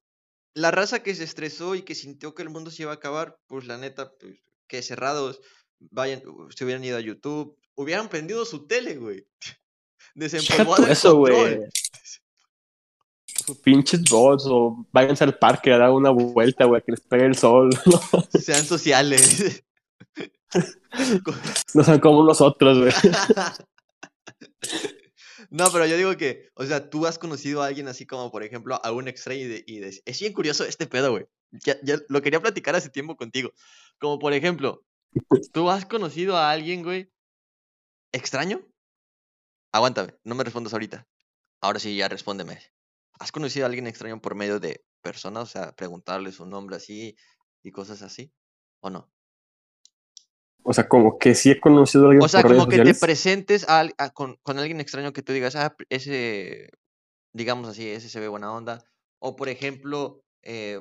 la 0.55 0.71
raza 0.71 1.03
que 1.03 1.15
se 1.15 1.25
estresó 1.25 1.75
y 1.75 1.83
que 1.83 1.95
sintió 1.95 2.35
que 2.35 2.43
el 2.43 2.51
mundo 2.51 2.71
se 2.71 2.83
iba 2.83 2.93
a 2.93 2.95
acabar, 2.95 3.39
pues 3.47 3.67
la 3.67 3.77
neta, 3.77 4.13
pues, 4.19 4.41
que 4.67 4.83
cerrados, 4.83 5.41
vayan, 5.79 6.23
se 6.57 6.65
hubieran 6.65 6.85
ido 6.85 6.97
a 6.97 7.01
YouTube, 7.01 7.59
hubieran 7.75 8.09
prendido 8.09 8.45
su 8.45 8.67
tele, 8.67 8.97
güey. 8.97 9.27
Desempolvado 10.15 10.87
eso, 10.87 11.17
güey. 11.17 11.61
Pinches 13.65 14.05
bots 14.09 14.45
o 14.47 14.87
váyanse 14.93 15.25
al 15.25 15.37
parque 15.37 15.73
a 15.73 15.79
dar 15.79 15.91
una 15.91 16.11
vuelta, 16.11 16.67
güey, 16.67 16.83
que 16.83 16.93
les 16.93 17.01
pegue 17.01 17.27
el 17.27 17.37
sol. 17.37 17.71
Sean 18.39 18.65
sociales. 18.65 19.65
no 21.75 21.85
sean 21.85 22.01
como 22.01 22.25
nosotros, 22.25 22.79
güey. 22.79 22.93
No, 25.53 25.69
pero 25.73 25.85
yo 25.85 25.97
digo 25.97 26.17
que, 26.17 26.49
o 26.55 26.65
sea, 26.65 26.91
tú 26.91 27.07
has 27.07 27.19
conocido 27.19 27.61
a 27.61 27.67
alguien 27.67 27.89
así 27.89 28.07
como, 28.07 28.31
por 28.31 28.45
ejemplo, 28.45 28.79
a 28.85 28.93
un 28.93 29.09
extraño 29.09 29.41
y, 29.41 29.65
y 29.67 29.83
es 29.83 30.21
bien 30.21 30.33
curioso 30.33 30.65
este 30.65 30.87
pedo, 30.87 31.11
güey. 31.11 31.27
Ya, 31.51 31.77
ya, 31.83 31.99
lo 32.09 32.23
quería 32.23 32.41
platicar 32.41 32.77
hace 32.77 32.89
tiempo 32.89 33.17
contigo. 33.17 33.51
Como, 33.99 34.21
por 34.21 34.33
ejemplo, 34.33 34.85
tú 35.53 35.69
has 35.69 35.87
conocido 35.87 36.37
a 36.37 36.53
alguien, 36.53 36.85
güey, 36.85 37.11
extraño 38.13 38.65
Aguántame, 39.73 40.15
no 40.25 40.35
me 40.35 40.43
respondas 40.43 40.73
ahorita. 40.73 41.07
Ahora 41.61 41.79
sí, 41.79 41.97
ya 41.97 42.09
respóndeme. 42.09 42.61
¿Has 43.21 43.31
conocido 43.31 43.65
a 43.65 43.69
alguien 43.69 43.87
extraño 43.87 44.21
por 44.21 44.35
medio 44.35 44.59
de 44.59 44.85
personas? 45.01 45.45
O 45.45 45.47
sea, 45.47 45.73
preguntarle 45.73 46.33
su 46.33 46.45
nombre 46.45 46.77
así 46.77 47.17
y 47.63 47.71
cosas 47.71 48.03
así. 48.03 48.33
¿O 48.81 48.91
no? 48.91 49.13
O 50.71 50.73
sea, 50.73 50.87
como 50.87 51.19
que 51.19 51.35
sí 51.35 51.51
he 51.51 51.59
conocido 51.59 52.05
a 52.05 52.11
alguien 52.11 52.25
O 52.25 52.29
sea, 52.29 52.45
como 52.45 52.69
que 52.69 52.79
te 52.79 52.95
presentes 52.95 53.67
a, 53.69 53.89
con, 54.15 54.37
con, 54.45 54.61
alguien 54.61 54.81
extraño 54.81 55.13
que 55.13 55.21
tú 55.21 55.33
digas, 55.33 55.57
ah, 55.57 55.75
ese, 55.89 56.71
digamos 57.33 57.69
así, 57.69 57.89
ese 57.89 58.09
se 58.09 58.21
ve 58.21 58.29
buena 58.29 58.53
onda. 58.53 58.85
O 59.19 59.35
por 59.35 59.49
ejemplo, 59.49 60.23
eh, 60.45 60.81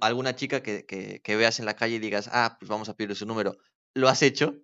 alguna 0.00 0.34
chica 0.34 0.64
que, 0.64 0.84
que, 0.84 1.20
que, 1.22 1.36
veas 1.36 1.60
en 1.60 1.66
la 1.66 1.76
calle 1.76 1.94
y 1.94 1.98
digas, 2.00 2.28
ah, 2.32 2.56
pues 2.58 2.68
vamos 2.68 2.88
a 2.88 2.94
pedirle 2.94 3.14
su 3.14 3.24
número. 3.24 3.56
¿Lo 3.94 4.08
has 4.08 4.20
hecho? 4.22 4.56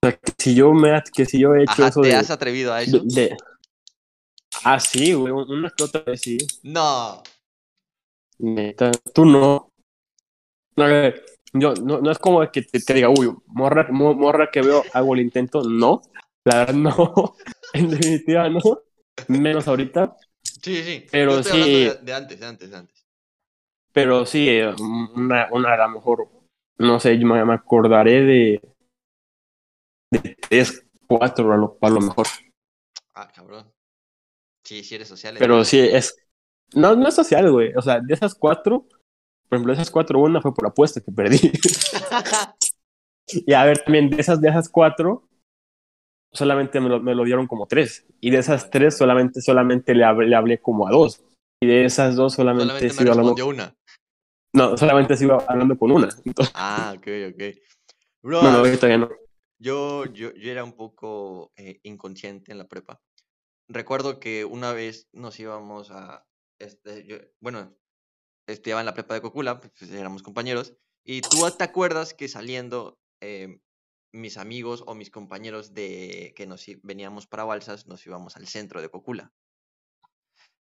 que 0.00 0.18
si 0.36 0.56
yo 0.56 0.72
me 0.72 1.00
que 1.14 1.26
si 1.26 1.38
yo 1.38 1.54
he 1.54 1.62
hecho 1.62 1.86
eso 1.86 2.00
¿te 2.00 2.12
has 2.12 2.30
atrevido 2.30 2.74
a 2.74 2.82
eso? 2.82 3.04
Ah, 4.64 4.80
sí, 4.80 5.12
güey, 5.12 5.32
una 5.32 5.70
que 5.70 5.84
otra 5.84 6.02
vez 6.02 6.22
sí. 6.22 6.38
No. 6.64 7.22
Neta, 8.40 8.90
tú 9.14 9.24
no. 9.24 9.70
No, 10.74 10.86
yo, 11.60 11.74
no, 11.74 12.00
no 12.00 12.10
es 12.10 12.18
como 12.18 12.50
que 12.50 12.62
te, 12.62 12.94
diga, 12.94 13.08
uy, 13.08 13.34
morra, 13.46 13.86
morra 13.90 14.50
que 14.50 14.62
veo, 14.62 14.82
hago 14.92 15.14
el 15.14 15.20
intento. 15.20 15.62
No, 15.62 16.02
la 16.44 16.58
verdad 16.58 16.74
no. 16.74 17.34
en 17.72 17.90
definitiva 17.90 18.48
no. 18.48 18.60
Menos 19.28 19.66
ahorita. 19.66 20.16
Sí, 20.42 20.82
sí. 20.82 21.06
Pero 21.10 21.42
sí. 21.42 21.58
De, 21.58 21.94
de, 22.02 22.14
antes, 22.14 22.40
de 22.40 22.46
antes, 22.46 22.70
de 22.70 22.76
antes. 22.76 23.06
Pero 23.92 24.26
sí, 24.26 24.48
eh, 24.48 24.74
una, 25.14 25.48
una 25.50 25.72
a 25.72 25.76
lo 25.76 25.88
mejor, 25.88 26.28
no 26.78 27.00
sé, 27.00 27.18
yo 27.18 27.26
me 27.26 27.54
acordaré 27.54 28.22
de 28.22 28.76
de 30.10 30.36
3, 30.48 30.86
4 31.06 31.52
a 31.52 31.56
lo, 31.56 31.78
a 31.80 31.90
lo 31.90 32.00
mejor. 32.00 32.26
Ah, 33.14 33.30
cabrón. 33.34 33.72
Sí, 34.64 34.82
sí 34.82 34.94
eres 34.94 35.08
social. 35.08 35.36
Pero 35.38 35.64
sí, 35.64 35.78
es... 35.78 36.16
No, 36.74 36.96
no 36.96 37.08
es 37.08 37.14
social, 37.14 37.50
güey. 37.50 37.72
O 37.76 37.82
sea, 37.82 38.00
de 38.00 38.12
esas 38.12 38.34
cuatro, 38.34 38.86
por 39.48 39.56
ejemplo, 39.56 39.72
esas 39.72 39.90
cuatro, 39.90 40.20
una 40.20 40.40
fue 40.40 40.54
por 40.54 40.66
apuesta 40.66 41.00
que 41.00 41.12
perdí. 41.12 41.38
y 43.28 43.52
a 43.52 43.64
ver, 43.64 43.78
también 43.78 44.10
de 44.10 44.20
esas, 44.20 44.40
de 44.40 44.48
esas 44.48 44.68
cuatro, 44.68 45.28
solamente 46.32 46.80
me 46.80 46.88
lo, 46.88 47.00
me 47.00 47.14
lo 47.14 47.24
dieron 47.24 47.46
como 47.46 47.66
tres. 47.66 48.06
Y 48.20 48.30
de 48.30 48.38
esas 48.38 48.70
tres, 48.70 48.96
solamente, 48.96 49.40
solamente 49.40 49.94
le, 49.94 50.04
hablé, 50.04 50.28
le 50.28 50.36
hablé 50.36 50.60
como 50.60 50.86
a 50.86 50.90
dos. 50.90 51.22
Y 51.62 51.66
de 51.66 51.84
esas 51.84 52.16
dos, 52.16 52.34
solamente, 52.34 52.90
solamente 52.90 53.04
me 53.04 53.10
hablando... 53.10 53.46
una. 53.46 53.74
No, 54.54 54.76
solamente 54.76 55.16
sigo 55.16 55.42
hablando 55.48 55.76
con 55.76 55.90
una. 55.90 56.08
Ah, 56.54 56.94
ok, 56.96 57.06
ok. 57.32 57.42
Bro, 58.22 58.42
no, 58.42 58.52
no, 58.52 58.58
ahorita 58.58 58.88
ya 58.88 58.98
no. 58.98 59.10
Yo, 59.58 60.04
yo, 60.06 60.32
yo 60.34 60.50
era 60.50 60.64
un 60.64 60.72
poco 60.72 61.52
eh, 61.56 61.80
inconsciente 61.82 62.52
en 62.52 62.58
la 62.58 62.66
prepa. 62.66 63.00
Recuerdo 63.68 64.20
que 64.20 64.44
una 64.44 64.72
vez 64.72 65.08
nos 65.12 65.38
íbamos 65.40 65.90
a, 65.90 66.26
este, 66.58 67.34
bueno, 67.40 67.74
estudiaba 68.46 68.80
en 68.80 68.86
la 68.86 68.94
prepa 68.94 69.14
de 69.14 69.22
Cocula, 69.22 69.60
pues, 69.60 69.72
pues 69.78 69.90
éramos 69.90 70.22
compañeros, 70.22 70.74
y 71.04 71.20
tú 71.20 71.48
te 71.56 71.64
acuerdas 71.64 72.14
que 72.14 72.28
saliendo 72.28 72.98
em, 73.20 73.60
mis 74.12 74.36
amigos 74.38 74.82
o 74.86 74.94
mis 74.94 75.10
compañeros 75.10 75.74
de 75.74 76.32
que 76.36 76.46
nos 76.46 76.64
veníamos 76.82 77.26
para 77.26 77.44
Balsas, 77.44 77.86
nos 77.86 78.04
íbamos 78.06 78.36
al 78.36 78.46
centro 78.48 78.82
de 78.82 78.88
Cocula. 78.88 79.32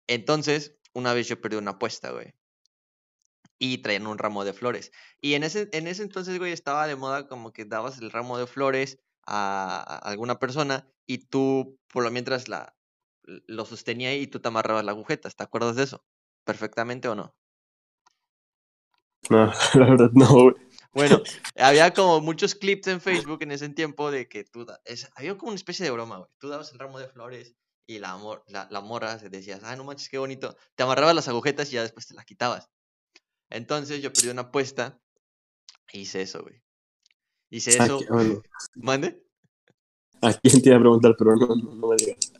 Entonces, 0.06 0.76
una 0.92 1.14
vez 1.14 1.28
yo 1.28 1.40
perdí 1.40 1.56
una 1.56 1.72
apuesta, 1.72 2.10
güey 2.10 2.34
y 3.60 3.78
traían 3.78 4.06
un 4.06 4.18
ramo 4.18 4.44
de 4.44 4.54
flores. 4.54 4.90
Y 5.20 5.34
en 5.34 5.44
ese, 5.44 5.68
en 5.72 5.86
ese 5.86 6.02
entonces, 6.02 6.38
güey, 6.38 6.50
estaba 6.50 6.86
de 6.86 6.96
moda 6.96 7.28
como 7.28 7.52
que 7.52 7.66
dabas 7.66 7.98
el 7.98 8.10
ramo 8.10 8.38
de 8.38 8.46
flores 8.46 8.98
a, 9.26 9.98
alguna 10.02 10.38
persona 10.38 10.88
y 11.06 11.18
tú, 11.18 11.78
por 11.92 12.02
lo 12.02 12.10
mientras, 12.10 12.48
la, 12.48 12.74
lo 13.22 13.66
sostenía 13.66 14.16
y 14.16 14.26
tú 14.26 14.40
te 14.40 14.48
amarrabas 14.48 14.84
la 14.84 14.92
agujeta. 14.92 15.30
¿Te 15.30 15.42
acuerdas 15.44 15.76
de 15.76 15.84
eso? 15.84 16.04
¿Perfectamente 16.44 17.08
o 17.08 17.14
no? 17.14 17.36
No, 19.28 19.46
la 19.74 19.90
verdad 19.90 20.10
no, 20.12 20.28
güey. 20.28 20.54
Bueno, 20.92 21.22
había 21.56 21.92
como 21.94 22.20
muchos 22.20 22.54
clips 22.54 22.88
en 22.88 23.00
Facebook 23.00 23.42
en 23.42 23.52
ese 23.52 23.68
tiempo 23.68 24.10
de 24.10 24.28
que 24.28 24.44
tú, 24.44 24.66
es, 24.84 25.08
había 25.14 25.36
como 25.36 25.50
una 25.50 25.56
especie 25.56 25.84
de 25.84 25.92
broma, 25.92 26.18
güey. 26.18 26.30
Tú 26.38 26.48
dabas 26.48 26.72
el 26.72 26.78
ramo 26.78 26.98
de 26.98 27.08
flores 27.08 27.54
y 27.86 27.98
la, 27.98 28.18
la, 28.48 28.66
la 28.70 28.80
morra 28.80 29.16
decías, 29.16 29.60
ay, 29.62 29.76
no 29.76 29.84
manches, 29.84 30.08
qué 30.08 30.18
bonito. 30.18 30.56
Te 30.74 30.82
amarrabas 30.82 31.14
las 31.14 31.28
agujetas 31.28 31.68
y 31.68 31.74
ya 31.74 31.82
después 31.82 32.06
te 32.06 32.14
las 32.14 32.24
quitabas. 32.24 32.70
Entonces 33.50 34.02
yo 34.02 34.12
perdí 34.12 34.28
una 34.30 34.42
apuesta 34.42 35.00
e 35.92 35.98
hice 35.98 36.22
eso, 36.22 36.42
güey. 36.42 36.62
Hice 37.50 37.70
eso. 37.70 38.00
¿Mande? 38.76 39.22
¿A 40.22 40.32
quién 40.34 40.62
te 40.62 40.68
iba 40.68 40.76
a 40.76 40.80
preguntar? 40.80 41.16
Pero 41.18 41.36
no, 41.36 41.46
no, 41.56 41.88
me 41.88 41.96
digas. 41.96 42.32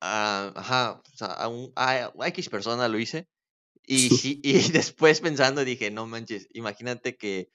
Ah, 0.00 0.52
ajá, 0.54 1.02
o 1.12 1.16
sea, 1.16 1.32
a, 1.32 1.48
un, 1.48 1.72
a, 1.74 2.12
X 2.28 2.48
persona 2.48 2.88
lo 2.88 2.98
hice. 2.98 3.28
Y, 3.88 4.10
sí, 4.10 4.40
y 4.44 4.70
después 4.70 5.20
pensando 5.20 5.64
dije, 5.64 5.90
no 5.90 6.06
manches, 6.06 6.46
imagínate 6.52 7.16
que, 7.16 7.50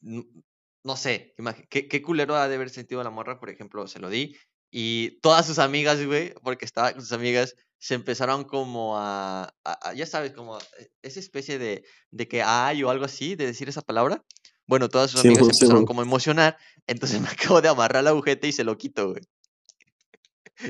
no 0.00 0.96
sé, 0.96 1.34
¿qué, 1.68 1.88
qué 1.88 2.02
culero 2.02 2.34
ha 2.36 2.48
de 2.48 2.54
haber 2.54 2.70
sentido 2.70 3.04
la 3.04 3.10
morra, 3.10 3.38
por 3.38 3.50
ejemplo, 3.50 3.86
se 3.86 4.00
lo 4.00 4.08
di. 4.08 4.34
Y 4.70 5.20
todas 5.20 5.46
sus 5.46 5.58
amigas, 5.58 6.04
güey, 6.04 6.32
porque 6.42 6.64
estaba 6.64 6.92
con 6.92 7.02
sus 7.02 7.12
amigas, 7.12 7.54
se 7.78 7.94
empezaron 7.94 8.44
como 8.44 8.96
a, 8.96 9.52
ya 9.94 10.06
sabes, 10.06 10.32
como 10.32 10.58
e, 10.58 10.90
esa 11.02 11.20
especie 11.20 11.58
de, 11.58 11.84
de 12.10 12.28
que 12.28 12.42
hay 12.42 12.82
o 12.82 12.88
algo 12.88 13.04
así, 13.04 13.34
de 13.34 13.44
decir 13.44 13.68
esa 13.68 13.82
palabra. 13.82 14.24
Bueno, 14.66 14.88
todas 14.88 15.10
sus 15.10 15.20
amigas 15.20 15.46
se 15.48 15.52
empezaron 15.52 15.84
como 15.84 16.00
a 16.00 16.04
emocionar, 16.04 16.56
entonces 16.86 17.20
me 17.20 17.28
acabo 17.28 17.60
de 17.60 17.68
amarrar 17.68 18.04
la 18.04 18.10
agujeta 18.10 18.46
y 18.46 18.52
se 18.52 18.64
lo 18.64 18.78
quito, 18.78 19.10
güey. 19.10 19.22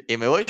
Y 0.08 0.16
me 0.16 0.28
voy. 0.28 0.44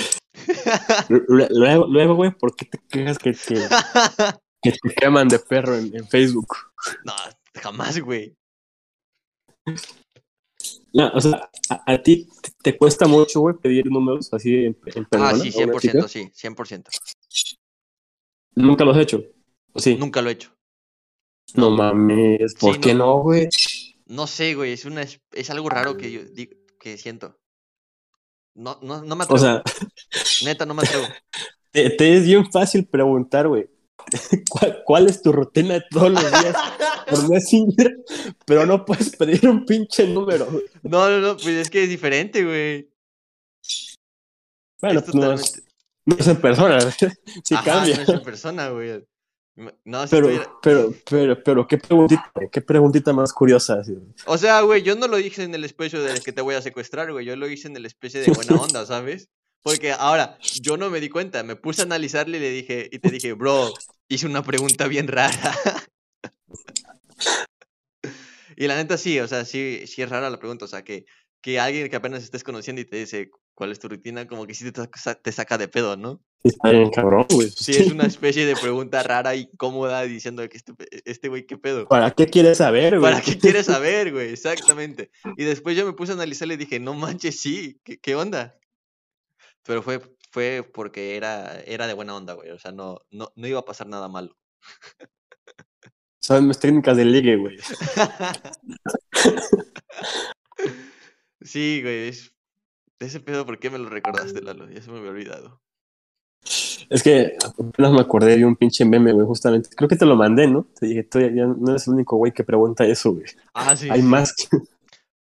Lue- 1.09 1.47
Luego, 1.49 1.87
luego, 1.87 2.15
güey, 2.15 2.31
¿por 2.31 2.55
qué 2.55 2.65
te 2.65 2.79
quejas 2.89 3.17
que, 3.17 3.33
que, 3.33 3.55
que 4.61 4.71
te 4.71 4.95
queman 4.95 5.27
de 5.27 5.39
perro 5.39 5.75
en, 5.77 5.95
en 5.95 6.07
Facebook? 6.07 6.55
no, 7.05 7.13
jamás, 7.61 7.99
güey. 7.99 8.35
No, 10.93 11.09
o 11.13 11.21
sea, 11.21 11.49
a, 11.69 11.93
a 11.93 12.01
ti 12.03 12.27
te, 12.41 12.51
te 12.61 12.77
cuesta 12.77 13.07
mucho, 13.07 13.39
güey, 13.41 13.55
pedir 13.57 13.85
números 13.87 14.31
así 14.33 14.53
en, 14.65 14.77
en 14.85 15.05
persona. 15.05 15.29
Ah, 15.29 15.35
sí, 15.39 15.61
a 15.61 15.65
una 15.65 15.79
chica? 15.79 15.99
100%, 15.99 16.07
sí, 16.07 16.31
100%. 16.33 16.89
Nunca 18.55 18.85
lo 18.85 18.91
has 18.91 18.97
hecho. 18.99 19.23
¿O 19.73 19.79
sí? 19.79 19.95
Nunca 19.95 20.21
lo 20.21 20.29
he 20.29 20.33
hecho. 20.33 20.55
No 21.55 21.71
mames, 21.71 22.53
¿por 22.55 22.75
Sí, 22.75 22.79
qué 22.81 22.93
no, 22.93 23.19
güey? 23.19 23.49
No 24.05 24.27
sé, 24.27 24.53
güey, 24.53 24.73
es 24.73 24.85
una 24.85 25.01
es, 25.03 25.49
algo 25.49 25.69
raro 25.69 25.97
que 25.97 26.11
yo 26.11 26.21
que 26.79 26.97
siento. 26.97 27.39
No, 28.55 28.77
no, 28.81 29.01
no 29.03 29.15
me 29.15 29.23
atrevo. 29.23 29.35
O 29.35 29.43
sea, 29.43 29.63
Neta, 30.43 30.65
no 30.65 30.73
me 30.73 30.83
atrevo. 30.83 31.05
te, 31.71 31.89
te 31.91 32.17
es 32.17 32.25
bien 32.25 32.49
fácil 32.51 32.85
preguntar, 32.87 33.47
güey. 33.47 33.67
¿Cuál, 34.49 34.81
cuál 34.85 35.07
es 35.09 35.21
tu 35.21 35.31
rutina 35.31 35.75
de 35.75 35.83
todos 35.89 36.11
los 36.11 36.21
días 36.31 36.55
por 37.09 37.29
Messenger? 37.29 37.97
Pero 38.45 38.65
no 38.65 38.83
puedes 38.85 39.15
pedir 39.15 39.47
un 39.47 39.65
pinche 39.65 40.05
número. 40.07 40.45
güey. 40.45 40.63
No, 40.83 41.09
no, 41.09 41.19
no, 41.19 41.33
pues 41.35 41.47
es 41.47 41.69
que 41.69 41.83
es 41.83 41.89
diferente, 41.89 42.43
güey. 42.43 42.89
Bueno, 44.81 44.99
Es 44.99 45.05
pues 45.05 45.15
no, 45.15 45.31
es, 45.33 45.41
totalmente- 45.41 45.73
no 46.05 46.15
es 46.17 46.27
en 46.27 46.41
persona, 46.41 46.91
sí 46.91 47.55
Ajá, 47.55 47.63
cambia. 47.63 47.95
no 47.95 48.01
es 48.03 48.09
en 48.09 48.23
persona, 48.23 48.69
güey. 48.69 49.03
No, 49.55 50.07
si 50.07 50.15
Pero, 50.15 50.29
estuviera- 50.29 50.51
pero, 50.63 50.93
pero, 51.07 51.43
pero, 51.43 51.67
qué 51.67 51.77
preguntita, 51.77 52.31
qué 52.51 52.61
preguntita 52.61 53.13
más 53.13 53.31
curiosa. 53.31 53.81
O 54.25 54.37
sea, 54.37 54.61
güey, 54.61 54.81
yo 54.81 54.95
no 54.95 55.07
lo 55.07 55.17
dije 55.17 55.43
en 55.43 55.53
el 55.53 55.63
especie 55.63 55.99
de 55.99 56.19
que 56.21 56.31
te 56.31 56.41
voy 56.41 56.55
a 56.55 56.61
secuestrar, 56.61 57.11
güey. 57.11 57.25
Yo 57.25 57.35
lo 57.35 57.47
hice 57.47 57.67
en 57.67 57.77
el 57.77 57.85
especie 57.85 58.21
de 58.21 58.31
buena 58.31 58.55
onda, 58.55 58.85
¿sabes? 58.85 59.29
Porque 59.61 59.91
ahora, 59.91 60.37
yo 60.61 60.75
no 60.75 60.89
me 60.89 60.99
di 60.99 61.09
cuenta. 61.09 61.43
Me 61.43 61.55
puse 61.55 61.81
a 61.81 61.85
analizarle 61.85 62.37
y 62.37 62.41
le 62.41 62.49
dije, 62.49 62.89
y 62.91 62.99
te 62.99 63.11
dije, 63.11 63.33
bro, 63.33 63.71
hice 64.09 64.25
una 64.25 64.43
pregunta 64.43 64.87
bien 64.87 65.07
rara. 65.07 65.31
y 68.57 68.67
la 68.67 68.75
neta 68.75 68.97
sí, 68.97 69.19
o 69.19 69.27
sea, 69.27 69.45
sí, 69.45 69.83
sí 69.85 70.01
es 70.01 70.09
rara 70.09 70.29
la 70.31 70.39
pregunta. 70.39 70.65
O 70.65 70.67
sea, 70.67 70.83
que, 70.83 71.05
que 71.41 71.59
alguien 71.59 71.89
que 71.89 71.95
apenas 71.95 72.23
estés 72.23 72.43
conociendo 72.43 72.81
y 72.81 72.85
te 72.85 72.97
dice, 72.97 73.29
¿cuál 73.53 73.71
es 73.71 73.79
tu 73.79 73.87
rutina? 73.87 74.27
Como 74.27 74.47
que 74.47 74.53
sí 74.53 74.71
te, 74.71 74.81
te 75.21 75.31
saca 75.31 75.57
de 75.57 75.67
pedo, 75.67 75.97
¿no? 75.97 76.21
Sí, 76.43 76.49
Está 76.49 76.71
bien 76.71 76.89
cabrón, 76.89 77.25
güey. 77.29 77.49
Sí, 77.49 77.71
es 77.71 77.91
una 77.91 78.03
especie 78.05 78.45
de 78.45 78.55
pregunta 78.55 79.03
rara 79.03 79.35
y 79.35 79.49
cómoda 79.55 80.01
diciendo 80.03 80.47
que 80.49 80.57
este, 80.57 80.73
este 81.05 81.29
güey, 81.29 81.45
¿qué 81.45 81.57
pedo? 81.57 81.87
¿Para 81.87 82.11
qué 82.11 82.27
quieres 82.27 82.57
saber, 82.57 82.99
güey? 82.99 83.11
¿Para 83.11 83.23
qué 83.23 83.37
quieres 83.37 83.65
saber, 83.67 84.11
güey? 84.11 84.31
Exactamente. 84.31 85.11
Y 85.37 85.43
después 85.43 85.77
yo 85.77 85.85
me 85.85 85.93
puse 85.93 86.11
a 86.11 86.15
analizar 86.15 86.51
y 86.51 86.57
dije, 86.57 86.79
no 86.79 86.93
manches, 86.93 87.39
sí, 87.39 87.79
¿qué, 87.83 87.99
qué 87.99 88.15
onda? 88.15 88.57
Pero 89.63 89.81
fue, 89.81 90.01
fue 90.31 90.69
porque 90.73 91.15
era, 91.15 91.59
era 91.61 91.87
de 91.87 91.93
buena 91.93 92.15
onda, 92.15 92.33
güey. 92.33 92.51
O 92.51 92.59
sea, 92.59 92.71
no, 92.71 92.99
no, 93.11 93.31
no 93.35 93.47
iba 93.47 93.59
a 93.59 93.65
pasar 93.65 93.87
nada 93.87 94.09
malo. 94.09 94.35
Son 96.19 96.47
mis 96.47 96.57
técnicas 96.57 96.95
de 96.95 97.05
ligue, 97.05 97.35
güey. 97.35 97.57
sí, 101.41 101.81
güey. 101.81 102.07
Es... 102.07 102.33
Ese 103.03 103.19
pedo, 103.19 103.45
¿por 103.45 103.59
qué 103.59 103.69
me 103.69 103.77
lo 103.77 103.89
recordaste, 103.89 104.41
Lalo? 104.41 104.69
Ya 104.69 104.81
se 104.81 104.91
me 104.91 104.99
había 104.99 105.11
olvidado. 105.11 105.61
Es 106.89 107.01
que 107.03 107.37
apenas 107.57 107.91
me 107.91 108.01
acordé 108.01 108.37
de 108.37 108.45
un 108.45 108.55
pinche 108.55 108.85
meme, 108.85 109.13
güey, 109.13 109.25
justamente. 109.25 109.69
Creo 109.75 109.87
que 109.89 109.95
te 109.95 110.05
lo 110.05 110.15
mandé, 110.15 110.47
¿no? 110.47 110.65
Te 110.79 110.85
dije, 110.87 111.03
tú 111.03 111.19
ya 111.19 111.27
ya 111.33 111.45
no 111.47 111.71
eres 111.71 111.87
el 111.87 111.93
único 111.93 112.17
güey 112.17 112.31
que 112.33 112.43
pregunta 112.43 112.85
eso, 112.85 113.13
güey. 113.13 113.25
Ah, 113.53 113.75
sí. 113.75 113.89
Hay 113.89 114.01
sí. 114.01 114.07
más. 114.07 114.33
que- 114.35 114.57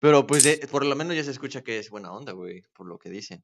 Pero 0.01 0.27
pues 0.27 0.45
eh, 0.47 0.61
por 0.71 0.85
lo 0.85 0.97
menos 0.97 1.15
ya 1.17 1.23
se 1.25 1.31
escucha 1.31 1.63
que 1.63 1.79
es 1.79 1.91
buena 1.91 2.13
onda, 2.13 2.33
güey, 2.33 2.63
por 2.75 2.87
lo 2.87 2.99
que 2.99 3.09
dicen. 3.11 3.43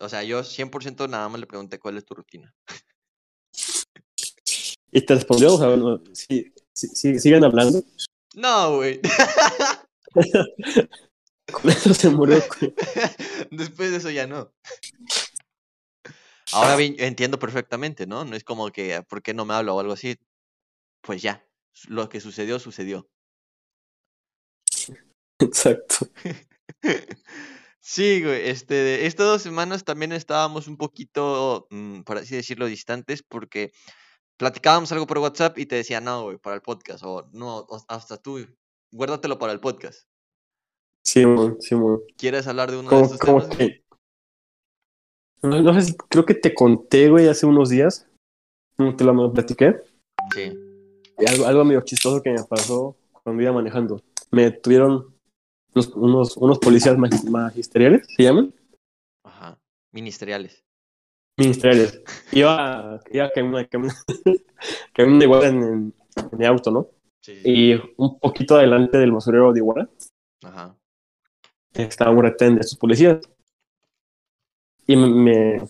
O 0.00 0.08
sea, 0.08 0.22
yo 0.22 0.42
100% 0.42 1.08
nada 1.08 1.28
más 1.28 1.40
le 1.40 1.46
pregunté 1.46 1.78
cuál 1.78 1.96
es 1.98 2.04
tu 2.04 2.14
rutina. 2.14 2.54
¿Y 4.92 5.00
te 5.02 5.14
respondió? 5.14 5.54
O 5.54 5.58
sea, 5.58 5.68
bueno, 5.68 6.00
sí, 6.12 6.52
sí, 6.72 6.88
sí- 6.94 7.18
siguen 7.18 7.44
hablando. 7.44 7.82
No, 8.34 8.76
güey. 8.76 9.00
Con 11.54 11.70
eso 11.70 11.94
se 11.94 12.10
murió. 12.10 12.42
güey. 12.60 12.74
Después 13.50 13.90
de 13.90 13.96
eso 13.98 14.10
ya 14.10 14.26
no. 14.26 14.52
Ahora 16.52 16.76
bien, 16.76 16.96
entiendo 16.98 17.38
perfectamente, 17.38 18.06
¿no? 18.06 18.24
No 18.24 18.36
es 18.36 18.44
como 18.44 18.70
que, 18.70 19.02
¿por 19.02 19.22
qué 19.22 19.34
no 19.34 19.44
me 19.44 19.54
habla 19.54 19.72
o 19.72 19.80
algo 19.80 19.92
así? 19.92 20.16
Pues 21.00 21.22
ya, 21.22 21.46
lo 21.88 22.08
que 22.08 22.20
sucedió, 22.20 22.58
sucedió. 22.58 23.08
Exacto. 25.38 26.08
Sí, 27.86 28.22
güey, 28.22 28.48
este, 28.48 29.04
estas 29.04 29.26
dos 29.26 29.42
semanas 29.42 29.84
también 29.84 30.12
estábamos 30.12 30.68
un 30.68 30.78
poquito, 30.78 31.66
mm, 31.68 32.00
por 32.00 32.16
así 32.16 32.34
decirlo, 32.34 32.64
distantes 32.64 33.22
porque 33.22 33.72
platicábamos 34.38 34.90
algo 34.92 35.06
por 35.06 35.18
WhatsApp 35.18 35.58
y 35.58 35.66
te 35.66 35.76
decía, 35.76 36.00
no, 36.00 36.22
güey, 36.22 36.38
para 36.38 36.56
el 36.56 36.62
podcast, 36.62 37.04
o 37.04 37.28
no, 37.34 37.66
hasta 37.88 38.16
tú, 38.16 38.46
guárdatelo 38.90 39.38
para 39.38 39.52
el 39.52 39.60
podcast. 39.60 40.08
Sí, 41.04 41.24
güey, 41.24 41.54
sí, 41.60 41.74
güey. 41.74 41.98
¿Quieres 42.16 42.46
hablar 42.46 42.70
de 42.70 42.78
uno 42.78 42.90
de 42.90 43.18
como 43.18 43.42
temas? 43.42 43.56
que. 43.56 43.84
No, 45.42 45.60
no 45.60 45.80
sé 45.80 45.94
creo 46.08 46.24
que 46.24 46.34
te 46.34 46.54
conté, 46.54 47.10
güey, 47.10 47.28
hace 47.28 47.44
unos 47.46 47.68
días. 47.68 48.06
No 48.78 48.96
te 48.96 49.04
lo 49.04 49.32
platiqué. 49.32 49.76
Sí. 50.34 50.52
Y 51.18 51.26
algo, 51.28 51.44
algo 51.46 51.64
medio 51.64 51.82
chistoso 51.82 52.22
que 52.22 52.30
me 52.30 52.42
pasó 52.44 52.96
cuando 53.22 53.42
iba 53.42 53.52
manejando. 53.52 54.00
Me 54.30 54.50
tuvieron 54.50 55.14
unos, 55.74 55.88
unos, 55.94 56.36
unos 56.38 56.58
policías 56.58 56.96
magi- 56.96 57.28
magisteriales, 57.28 58.06
¿se 58.16 58.22
llaman? 58.22 58.52
Ajá. 59.24 59.58
Ministeriales. 59.92 60.64
Ministeriales. 61.38 62.02
Iba, 62.32 63.00
iba 63.12 63.30
caminando, 63.30 63.68
caminando, 63.70 64.00
caminando 64.94 65.24
igual 65.24 65.44
en, 65.44 65.62
en, 65.62 65.94
en 66.32 66.38
mi 66.38 66.46
auto, 66.46 66.70
¿no? 66.70 66.88
Sí, 67.22 67.36
sí. 67.36 67.42
Y 67.44 67.94
un 67.96 68.18
poquito 68.18 68.56
adelante 68.56 68.98
del 68.98 69.12
basurero 69.12 69.52
de 69.52 69.60
Iguala 69.60 69.88
Ajá. 70.42 70.76
Estaba 71.74 72.10
un 72.10 72.22
retén 72.22 72.54
de 72.54 72.60
estos 72.60 72.78
policías. 72.78 73.20
Y 74.86 74.96
me, 74.96 75.62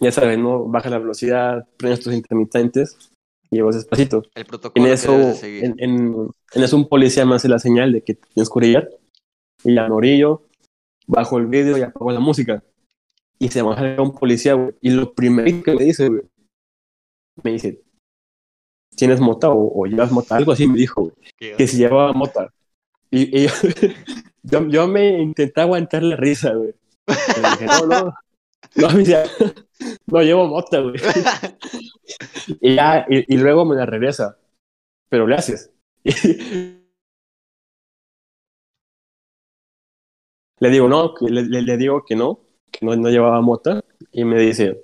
ya 0.00 0.12
sabes, 0.12 0.38
¿no? 0.38 0.64
Baja 0.64 0.90
la 0.90 0.98
velocidad, 0.98 1.66
prendes 1.76 2.00
tus 2.00 2.14
intermitentes 2.14 3.10
y 3.50 3.60
vas 3.60 3.76
despacito. 3.76 4.22
El 4.34 4.42
En 4.42 4.46
protocolo 4.46 4.84
que 4.84 4.92
eso, 4.92 5.32
seguir. 5.34 5.64
en, 5.64 5.74
en, 5.78 6.30
en 6.52 6.62
eso 6.62 6.76
un 6.76 6.88
policía 6.88 7.24
me 7.24 7.36
hace 7.36 7.48
la 7.48 7.58
señal 7.58 7.92
de 7.92 8.02
que 8.02 8.14
tienes 8.14 8.48
que 8.48 8.58
orillar. 8.58 8.88
Y 9.64 9.74
ya 9.74 9.88
me 9.88 9.94
orillo, 9.94 10.42
bajo 11.06 11.38
el 11.38 11.46
vídeo 11.46 11.78
y 11.78 11.82
apago 11.82 12.12
la 12.12 12.20
música. 12.20 12.62
Y 13.38 13.48
se 13.48 13.62
baja 13.62 14.00
un 14.00 14.14
policía, 14.14 14.54
güey. 14.54 14.74
Y 14.80 14.90
lo 14.90 15.12
primero 15.14 15.62
que 15.62 15.74
me 15.74 15.84
dice, 15.84 16.08
güey, 16.08 16.22
me 17.42 17.52
dice, 17.52 17.82
¿tienes 18.94 19.20
mota 19.20 19.50
o, 19.50 19.80
o 19.82 19.86
llevas 19.86 20.12
mota? 20.12 20.36
Algo 20.36 20.52
así 20.52 20.66
me 20.66 20.78
dijo, 20.78 21.02
güey, 21.02 21.14
¿Qué 21.36 21.54
que 21.56 21.66
si 21.66 21.78
llevaba 21.78 22.12
mota. 22.12 22.52
Y, 23.10 23.44
y 23.44 23.48
yo, 24.42 24.66
yo, 24.68 24.86
me 24.86 25.20
intenté 25.20 25.60
aguantar 25.60 26.02
la 26.02 26.16
risa, 26.16 26.54
güey. 26.54 26.74
No, 27.66 27.86
no, 27.86 28.14
no, 28.76 28.88
no 30.06 30.22
llevo 30.22 30.46
mota, 30.48 30.80
güey. 30.80 30.96
Y 32.60 32.74
ya, 32.76 33.06
y, 33.08 33.34
y 33.34 33.38
luego 33.38 33.64
me 33.64 33.76
la 33.76 33.86
regresa. 33.86 34.38
Pero 35.08 35.26
le 35.26 35.36
haces. 35.36 35.70
le 36.04 36.80
digo, 40.70 40.88
no, 40.88 41.14
le- 41.20 41.62
le 41.62 41.76
digo 41.76 42.04
que 42.04 42.16
no, 42.16 42.40
que 42.70 42.84
no, 42.86 42.96
no 42.96 43.08
llevaba 43.10 43.40
mota. 43.40 43.82
Y 44.12 44.24
me 44.24 44.38
dice, 44.40 44.82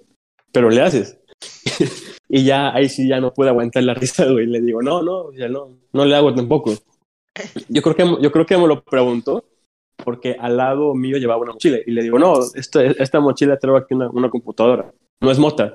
pero 0.52 0.70
le 0.70 0.82
haces. 0.82 1.18
y 2.28 2.44
ya, 2.44 2.72
ahí 2.74 2.88
sí 2.88 3.08
ya 3.08 3.20
no 3.20 3.32
pude 3.32 3.48
aguantar 3.50 3.82
la 3.84 3.94
risa, 3.94 4.26
güey. 4.30 4.46
Le 4.46 4.60
digo, 4.60 4.82
no, 4.82 5.02
no, 5.02 5.32
ya 5.32 5.48
no, 5.48 5.68
no 5.92 6.04
le 6.04 6.16
hago 6.16 6.34
tampoco. 6.34 6.72
Yo 7.68 7.82
creo 7.82 7.94
que, 7.96 8.22
yo 8.22 8.32
creo 8.32 8.46
que 8.46 8.58
me 8.58 8.66
lo 8.66 8.82
preguntó 8.84 9.44
porque 10.04 10.36
al 10.38 10.56
lado 10.56 10.94
mío 10.94 11.18
llevaba 11.18 11.40
una 11.42 11.52
mochila. 11.52 11.78
Y 11.86 11.92
le 11.92 12.02
digo, 12.02 12.18
no, 12.18 12.34
esta, 12.54 12.84
esta 12.84 13.20
mochila 13.20 13.58
traigo 13.58 13.78
aquí 13.78 13.94
una, 13.94 14.10
una 14.10 14.30
computadora. 14.30 14.92
No 15.20 15.30
es 15.30 15.38
mota. 15.38 15.74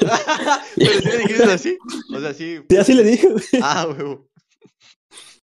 Pero 0.76 0.92
si 1.00 1.04
le 1.08 1.18
dijiste 1.18 1.44
así. 1.44 1.78
O 2.14 2.18
sea, 2.20 2.32
sí. 2.32 2.60
Y 2.68 2.76
así 2.76 2.94
le 2.94 3.04
dije. 3.04 3.28
Ah, 3.62 3.86
huevo. 3.88 4.26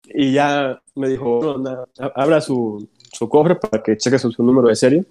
Y 0.10 0.34
ya 0.34 0.82
me 0.96 1.10
dijo, 1.10 1.40
no, 1.42 1.58
nada, 1.58 1.88
abra 2.16 2.40
su, 2.42 2.90
su 3.12 3.28
cofre 3.28 3.56
para 3.56 3.84
que 3.84 3.98
cheque 3.98 4.20
su, 4.20 4.32
su 4.32 4.44
número 4.44 4.68
de 4.70 4.76
serie 4.76 5.06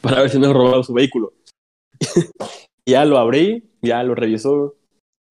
para 0.00 0.20
ver 0.20 0.30
si 0.30 0.38
no 0.38 0.50
he 0.50 0.52
robado 0.52 0.82
su 0.82 0.92
vehículo. 0.92 1.32
ya 2.86 3.04
lo 3.04 3.18
abrí, 3.18 3.70
ya 3.82 4.02
lo 4.02 4.14
revisó 4.14 4.76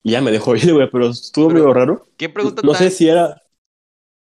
y 0.02 0.12
ya 0.12 0.20
me 0.20 0.30
dejó 0.30 0.56
ir, 0.56 0.72
güey, 0.72 0.88
pero 0.90 1.08
estuvo 1.08 1.48
Pero- 1.48 1.58
medio 1.60 1.74
raro. 1.74 2.06
¿Qué 2.16 2.28
pregunta 2.28 2.62
No 2.62 2.72
tan, 2.72 2.82
sé 2.82 2.90
si 2.90 3.08
era, 3.08 3.42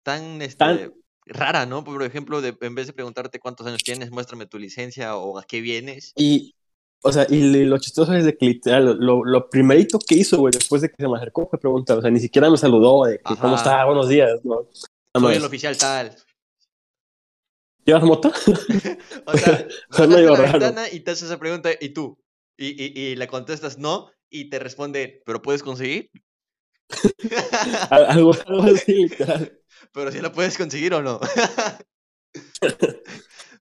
tan, 0.07 0.41
este, 0.41 0.55
tan- 0.55 0.93
rara, 1.25 1.65
¿no? 1.65 1.83
Por 1.83 2.01
ejemplo, 2.01 2.39
de, 2.39 2.55
en 2.61 2.75
vez 2.75 2.87
de 2.87 2.93
preguntarte 2.93 3.39
cuántos 3.39 3.67
años 3.67 3.83
tienes, 3.83 4.09
muéstrame 4.09 4.45
tu 4.45 4.57
licencia 4.57 5.17
o 5.17 5.37
a 5.37 5.43
qué 5.43 5.59
vienes. 5.59 6.13
y, 6.15 6.55
o 7.03 7.11
sea, 7.11 7.27
y 7.29 7.65
lo 7.65 7.77
chistoso 7.77 8.13
es 8.15 8.23
de 8.23 8.37
que 8.37 8.45
literal, 8.45 8.97
lo, 8.99 9.23
lo 9.25 9.49
primerito 9.49 9.99
que 9.99 10.15
hizo, 10.15 10.37
güey, 10.39 10.51
después 10.53 10.81
de 10.81 10.89
que 10.89 10.95
se 10.97 11.07
me 11.09 11.17
acercó 11.17 11.47
fue 11.49 11.59
preguntar, 11.59 11.97
o 11.97 12.01
sea, 12.01 12.09
ni 12.09 12.19
siquiera 12.21 12.49
me 12.49 12.55
saludó 12.57 13.03
de 13.05 13.17
que, 13.19 13.35
cómo 13.35 13.55
está, 13.57 13.83
buenos 13.85 14.07
días, 14.07 14.39
¿no? 14.45 14.67
Soy 15.13 15.35
el 15.35 15.43
oficial 15.43 15.77
tal. 15.77 16.15
¿Llevas 17.85 18.03
moto? 18.03 18.31
O 19.25 19.37
sea, 19.37 19.67
medio 20.07 20.31
la 20.31 20.37
raro. 20.37 20.51
ventana 20.59 20.89
y 20.89 21.01
te 21.01 21.11
haces 21.11 21.23
esa 21.25 21.37
pregunta 21.37 21.69
y 21.79 21.89
tú. 21.89 22.17
Y, 22.57 22.67
y, 22.81 22.99
y 22.99 23.15
le 23.15 23.27
contestas 23.27 23.77
no 23.77 24.09
y 24.29 24.49
te 24.49 24.57
responde, 24.59 25.21
¿pero 25.25 25.41
puedes 25.41 25.61
conseguir? 25.63 26.09
Al- 27.89 28.05
algo, 28.05 28.33
algo 28.45 28.63
así, 28.63 28.93
literal. 29.03 29.59
Pero 29.93 30.11
si 30.11 30.19
lo 30.19 30.31
puedes 30.31 30.57
conseguir 30.57 30.93
o 30.93 31.01
no. 31.01 31.19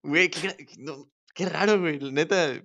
Güey, 0.02 0.30
qué, 0.30 0.54
no, 0.78 1.08
qué 1.34 1.46
raro, 1.46 1.80
güey. 1.80 1.98
Neta, 2.12 2.62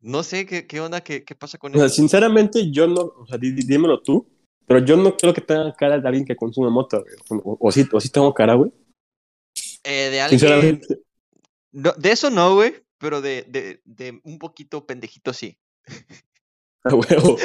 no 0.00 0.22
sé 0.22 0.46
qué, 0.46 0.66
qué 0.66 0.80
onda, 0.80 1.00
qué, 1.00 1.24
qué 1.24 1.34
pasa 1.34 1.58
con 1.58 1.74
O 1.74 1.78
sea, 1.78 1.86
eso. 1.86 1.96
sinceramente, 1.96 2.70
yo 2.70 2.86
no, 2.86 3.00
o 3.02 3.26
sea, 3.26 3.38
di- 3.38 3.52
dímelo 3.52 4.00
tú, 4.02 4.28
pero 4.66 4.84
yo 4.84 4.96
no 4.96 5.16
creo 5.16 5.34
que 5.34 5.40
tenga 5.40 5.72
cara 5.74 5.98
de 5.98 6.06
alguien 6.06 6.24
que 6.24 6.36
consume 6.36 6.70
moto, 6.70 7.02
güey. 7.02 7.40
O, 7.44 7.56
o, 7.60 7.72
sí, 7.72 7.88
o 7.92 8.00
sí 8.00 8.08
tengo 8.10 8.32
cara, 8.32 8.54
güey. 8.54 8.70
Eh, 9.82 10.10
de 10.10 10.20
alguien. 10.20 10.38
Sinceramente. 10.38 11.00
no, 11.72 11.92
de 11.96 12.12
eso 12.12 12.30
no, 12.30 12.54
güey. 12.54 12.74
Pero 12.98 13.22
de, 13.22 13.44
de, 13.48 13.80
de 13.86 14.20
un 14.24 14.38
poquito 14.38 14.86
pendejito 14.86 15.32
sí. 15.32 15.58
A 16.84 16.94
huevo. 16.94 17.36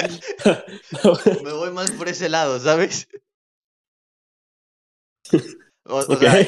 Me 1.44 1.52
voy 1.52 1.72
más 1.72 1.92
por 1.92 2.08
ese 2.08 2.30
lado, 2.30 2.60
¿sabes? 2.60 3.08
O, 5.88 6.00
o 6.00 6.02
ok. 6.02 6.20
sea, 6.20 6.46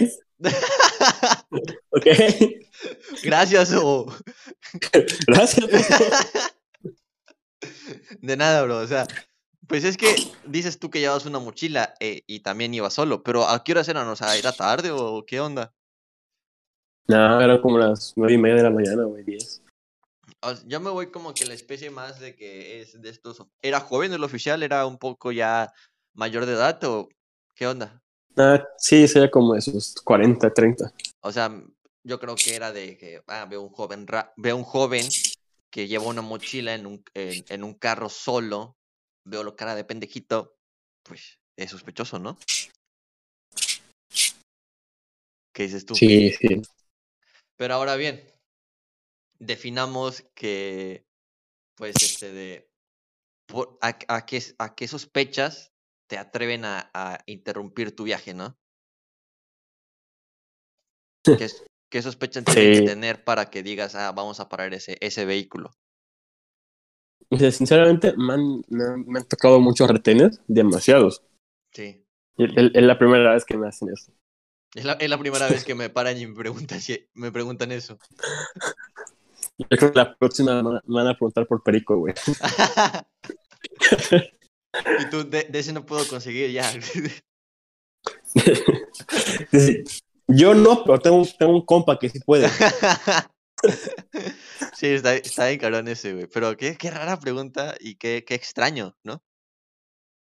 ok. 1.92 2.08
gracias 3.24 3.72
o. 3.76 4.08
Gracias. 5.28 5.68
De 8.20 8.36
nada, 8.36 8.64
bro. 8.64 8.80
O 8.80 8.88
sea, 8.88 9.06
pues 9.68 9.84
es 9.84 9.96
que 9.96 10.16
dices 10.46 10.80
tú 10.80 10.90
que 10.90 11.00
llevas 11.00 11.28
una 11.28 11.38
mochila 11.38 11.94
eh, 12.00 12.24
y 12.26 12.40
también 12.40 12.74
ibas 12.74 12.94
solo, 12.94 13.22
pero 13.22 13.48
¿a 13.48 13.64
qué 13.64 13.74
hora 13.74 13.84
eran? 13.88 14.08
O 14.08 14.16
sea, 14.16 14.36
¿era 14.36 14.54
tarde 14.54 14.90
o 14.92 15.24
qué 15.24 15.40
onda? 15.40 15.72
No, 17.08 17.40
eran 17.40 17.62
como 17.62 17.78
las 17.78 18.14
nueve 18.16 18.34
y 18.34 18.38
media 18.38 18.58
de 18.58 18.64
la 18.64 18.70
mañana, 18.72 19.04
güey, 19.04 19.24
diez. 19.24 19.62
Yo 20.66 20.80
me 20.80 20.90
voy 20.90 21.12
como 21.12 21.34
que 21.34 21.46
la 21.46 21.54
especie 21.54 21.90
más 21.90 22.20
de 22.20 22.36
que 22.36 22.82
es 22.82 23.02
de 23.02 23.10
estos. 23.10 23.46
¿Era 23.62 23.80
joven 23.80 24.14
el 24.14 24.24
oficial? 24.24 24.62
¿Era 24.64 24.86
un 24.86 24.98
poco 24.98 25.32
ya 25.32 25.74
mayor 26.14 26.46
de 26.46 26.54
edad 26.54 26.82
o 26.84 27.10
qué 27.56 27.68
onda? 27.68 28.02
Ah, 28.38 28.64
sí, 28.78 29.08
sería 29.08 29.32
como 29.32 29.56
esos 29.56 29.96
40, 30.04 30.54
30. 30.54 30.94
O 31.22 31.32
sea, 31.32 31.52
yo 32.04 32.20
creo 32.20 32.36
que 32.36 32.56
era 32.56 32.72
de 32.72 32.98
que 32.98 33.22
ah, 33.28 33.46
veo 33.50 33.62
un 33.64 33.70
joven 33.70 34.06
ra- 34.06 34.32
veo 34.38 34.56
un 34.56 34.64
joven 34.64 35.08
que 35.72 35.88
lleva 35.88 36.06
una 36.06 36.22
mochila 36.22 36.76
en 36.76 36.86
un, 36.86 37.04
en, 37.14 37.44
en 37.50 37.64
un 37.64 37.74
carro 37.74 38.10
solo, 38.10 38.78
veo 39.26 39.44
la 39.44 39.56
cara 39.56 39.76
de 39.76 39.84
pendejito, 39.84 40.56
pues 41.04 41.40
es 41.58 41.72
sospechoso, 41.72 42.20
¿no? 42.20 42.38
¿Qué 45.54 45.64
dices 45.64 45.86
tú? 45.86 45.96
Sí, 45.96 46.32
sí. 46.32 46.62
Pero 47.58 47.74
ahora 47.74 47.96
bien, 47.96 48.24
definamos 49.40 50.24
que, 50.36 51.06
pues, 51.76 52.04
este 52.04 52.32
de, 52.34 52.70
por- 53.48 53.78
a, 53.82 53.98
a 54.10 54.26
qué, 54.26 54.44
a 54.60 54.76
qué 54.76 54.88
sospechas 54.88 55.74
te 56.08 56.18
atreven 56.20 56.66
a, 56.66 56.92
a 56.94 57.20
interrumpir 57.28 57.96
tu 57.96 58.06
viaje, 58.06 58.34
¿no? 58.34 58.58
¿Qué, 61.90 62.02
sospechas 62.02 62.44
tienen 62.46 62.70
que 62.70 62.82
tener 62.82 63.24
para 63.24 63.50
que 63.50 63.64
digas, 63.64 63.96
ah, 63.96 64.12
vamos 64.12 64.40
a 64.40 64.50
parar 64.50 64.74
ese, 64.74 64.98
ese 65.00 65.26
vehículo? 65.26 65.72
Sinceramente, 67.52 68.14
me 68.18 68.34
han, 68.34 68.62
me 68.68 69.20
han- 69.20 69.28
tocado 69.28 69.62
muchos 69.62 69.90
retenes, 69.90 70.42
demasiados. 70.48 71.24
Sí. 71.74 72.06
Es 72.38 72.84
la 72.84 72.98
primera 72.98 73.34
vez 73.34 73.46
que 73.46 73.58
me 73.58 73.68
hacen 73.68 73.90
eso. 73.94 74.12
Es 74.76 74.86
la, 74.86 74.94
es 74.94 75.10
la 75.10 75.18
primera 75.20 75.50
vez 75.50 75.66
que 75.66 75.76
me 75.76 75.90
paran 75.90 76.18
y 76.18 76.26
me 76.28 76.36
preguntan, 76.36 76.80
si, 76.82 77.10
me 77.14 77.32
preguntan 77.34 77.72
eso. 77.74 78.00
Yo 79.58 79.68
creo 79.70 79.92
que 79.92 79.98
la 80.00 80.16
próxima 80.16 80.62
me 80.62 80.80
van 80.88 81.08
a- 81.08 81.14
preguntar 81.14 81.48
por 81.48 81.64
Perico, 81.64 81.98
güey. 81.98 82.14
y 85.00 85.10
tú, 85.10 85.28
de, 85.30 85.44
de 85.46 85.60
ese 85.60 85.74
no 85.74 85.86
puedo 85.86 86.08
conseguir 86.08 86.52
ya. 86.52 86.70
Sí, 89.52 89.84
Yo 90.28 90.54
no, 90.54 90.84
pero 90.84 91.00
tengo, 91.00 91.18
un- 91.18 91.28
tengo 91.38 91.54
un 91.54 91.66
compa 91.66 91.98
que 91.98 92.10
sí 92.10 92.20
puede. 92.20 92.50
sí, 94.74 94.88
está, 94.88 95.16
está 95.16 95.48
bien 95.48 95.60
cabrón 95.60 95.88
ese, 95.88 96.14
güey. 96.14 96.28
Pero 96.28 96.56
qué, 96.58 96.76
qué 96.78 96.92
rara 96.92 97.20
pregunta 97.20 97.76
y 97.80 97.96
qué, 97.96 98.24
qué 98.26 98.36
extraño, 98.36 98.96
¿no? 99.04 99.22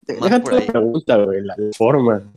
Más 0.07 0.19
Déjate 0.29 0.39
por 0.41 0.53
la 0.53 0.59
ahí. 0.59 0.67
pregunta, 0.67 1.17
güey, 1.17 1.41
la 1.41 1.55
forma. 1.77 2.33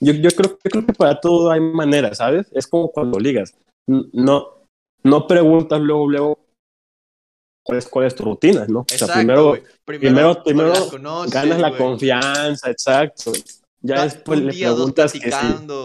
Yo, 0.00 0.12
yo, 0.12 0.30
creo, 0.30 0.58
yo 0.62 0.70
creo 0.70 0.86
que 0.86 0.92
para 0.92 1.18
todo 1.18 1.50
hay 1.50 1.60
maneras, 1.60 2.18
¿sabes? 2.18 2.46
Es 2.52 2.66
como 2.66 2.92
cuando 2.92 3.18
ligas. 3.18 3.54
No, 3.86 4.57
no 5.08 5.26
preguntas 5.26 5.80
luego, 5.80 6.08
luego 6.08 6.38
cuál 7.64 7.78
es, 7.78 7.88
cuál 7.88 8.06
es 8.06 8.14
tu 8.14 8.24
rutina, 8.24 8.66
¿no? 8.68 8.80
O 8.80 8.84
sea, 8.88 9.08
primero 9.14 9.58
primero- 9.84 10.42
primero 10.42 10.88
conoces, 10.88 11.32
ganas 11.32 11.58
la 11.58 11.76
confianza, 11.76 12.70
exacto. 12.70 13.32
Ya 13.80 14.04
después 14.04 14.40
le 14.40 14.52
preguntas 14.52 15.12
que 15.12 15.30
sí. 15.30 15.38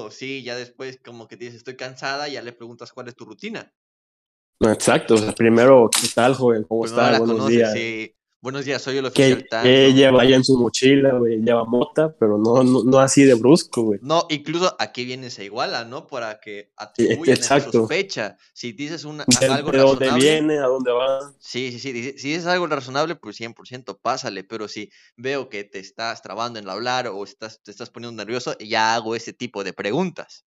sí, 0.10 0.44
ya 0.44 0.56
después 0.56 1.00
como 1.04 1.28
que 1.28 1.38
te 1.38 1.46
dices 1.46 1.60
estoy 1.60 1.76
cansada, 1.76 2.28
ya 2.28 2.42
le 2.42 2.54
preguntas 2.54 2.92
cuál 2.92 3.08
es 3.08 3.16
tu 3.16 3.26
rutina. 3.26 3.72
Exacto, 4.62 5.16
o 5.16 5.18
sea, 5.18 5.34
primero, 5.34 5.90
¿qué 5.90 6.08
tal, 6.16 6.34
joven? 6.36 6.64
¿Cómo 6.64 6.84
Primero 6.84 7.02
está? 7.02 7.12
la 7.12 7.20
Buenos 7.20 7.36
conoces, 7.38 7.58
días. 7.58 7.74
sí. 7.74 8.16
Buenos 8.44 8.66
días, 8.66 8.82
soy 8.82 8.98
el 8.98 9.06
oficial 9.06 9.38
¿Qué, 9.38 9.44
tanto. 9.46 9.64
qué 9.70 9.94
lleva 9.94 10.22
ahí 10.22 10.34
en 10.34 10.44
su 10.44 10.58
mochila, 10.58 11.14
güey? 11.14 11.40
Lleva 11.40 11.64
mota, 11.64 12.14
pero 12.14 12.38
no, 12.38 12.62
no, 12.62 12.84
no 12.84 13.00
así 13.00 13.24
de 13.24 13.36
brusco, 13.36 13.84
güey. 13.84 14.02
No, 14.04 14.26
incluso 14.30 14.76
a 14.80 14.92
qué 14.92 15.06
viene 15.06 15.30
se 15.30 15.46
iguala, 15.46 15.86
¿no? 15.86 16.08
Para 16.08 16.42
que 16.42 16.74
atribuyan 16.76 17.38
esa 17.38 17.56
exacto. 17.56 17.80
sospecha. 17.80 18.38
Si 18.52 18.74
dices 18.74 19.06
una, 19.06 19.24
De, 19.40 19.46
algo 19.46 19.72
de 19.72 19.78
dónde 19.78 20.06
razonable, 20.08 20.30
viene, 20.30 20.58
a 20.58 20.66
dónde 20.66 20.92
va. 20.92 21.34
sí, 21.40 21.72
sí, 21.72 21.80
sí. 21.80 21.94
Si, 21.94 22.20
si 22.20 22.34
es 22.34 22.46
algo 22.46 22.68
razonable, 22.68 23.16
pues 23.16 23.40
100% 23.40 23.98
pásale. 24.02 24.44
Pero 24.44 24.68
si 24.68 24.92
veo 25.16 25.48
que 25.48 25.64
te 25.64 25.80
estás 25.80 26.22
trabando 26.22 26.60
en 26.60 26.68
hablar 26.68 27.08
o 27.08 27.24
estás, 27.24 27.64
te 27.64 27.72
estás 27.72 27.92
poniendo 27.92 28.22
nervioso, 28.22 28.58
ya 28.58 28.94
hago 28.94 29.16
ese 29.16 29.32
tipo 29.32 29.64
de 29.64 29.72
preguntas. 29.72 30.44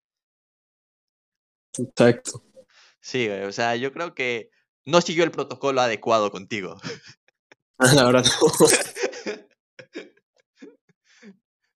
Exacto. 1.75 2.43
Sí, 3.01 3.25
güey, 3.25 3.41
o 3.45 3.51
sea, 3.51 3.75
yo 3.75 3.91
creo 3.91 4.13
que 4.13 4.51
no 4.85 5.01
siguió 5.01 5.23
el 5.23 5.31
protocolo 5.31 5.81
adecuado 5.81 6.29
contigo. 6.29 6.77
Ahora 7.99 8.21
no. 8.21 8.29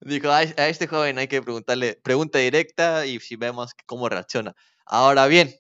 Dijo, 0.04 0.30
a, 0.32 0.42
es- 0.44 0.58
a 0.58 0.68
este 0.68 0.88
joven 0.88 1.20
hay 1.20 1.28
que 1.28 1.42
preguntarle 1.44 2.00
pregunta 2.04 2.40
directa 2.40 3.06
y 3.06 3.20
si 3.20 3.36
vemos 3.36 3.72
cómo 3.86 4.10
reacciona. 4.10 4.56
Ahora 4.86 5.28
bien, 5.28 5.54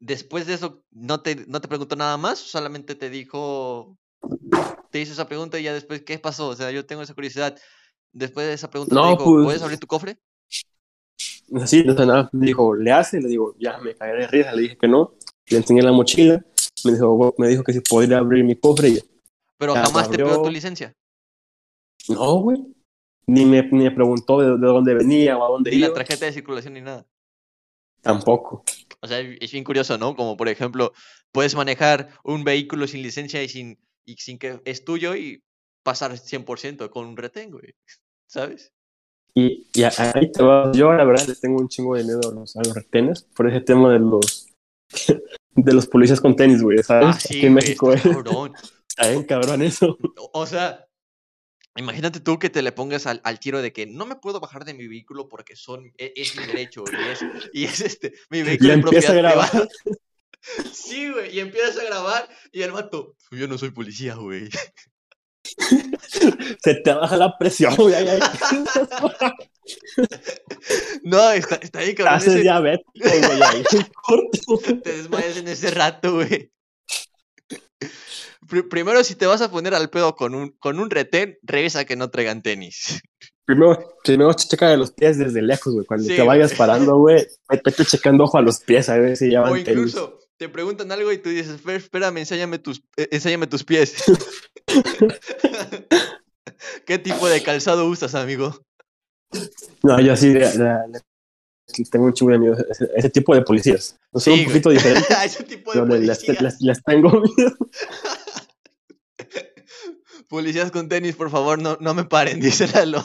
después 0.00 0.46
de 0.46 0.54
eso, 0.54 0.82
¿no 0.90 1.20
te, 1.22 1.36
no 1.46 1.60
te 1.60 1.68
preguntó 1.68 1.94
nada 1.94 2.16
más? 2.16 2.38
¿Solamente 2.40 2.96
te 2.96 3.08
dijo, 3.08 3.96
te 4.90 5.00
hizo 5.00 5.12
esa 5.12 5.28
pregunta 5.28 5.58
y 5.60 5.62
ya 5.62 5.72
después, 5.72 6.02
¿qué 6.02 6.18
pasó? 6.18 6.48
O 6.48 6.56
sea, 6.56 6.72
yo 6.72 6.84
tengo 6.84 7.02
esa 7.02 7.14
curiosidad. 7.14 7.56
Después 8.12 8.46
de 8.48 8.54
esa 8.54 8.70
pregunta, 8.70 8.94
te 8.96 9.00
No, 9.00 9.10
dijo, 9.10 9.24
pues- 9.24 9.44
¿puedes 9.44 9.62
abrir 9.62 9.78
tu 9.78 9.86
cofre? 9.86 10.18
Así, 11.62 11.84
no 11.84 11.96
sé 11.96 12.06
nada. 12.06 12.28
Dijo, 12.32 12.74
¿le 12.74 12.90
hace? 12.90 13.20
Le 13.20 13.28
digo, 13.28 13.54
ya 13.58 13.78
me 13.78 13.94
caeré 13.94 14.22
de 14.22 14.26
risa. 14.26 14.52
Le 14.52 14.62
dije 14.62 14.76
que 14.76 14.88
no. 14.88 15.14
Le 15.46 15.58
enseñé 15.58 15.80
la 15.82 15.92
mochila. 15.92 16.44
Me 16.86 16.92
dijo, 16.92 17.34
me 17.38 17.48
dijo 17.48 17.62
que 17.64 17.72
si 17.72 17.80
podría 17.80 18.18
abrir 18.18 18.44
mi 18.44 18.56
cofre. 18.56 18.88
Y, 18.88 18.98
Pero 19.58 19.74
Ya, 19.74 19.84
jamás 19.86 20.10
te 20.10 20.16
pidió 20.18 20.42
tu 20.42 20.50
licencia. 20.50 20.92
no, 22.08 22.34
güey. 22.40 22.58
Ni 23.28 23.44
me, 23.44 23.60
ni 23.72 23.84
me 23.84 23.90
preguntó 23.90 24.40
de, 24.40 24.50
de 24.50 24.66
dónde 24.66 24.94
venía 24.94 25.36
o 25.36 25.44
a 25.44 25.48
dónde 25.48 25.70
Ni 25.72 25.78
la 25.78 25.86
iba. 25.86 25.94
tarjeta 25.96 26.26
de 26.26 26.32
circulación 26.32 26.74
ni 26.74 26.80
nada. 26.80 27.04
Tampoco. 28.00 28.62
O 29.00 29.06
sea, 29.08 29.18
es 29.18 29.50
bien 29.50 29.64
curioso, 29.64 29.98
¿no? 29.98 30.14
Como 30.14 30.36
por 30.36 30.48
ejemplo, 30.48 30.92
puedes 31.32 31.56
manejar 31.56 32.10
un 32.22 32.44
vehículo 32.44 32.86
sin 32.86 33.02
licencia 33.02 33.42
y 33.42 33.48
sin, 33.48 33.78
y 34.04 34.14
sin 34.18 34.38
que 34.38 34.60
es 34.64 34.84
tuyo 34.84 35.16
y 35.16 35.42
pasar 35.82 36.12
100% 36.12 36.88
con 36.90 37.06
un 37.06 37.16
retén, 37.16 37.50
güey. 37.50 37.74
¿Sabes? 38.28 38.72
Y, 39.34 39.66
y 39.74 39.82
ahí 39.82 40.30
te 40.32 40.42
va. 40.44 40.70
Yo, 40.72 40.92
la 40.92 41.04
verdad, 41.04 41.26
le 41.26 41.34
tengo 41.34 41.58
un 41.60 41.68
chingo 41.68 41.96
de 41.96 42.04
miedo 42.04 42.20
a 42.30 42.32
los, 42.34 42.56
a 42.56 42.60
los 42.62 42.74
retenes 42.74 43.22
por 43.34 43.48
ese 43.48 43.60
tema 43.60 43.92
de 43.92 43.98
los 43.98 44.48
de 45.56 45.72
los 45.72 45.86
policías 45.86 46.20
con 46.20 46.36
tenis, 46.36 46.62
güey. 46.62 46.78
¿Sabes? 46.82 47.06
Ah, 47.08 47.18
sí, 47.20 47.38
Aquí 47.38 47.46
en 47.46 47.52
güey, 47.54 47.64
México 47.64 47.92
está 47.92 48.08
es 48.10 48.14
cabrón. 48.14 48.52
está 48.88 49.08
bien 49.08 49.24
cabrón 49.24 49.62
eso. 49.62 49.96
O- 50.32 50.46
sea, 50.46 50.86
imagínate 51.76 52.20
tú 52.20 52.38
que 52.38 52.50
te 52.50 52.62
le 52.62 52.72
pongas 52.72 53.06
al, 53.06 53.20
al 53.24 53.38
tiro 53.40 53.60
de 53.62 53.72
que 53.72 53.86
no 53.86 54.06
me 54.06 54.16
puedo 54.16 54.40
bajar 54.40 54.64
de 54.64 54.74
mi 54.74 54.86
vehículo 54.86 55.28
porque 55.28 55.56
son, 55.56 55.92
e- 55.98 56.12
es, 56.16 56.36
mi 56.36 56.46
derecho 56.46 56.84
y 56.90 57.10
es, 57.12 57.20
y 57.52 57.64
es 57.64 57.80
este, 57.80 58.14
mi 58.30 58.42
vehículo 58.42 58.68
de 58.68 58.74
empieza 58.74 59.12
a 59.12 59.14
propiedad 59.14 59.34
grabar. 59.34 59.50
privada. 59.50 59.68
Sí, 60.72 61.10
güey, 61.10 61.34
y 61.34 61.40
empiezas 61.40 61.76
a 61.76 61.84
grabar 61.84 62.28
y 62.52 62.62
el 62.62 62.70
vato, 62.70 63.16
yo 63.32 63.48
no 63.48 63.58
soy 63.58 63.70
policía, 63.72 64.14
güey. 64.14 64.48
Se 66.62 66.74
te 66.74 66.92
baja 66.92 67.16
la 67.16 67.36
presión, 67.38 67.74
güey. 67.76 67.94
ay, 67.94 68.08
ay. 68.08 68.20
No, 71.04 71.30
está, 71.32 71.58
Te 71.60 71.94
cabrón. 71.94 72.14
haces 72.14 72.28
ese- 72.34 72.42
diabético, 72.42 72.90
güey. 72.94 73.42
ahí 73.42 73.64
corto. 73.94 74.80
te 74.82 74.92
desmayas 74.96 75.36
en 75.36 75.48
ese 75.48 75.70
rato, 75.70 76.14
güey. 76.14 76.50
Pri- 78.48 78.62
primero, 78.68 79.02
si 79.02 79.14
te 79.16 79.26
vas 79.26 79.40
a 79.42 79.50
poner 79.50 79.74
al 79.74 79.90
pedo 79.90 80.14
con 80.14 80.34
un, 80.34 80.50
con 80.58 80.78
un 80.78 80.88
retén, 80.90 81.36
revisa 81.42 81.84
que 81.84 81.96
no 81.96 82.10
traigan 82.10 82.42
tenis. 82.42 83.00
primero, 83.44 83.96
primero 84.04 84.32
checa 84.34 84.68
de 84.68 84.76
los 84.76 84.92
pies 84.92 85.18
desde 85.18 85.42
lejos, 85.42 85.74
güey. 85.74 85.86
Cuando 85.86 86.06
Sí, 86.08 86.14
te 86.16 86.22
vayas 86.22 86.50
güey. 86.50 86.58
parando, 86.58 86.96
güey, 86.96 87.26
vete 87.48 87.84
checando 87.84 88.24
ojo 88.24 88.38
a 88.38 88.42
los 88.42 88.60
pies 88.60 88.88
a 88.88 88.96
ver 88.98 89.16
si 89.16 89.30
ya 89.32 89.42
O 89.42 89.50
van 89.50 89.64
tenis. 89.64 89.94
Te 90.38 90.48
preguntan 90.48 90.90
algo 90.92 91.12
y 91.12 91.18
tú 91.18 91.30
dices, 91.30 91.60
"Fer, 91.60 91.76
espérame, 91.76 92.18
enséñame 92.18 92.58
tus, 92.58 92.82
eh, 92.96 93.08
enséñame 93.10 93.46
tus 93.46 93.64
pies. 93.64 93.94
¿Qué 96.86 96.98
tipo 96.98 97.28
de 97.28 97.42
calzado 97.42 97.86
usas, 97.86 98.14
amigo? 98.14 98.60
No, 99.82 100.00
yo 100.00 100.16
sí, 100.16 100.32
la- 100.32 100.54
la- 100.54 100.86
la- 100.88 101.00
sí 101.66 101.84
tengo 101.84 102.06
un 102.06 102.12
chingo 102.12 102.32
de 102.32 102.38
miedo. 102.38 102.56
Ese, 102.70 102.88
ese 102.94 103.10
tipo 103.10 103.34
de 103.34 103.42
policías. 103.42 103.96
No 104.12 104.20
son 104.20 104.34
Sí, 104.34 104.40
un 104.40 104.46
poquito 104.46 104.70
diferentes, 104.70 105.08
ese 105.24 105.44
tipo 105.44 105.72
de 105.72 105.82
policías. 105.86 106.60
les 106.60 106.82
tengo 106.82 107.10
miedo. 107.20 107.56
Policías 110.28 110.70
con 110.72 110.88
tenis, 110.88 111.14
por 111.14 111.30
favor, 111.30 111.60
no, 111.60 111.76
no 111.80 111.94
me 111.94 112.04
paren, 112.04 112.40
dice 112.40 112.66
Lalo. 112.66 113.04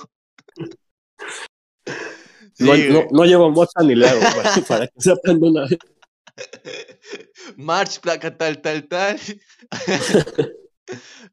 Sí, 2.53 2.63
No, 2.65 2.75
no, 2.75 3.07
no 3.11 3.25
llevo 3.25 3.49
mota 3.51 3.81
ni 3.83 3.95
leo, 3.95 4.19
para, 4.19 4.55
para 4.67 4.87
que 4.87 5.01
sepan 5.01 5.39
de 5.39 5.47
una 5.49 5.61
vez. 5.67 5.77
March, 7.57 7.99
placa 7.99 8.37
tal, 8.37 8.61
tal, 8.61 8.87
tal. 8.87 9.19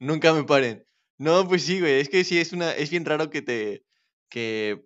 Nunca 0.00 0.32
me 0.32 0.44
paren. 0.44 0.84
No, 1.18 1.46
pues 1.48 1.62
sí, 1.64 1.80
güey. 1.80 2.00
Es 2.00 2.08
que 2.08 2.24
sí, 2.24 2.38
es 2.38 2.52
una, 2.52 2.72
es 2.72 2.90
bien 2.90 3.04
raro 3.04 3.30
que 3.30 3.42
te, 3.42 3.84
que, 4.28 4.84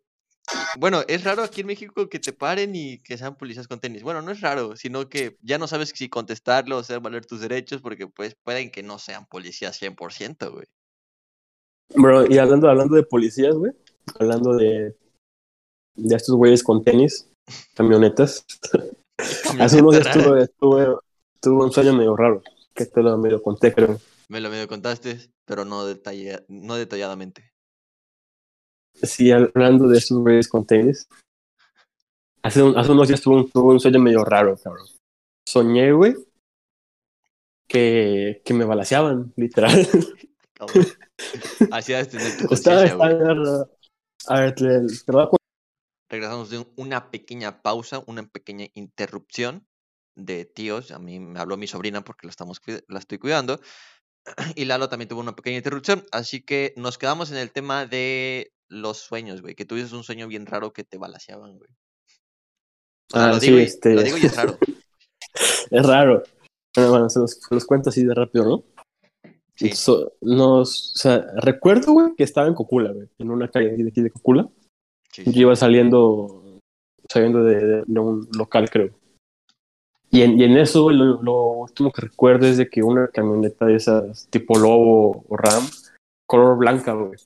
bueno, 0.79 1.03
es 1.09 1.25
raro 1.25 1.43
aquí 1.43 1.61
en 1.61 1.67
México 1.67 2.09
que 2.09 2.19
te 2.19 2.33
paren 2.33 2.75
y 2.75 2.99
que 3.03 3.19
sean 3.19 3.37
policías 3.37 3.69
con 3.69 3.81
tenis. 3.81 4.03
Bueno, 4.03 4.23
no 4.23 4.31
es 4.31 4.41
raro, 4.41 4.77
sino 4.77 5.09
que 5.09 5.37
ya 5.43 5.59
no 5.59 5.67
sabes 5.67 5.93
si 5.95 6.09
contestarlo 6.09 6.77
o 6.77 6.81
hacer 6.81 7.01
valer 7.01 7.27
tus 7.27 7.41
derechos 7.41 7.83
porque 7.83 8.07
pues 8.07 8.35
pueden 8.43 8.71
que 8.71 8.83
no 8.83 8.99
sean 8.99 9.27
policías 9.27 9.81
100%, 9.81 10.53
güey. 10.53 10.67
Bro, 11.95 12.31
y 12.33 12.39
hablando, 12.39 12.71
hablando 12.71 12.97
de 12.97 13.03
policías, 13.03 13.55
güey, 13.55 13.73
hablando 14.19 14.57
de, 14.57 14.97
de 15.95 16.17
estos 16.17 16.35
güeyes 16.35 16.63
con 16.63 16.83
tenis, 16.83 17.29
camionetas. 17.75 18.47
Hace 19.59 19.81
unos 19.81 19.93
días 20.01 20.13
tuve, 20.13 20.49
tuve, 20.59 20.97
tuve 21.41 21.65
un 21.65 21.73
sueño 21.73 21.93
medio 21.95 22.17
raro, 22.17 22.43
que 22.75 22.87
te 22.87 23.03
lo 23.03 23.17
medio 23.19 23.43
conté, 23.43 23.73
creo. 23.73 24.01
Me 24.29 24.41
lo 24.41 24.49
medio 24.51 24.67
contaste, 24.67 25.31
pero 25.45 25.65
no, 25.65 25.87
detalla- 25.87 26.45
no 26.49 26.77
detalladamente. 26.77 27.53
Sí, 28.95 29.31
hablando 29.31 29.89
de 29.89 29.99
estos 29.99 30.19
güeyes 30.19 30.49
con 30.49 30.67
tenis. 30.67 31.09
Hace, 32.43 32.63
un- 32.63 32.77
hace 32.77 32.93
unos 32.93 33.09
días 33.09 33.21
tuve 33.21 33.37
un, 33.37 33.51
tuve 33.51 33.73
un 33.75 33.81
sueño 33.81 34.01
medio 34.01 34.25
raro, 34.25 34.57
cabrón. 34.57 34.87
Soñé, 35.47 35.93
güey, 35.93 36.15
que, 37.69 38.43
que 38.45 38.55
me 38.55 38.65
balaseaban, 38.65 39.33
literal. 39.37 39.87
Así 41.73 41.93
has 41.93 42.09
tener 42.09 42.37
tu 42.37 42.55
Estaba, 42.55 42.85
estaba- 42.85 43.69
a 44.29 44.41
ver, 44.41 44.55
te, 44.55 44.65
te 44.65 45.13
lo 45.13 45.19
voy 45.19 45.23
a 45.23 45.29
Regresamos 46.13 46.51
de 46.51 46.59
un- 46.59 46.69
una 46.77 47.11
pequeña 47.11 47.63
pausa, 47.63 48.03
una 48.07 48.23
pequeña 48.29 48.67
interrupción 48.75 49.67
de 50.15 50.45
tíos. 50.45 50.91
A 50.91 50.99
mí 50.99 51.19
me 51.19 51.41
habló 51.41 51.57
mi 51.57 51.67
sobrina 51.67 52.05
porque 52.05 52.27
la, 52.27 52.31
estamos, 52.31 52.61
la 52.87 52.99
estoy 52.99 53.17
cuidando. 53.17 53.59
Y 54.57 54.67
Lalo 54.67 54.91
también 54.91 55.09
tuvo 55.09 55.21
una 55.21 55.35
pequeña 55.35 55.57
interrupción. 55.57 56.05
Así 56.13 56.43
que 56.43 56.75
nos 56.77 56.99
quedamos 56.99 57.31
en 57.31 57.39
el 57.39 57.51
tema 57.51 57.87
de 57.87 58.53
los 58.69 58.99
sueños, 58.99 59.41
güey. 59.41 59.55
Que 59.55 59.65
tuvieses 59.65 59.93
un 59.95 60.05
sueño 60.05 60.29
bien 60.29 60.45
raro 60.45 60.75
que 60.75 60.85
te 60.85 60.99
balaseaban, 60.99 61.57
güey. 61.57 61.71
O 63.11 63.15
sea, 63.15 63.25
Ah, 63.25 63.29
lo, 63.29 63.41
sí, 63.41 63.47
digo 63.47 63.59
y, 63.59 63.63
este- 63.63 63.95
lo 63.95 64.03
digo 64.03 64.19
y 64.19 64.27
es 64.27 64.37
raro. 64.37 64.59
Es 65.71 65.87
raro. 65.87 66.23
Bueno, 66.77 66.91
bueno, 66.91 67.09
se 67.09 67.19
los, 67.21 67.31
se 67.33 67.55
los 67.55 67.65
cuento 67.65 67.89
así 67.89 68.05
de 68.05 68.13
rápido, 68.15 68.45
¿no? 68.45 68.65
Sí. 69.57 69.71
So- 69.71 70.13
nos, 70.21 70.93
o 70.93 70.99
sea, 70.99 71.25
recuerdo, 71.37 71.93
güey, 71.93 72.15
que 72.15 72.25
estaba 72.25 72.47
en 72.49 72.55
Cocula, 72.55 72.93
güey, 72.93 73.09
en 73.19 73.31
una 73.31 73.49
calle 73.51 73.71
de 73.75 73.89
aquí 73.89 74.03
de 74.03 74.11
Cocula. 74.11 74.47
Sí, 75.13 75.25
Yo 75.27 75.33
sí. 75.33 75.41
iba 75.41 75.57
saliendo, 75.57 76.59
saliendo 77.11 77.45
de, 77.45 77.85
de- 77.87 78.01
un 78.01 78.29
local, 78.37 78.69
creo. 78.71 78.91
Y 80.11 80.23
en, 80.23 80.39
y 80.39 80.45
en 80.45 80.57
eso, 80.59 80.91
lo, 80.91 81.23
lo 81.23 81.43
último 81.53 81.91
que 81.91 82.03
recuerdo 82.03 82.47
es 82.47 82.59
de 82.59 82.69
que 82.69 82.83
una 82.83 83.09
camioneta 83.09 83.65
de 83.67 83.77
esas, 83.77 84.27
tipo 84.29 84.59
Lobo 84.59 85.25
o 85.29 85.37
Ram, 85.37 85.65
color 86.27 86.59
blanca, 86.59 86.93
güey. 86.93 87.19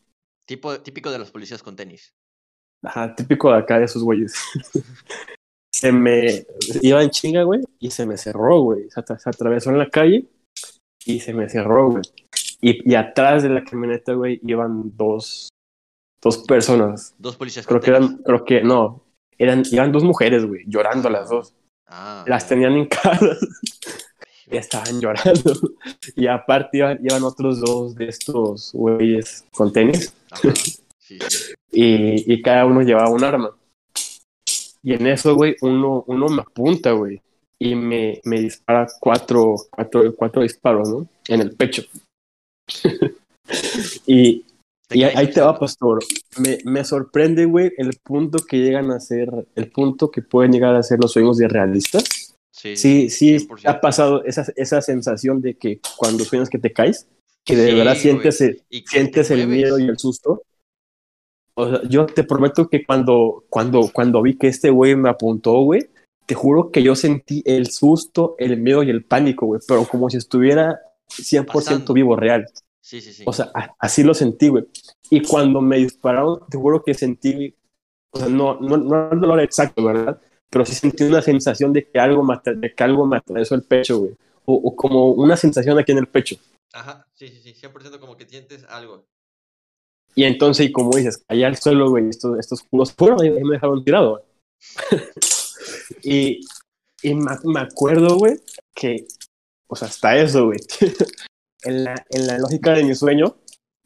Tipo, 0.49 0.78
típico 0.80 1.11
de 1.11 1.18
los 1.18 1.30
policías 1.32 1.62
con 1.62 1.74
tenis. 1.74 2.11
Ajá, 2.84 3.14
típico 3.16 3.51
de 3.51 3.59
acá 3.59 3.78
de 3.80 3.87
esos 3.87 4.05
güeyes. 4.05 4.34
se 5.74 5.91
me 5.91 6.47
iba 6.82 7.03
en 7.03 7.11
chinga, 7.11 7.43
güey, 7.43 7.62
y 7.80 7.91
se 7.91 8.07
me 8.07 8.16
cerró, 8.16 8.61
güey. 8.61 8.89
Se, 8.91 9.03
se 9.18 9.28
atravesó 9.30 9.70
en 9.70 9.78
la 9.78 9.89
calle 9.91 10.26
y 11.05 11.18
se 11.20 11.34
me 11.34 11.49
cerró, 11.49 11.91
güey. 11.91 12.03
Y, 12.61 12.89
y 12.91 12.95
atrás 12.95 13.43
de 13.43 13.49
la 13.49 13.64
camioneta, 13.64 14.12
güey, 14.14 14.41
iban 14.45 14.97
dos, 14.97 15.49
dos 16.27 16.39
personas. 16.39 17.14
Dos 17.18 17.37
policías 17.37 17.66
Creo 17.66 17.81
que 17.81 17.91
eran, 17.91 18.18
creo 18.18 18.45
que 18.45 18.62
no, 18.62 19.03
eran, 19.39 19.62
iban 19.70 19.93
dos 19.93 20.03
mujeres, 20.03 20.45
güey, 20.45 20.64
llorando 20.66 21.09
las 21.09 21.29
dos. 21.31 21.55
Ah, 21.87 22.24
Las 22.27 22.49
tenían 22.49 22.77
hincadas 22.77 23.39
y 24.51 24.57
estaban 24.57 25.01
llorando. 25.01 25.53
Y 26.16 26.27
aparte 26.27 26.79
iban, 26.79 26.99
iban 27.01 27.22
otros 27.22 27.61
dos 27.61 27.95
de 27.95 28.09
estos 28.09 28.72
güeyes 28.72 29.45
con 29.53 29.72
tenis 29.72 30.12
Ajá, 30.33 30.53
sí, 30.99 31.18
sí. 31.29 31.55
y, 31.70 32.33
y 32.33 32.43
cada 32.43 32.66
uno 32.66 32.83
llevaba 32.83 33.09
un 33.09 33.22
arma. 33.22 33.51
Y 34.83 34.95
en 34.95 35.07
eso, 35.07 35.35
güey, 35.35 35.57
uno, 35.62 36.05
uno 36.09 36.29
me 36.29 36.43
apunta, 36.43 36.93
güey, 36.93 37.20
y 37.59 37.74
me, 37.74 38.20
me 38.24 38.41
dispara 38.41 38.87
cuatro, 39.01 39.55
cuatro, 39.70 40.14
cuatro 40.14 40.43
disparos, 40.43 40.89
¿no? 40.89 41.09
En 41.29 41.41
el 41.41 41.53
pecho. 41.53 41.83
y 44.07 44.45
y 44.91 45.03
ahí 45.03 45.30
te 45.30 45.41
va, 45.41 45.59
pastor. 45.59 45.99
Me, 46.39 46.59
me 46.64 46.84
sorprende, 46.84 47.45
güey, 47.45 47.72
el 47.76 47.91
punto 48.03 48.39
que 48.39 48.59
llegan 48.59 48.91
a 48.91 49.01
ser, 49.01 49.28
el 49.55 49.70
punto 49.70 50.11
que 50.11 50.22
pueden 50.22 50.53
llegar 50.53 50.74
a 50.76 50.82
ser 50.82 50.99
los 51.01 51.12
sueños 51.12 51.39
de 51.39 51.49
realistas. 51.49 52.05
Sí, 52.53 52.76
Sí, 52.76 53.11
sí, 53.11 53.39
100%. 53.39 53.68
ha 53.68 53.80
pasado 53.80 54.24
esa, 54.24 54.47
esa 54.57 54.80
sensación 54.80 55.43
de 55.43 55.55
que 55.59 55.80
cuando 55.99 56.24
sueñas 56.24 56.49
que 56.49 56.59
te 56.59 56.72
caes, 56.72 57.07
que 57.45 57.55
de 57.57 57.70
Sí, 57.70 57.74
verdad 57.76 57.95
sientes, 57.97 58.41
el- 58.41 58.62
sientes 58.87 59.30
el 59.30 59.47
miedo 59.47 59.78
y 59.78 59.84
el 59.89 59.99
susto. 59.99 60.43
O 61.55 61.68
sea, 61.70 61.80
yo 61.89 62.07
te 62.07 62.24
prometo 62.24 62.68
que 62.68 62.84
cuando, 62.84 63.45
cuando, 63.49 63.91
cuando 63.93 64.20
vi 64.22 64.37
que 64.37 64.49
este 64.49 64.70
güey 64.70 64.95
me 64.97 65.09
apuntó, 65.11 65.61
güey, 65.62 65.87
te 66.26 66.34
juro 66.34 66.70
que 66.70 66.82
yo 66.82 66.95
sentí 66.97 67.43
el 67.47 67.68
susto, 67.70 68.34
el 68.39 68.57
miedo 68.59 68.82
y 68.82 68.91
el 68.91 69.05
pánico, 69.05 69.47
güey, 69.47 69.61
pero 69.66 69.84
como 69.87 70.11
si 70.11 70.16
estuviera 70.16 70.80
100% 71.09 71.47
Pasando. 71.53 71.93
vivo 71.95 72.16
real. 72.16 72.47
Sí, 72.87 73.01
sí, 73.01 73.12
sí. 73.12 73.24
O 73.26 73.32
sea, 73.32 73.51
así 73.80 74.05
lo 74.05 74.14
sentí, 74.14 74.47
güey. 74.47 74.64
Y 75.11 75.20
cuando 75.20 75.61
me 75.61 75.78
dispararon, 75.78 76.39
te 76.49 76.57
juro 76.57 76.84
que 76.84 76.95
sentí, 76.95 77.53
o 78.12 78.18
sea, 78.20 78.28
no, 78.28 78.61
no, 78.61 78.76
no 78.76 79.11
el 79.11 79.18
dolor 79.18 79.41
exacto, 79.41 79.82
¿verdad? 79.82 80.20
Pero 80.49 80.64
sí 80.64 80.72
sentí 80.72 81.03
una 81.03 81.20
sensación 81.20 81.72
de 81.72 81.91
que 81.91 81.99
algo 81.99 82.22
me, 82.22 82.39
de 82.45 82.72
que 82.72 82.84
algo 82.84 83.05
me 83.05 83.16
atravesó 83.16 83.57
el 83.57 83.64
pecho, 83.64 83.99
güey. 83.99 84.16
O, 84.45 84.55
o 84.55 84.76
como 84.76 85.11
una 85.11 85.37
sensación 85.37 85.76
aquí 85.76 85.91
en 85.91 85.99
el 85.99 86.07
pecho. 86.07 86.37
Ajá, 86.72 87.05
sí, 87.12 87.26
sí, 87.26 87.41
sí. 87.41 87.66
100% 87.66 87.99
como 87.99 88.16
que 88.16 88.24
sientes 88.24 88.62
algo. 88.68 89.05
Y 90.14 90.22
entonces, 90.22 90.66
y 90.66 90.70
como 90.72 90.97
dices, 90.97 91.24
allá 91.26 91.49
al 91.49 91.57
suelo, 91.57 91.91
güey, 91.91 92.09
estos, 92.09 92.39
estos 92.39 92.62
culos 92.62 92.93
fueron 92.93 93.26
y 93.26 93.30
me 93.30 93.55
dejaron 93.55 93.84
tirado, 93.84 94.11
güey. 94.12 95.03
y 96.05 96.41
y 97.03 97.14
me, 97.14 97.32
me 97.45 97.61
acuerdo, 97.61 98.16
güey, 98.16 98.37
que, 98.74 99.07
o 99.66 99.74
sea, 99.74 99.89
hasta 99.89 100.16
eso, 100.16 100.47
güey. 100.47 100.61
en, 101.67 101.85
la, 101.85 102.07
en 102.11 102.27
la 102.27 102.39
lógica 102.39 102.73
de 102.73 102.85
mi 102.85 102.95
sueño, 102.95 103.37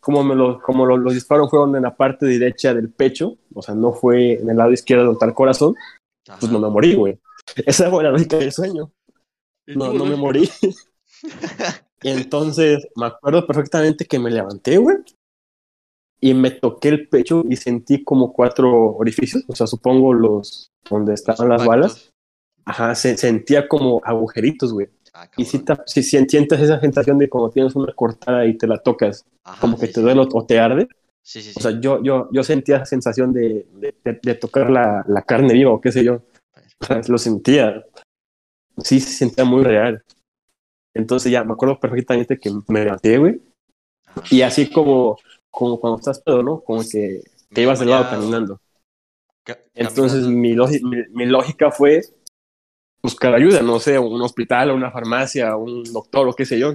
como, 0.00 0.22
me 0.24 0.34
lo, 0.34 0.60
como 0.62 0.86
lo- 0.86 0.96
los 0.96 1.14
disparos 1.14 1.50
fueron 1.50 1.74
en 1.76 1.82
la 1.82 1.96
parte 1.96 2.26
derecha 2.26 2.72
del 2.74 2.90
pecho, 2.90 3.36
o 3.54 3.62
sea, 3.62 3.74
no 3.74 3.92
fue 3.92 4.34
en 4.40 4.48
el 4.50 4.56
lado 4.56 4.72
izquierdo 4.72 5.04
donde 5.04 5.16
está 5.16 5.26
el 5.26 5.34
corazón, 5.34 5.74
pues 6.26 6.44
Ajá. 6.44 6.52
no 6.52 6.60
me 6.60 6.68
morí, 6.70 6.94
güey. 6.94 7.18
Esa 7.66 7.90
fue 7.90 8.02
la 8.04 8.10
lógica 8.10 8.36
del 8.38 8.52
sueño. 8.52 8.92
No, 9.66 9.92
no 9.92 10.04
me 10.04 10.16
morí. 10.16 10.48
Y 12.02 12.08
entonces 12.08 12.86
me 12.96 13.06
acuerdo 13.06 13.46
perfectamente 13.46 14.04
que 14.06 14.18
me 14.18 14.30
levanté, 14.30 14.78
güey. 14.78 14.96
Y 16.22 16.34
me 16.34 16.50
toqué 16.50 16.88
el 16.88 17.08
pecho 17.08 17.44
y 17.48 17.56
sentí 17.56 18.04
como 18.04 18.32
cuatro 18.32 18.94
orificios, 18.96 19.42
o 19.48 19.56
sea, 19.56 19.66
supongo 19.66 20.12
los 20.12 20.70
donde 20.88 21.12
Los 21.12 21.20
estaban 21.20 21.48
las 21.48 21.64
balas. 21.64 22.10
Ajá, 22.66 22.94
se 22.94 23.16
sentía 23.16 23.66
como 23.68 24.00
agujeritos, 24.04 24.72
güey. 24.72 24.88
Ah, 25.12 25.28
Y 25.36 25.44
si, 25.44 25.62
si, 25.86 26.02
si 26.02 26.22
sientes 26.28 26.60
esa 26.60 26.80
sensación 26.80 27.18
de 27.18 27.28
cuando 27.28 27.50
tienes 27.50 27.74
una 27.74 27.92
cortada 27.92 28.46
y 28.46 28.56
te 28.56 28.66
la 28.66 28.78
tocas, 28.78 29.24
Ajá, 29.44 29.60
como 29.60 29.78
que 29.78 29.86
sí, 29.86 29.92
te 29.94 30.00
sí. 30.00 30.02
duele 30.02 30.20
o- 30.32 30.46
te 30.46 30.58
arde. 30.58 30.88
Sí, 31.22 31.42
sí, 31.42 31.52
sí. 31.52 31.58
O 31.58 31.62
sea, 31.62 31.80
yo, 31.80 32.02
yo, 32.02 32.28
yo 32.32 32.42
sentía 32.42 32.76
esa 32.76 32.86
sensación 32.86 33.32
de, 33.32 33.66
de, 33.74 33.94
de- 34.04 34.20
de 34.22 34.34
tocar 34.34 34.70
la, 34.70 35.04
la 35.08 35.22
carne 35.22 35.52
viva 35.52 35.72
o 35.72 35.80
qué 35.80 35.92
sé 35.92 36.04
yo. 36.04 36.22
O 36.80 36.84
sea, 36.84 37.00
lo 37.08 37.18
sentía. 37.18 37.84
Sí, 38.78 39.00
se 39.00 39.10
sentía 39.12 39.44
muy 39.44 39.62
real. 39.64 40.02
Entonces 40.94 41.30
ya 41.30 41.44
me 41.44 41.52
acuerdo 41.52 41.78
perfectamente 41.78 42.38
que 42.38 42.50
me 42.68 42.84
levanté, 42.84 43.18
güey. 43.18 43.40
Y 44.30 44.42
así 44.42 44.70
como, 44.70 45.18
como 45.50 45.78
cuando 45.78 45.98
estás 45.98 46.20
pedo, 46.20 46.42
¿no? 46.42 46.60
Como 46.60 46.80
que 46.90 47.20
te 47.52 47.62
ibas 47.62 47.78
de 47.80 47.86
lado 47.86 48.08
caminando. 48.10 48.60
ca- 49.44 49.58
Entonces 49.74 50.26
mi, 50.26 50.54
mi, 50.54 50.96
mi 51.10 51.26
lógica 51.26 51.70
fue 51.70 52.02
buscar 53.02 53.34
ayuda, 53.34 53.62
no 53.62 53.78
sé, 53.78 53.98
un 53.98 54.20
hospital, 54.22 54.70
una 54.70 54.90
farmacia, 54.90 55.56
un 55.56 55.82
doctor 55.84 56.28
o 56.28 56.32
qué 56.34 56.44
sé 56.44 56.58
yo. 56.58 56.74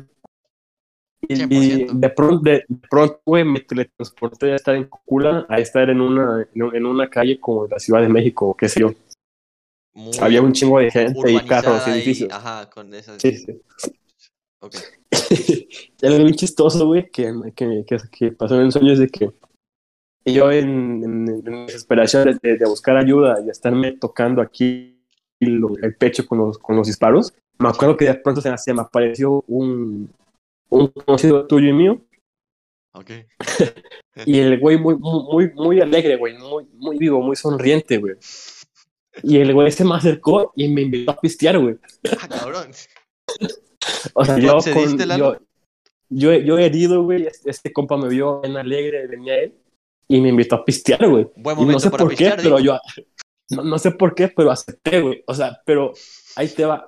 Y 1.27 1.35
100%. 1.35 1.93
de 1.93 2.09
pronto, 2.09 2.39
de, 2.43 2.63
de 2.67 2.87
pronto, 2.89 3.19
güey, 3.25 3.43
me 3.43 3.59
teletransporté 3.61 4.51
a 4.51 4.55
estar 4.57 4.75
en 4.75 4.83
Cúcula, 4.85 5.45
a 5.49 5.57
estar 5.59 5.89
en 5.89 5.99
una, 6.01 6.47
en, 6.53 6.63
un- 6.63 6.75
en 6.75 6.85
una 6.85 7.09
calle 7.09 7.39
como 7.39 7.65
la 7.67 7.79
Ciudad 7.79 8.01
de 8.01 8.09
México, 8.09 8.49
o 8.49 8.55
qué 8.55 8.69
sé 8.69 8.81
yo. 8.81 8.93
Muy 9.95 10.11
Había 10.19 10.41
un 10.41 10.51
chingo 10.53 10.79
de 10.79 10.91
gente 10.91 11.31
y 11.31 11.39
carros, 11.47 11.87
y- 11.87 11.91
edificios. 11.91 12.31
Ajá, 12.31 12.69
con 12.69 12.93
esas. 12.93 13.19
Sí, 13.21 13.31
sí. 13.37 13.61
Ok. 14.61 14.75
y 16.01 16.05
algo 16.05 16.17
bien 16.19 16.33
chistoso, 16.35 16.85
güey, 16.85 17.09
que, 17.09 17.33
que, 17.55 17.85
que, 17.87 17.97
que 18.11 18.31
pasó 18.33 18.55
en 18.55 18.61
el 18.67 18.71
sueño 18.71 18.91
es 18.93 18.99
de 18.99 19.07
que 19.09 19.31
yo 20.25 20.51
en, 20.51 21.03
en, 21.03 21.29
en 21.47 21.65
desesperación 21.67 22.37
de, 22.41 22.57
de 22.57 22.65
buscar 22.65 22.97
ayuda 22.97 23.37
y 23.45 23.49
estarme 23.49 23.93
tocando 23.93 24.41
aquí 24.41 24.94
lo- 25.45 25.77
el 25.81 25.95
pecho 25.95 26.25
con 26.25 26.37
los, 26.39 26.57
con 26.57 26.75
los 26.75 26.87
disparos, 26.87 27.33
me 27.59 27.69
acuerdo 27.69 27.95
que 27.97 28.05
de 28.05 28.15
pronto 28.15 28.41
se, 28.41 28.55
se 28.57 28.73
me 28.73 28.81
apareció 28.81 29.43
un, 29.47 30.09
un 30.69 30.87
conocido 30.87 31.45
tuyo 31.47 31.69
y 31.69 31.73
mío 31.73 32.01
Ok. 32.97 33.11
y 34.25 34.39
el 34.39 34.57
güey 34.59 34.77
muy, 34.77 34.95
muy, 34.95 35.51
muy 35.53 35.81
alegre, 35.81 36.15
güey, 36.15 36.37
muy, 36.37 36.65
muy 36.75 36.97
vivo, 36.97 37.21
muy 37.21 37.35
sonriente, 37.35 37.97
güey. 37.97 38.15
Y 39.23 39.37
el 39.37 39.53
güey 39.53 39.69
se 39.71 39.83
me 39.83 39.95
acercó 39.95 40.53
y 40.55 40.69
me 40.69 40.81
invitó 40.83 41.11
a 41.11 41.17
pistear, 41.17 41.59
güey. 41.59 41.75
Ah, 42.21 42.27
cabrón. 42.27 42.71
O 44.15 44.25
sea, 44.25 44.35
¿Tú 44.35 44.41
yo, 44.41 44.57
con, 44.73 44.97
yo, 45.17 45.37
yo, 46.09 46.33
yo 46.33 46.57
herido, 46.57 47.03
güey, 47.03 47.27
este, 47.27 47.51
este 47.51 47.71
compa 47.71 47.97
me 47.97 48.09
vio 48.09 48.41
bien 48.41 48.57
alegre, 48.57 49.05
venía 49.07 49.37
él, 49.37 49.53
y 50.07 50.19
me 50.21 50.29
invitó 50.29 50.55
a 50.55 50.65
pistear, 50.65 51.07
güey. 51.07 51.27
Buen 51.35 51.55
Y 51.57 51.59
no 51.59 51.65
momento 51.65 51.79
sé 51.81 51.91
para 51.91 52.03
por 52.03 52.09
pistear, 52.09 52.37
qué, 52.37 52.43
pero 52.43 52.57
digo. 52.57 52.73
yo, 52.73 53.03
no, 53.49 53.63
no 53.63 53.79
sé 53.79 53.91
por 53.91 54.15
qué, 54.15 54.27
pero 54.27 54.51
acepté, 54.51 55.01
güey. 55.01 55.23
O 55.27 55.33
sea, 55.33 55.59
pero 55.65 55.93
ahí 56.35 56.47
te 56.49 56.65
va. 56.65 56.87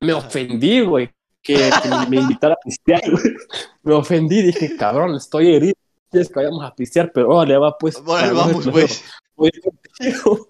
Me 0.00 0.12
ofendí, 0.12 0.80
güey, 0.80 1.10
que, 1.42 1.54
que 1.54 1.88
me 2.08 2.16
invitara 2.18 2.54
a 2.54 2.58
pistear, 2.64 3.02
güey. 3.10 3.34
Me 3.82 3.94
ofendí, 3.94 4.42
dije, 4.42 4.76
cabrón, 4.76 5.14
estoy 5.14 5.54
herido. 5.54 5.74
Quieres 6.10 6.28
que 6.28 6.34
vayamos 6.34 6.64
a 6.64 6.74
pistear, 6.74 7.10
pero 7.12 7.28
órale, 7.30 7.56
va, 7.58 7.76
pues. 7.78 8.00
No 8.02 8.04
vamos, 8.04 8.68
pues. 8.68 9.04
voy 9.34 9.50
contigo. 9.50 10.46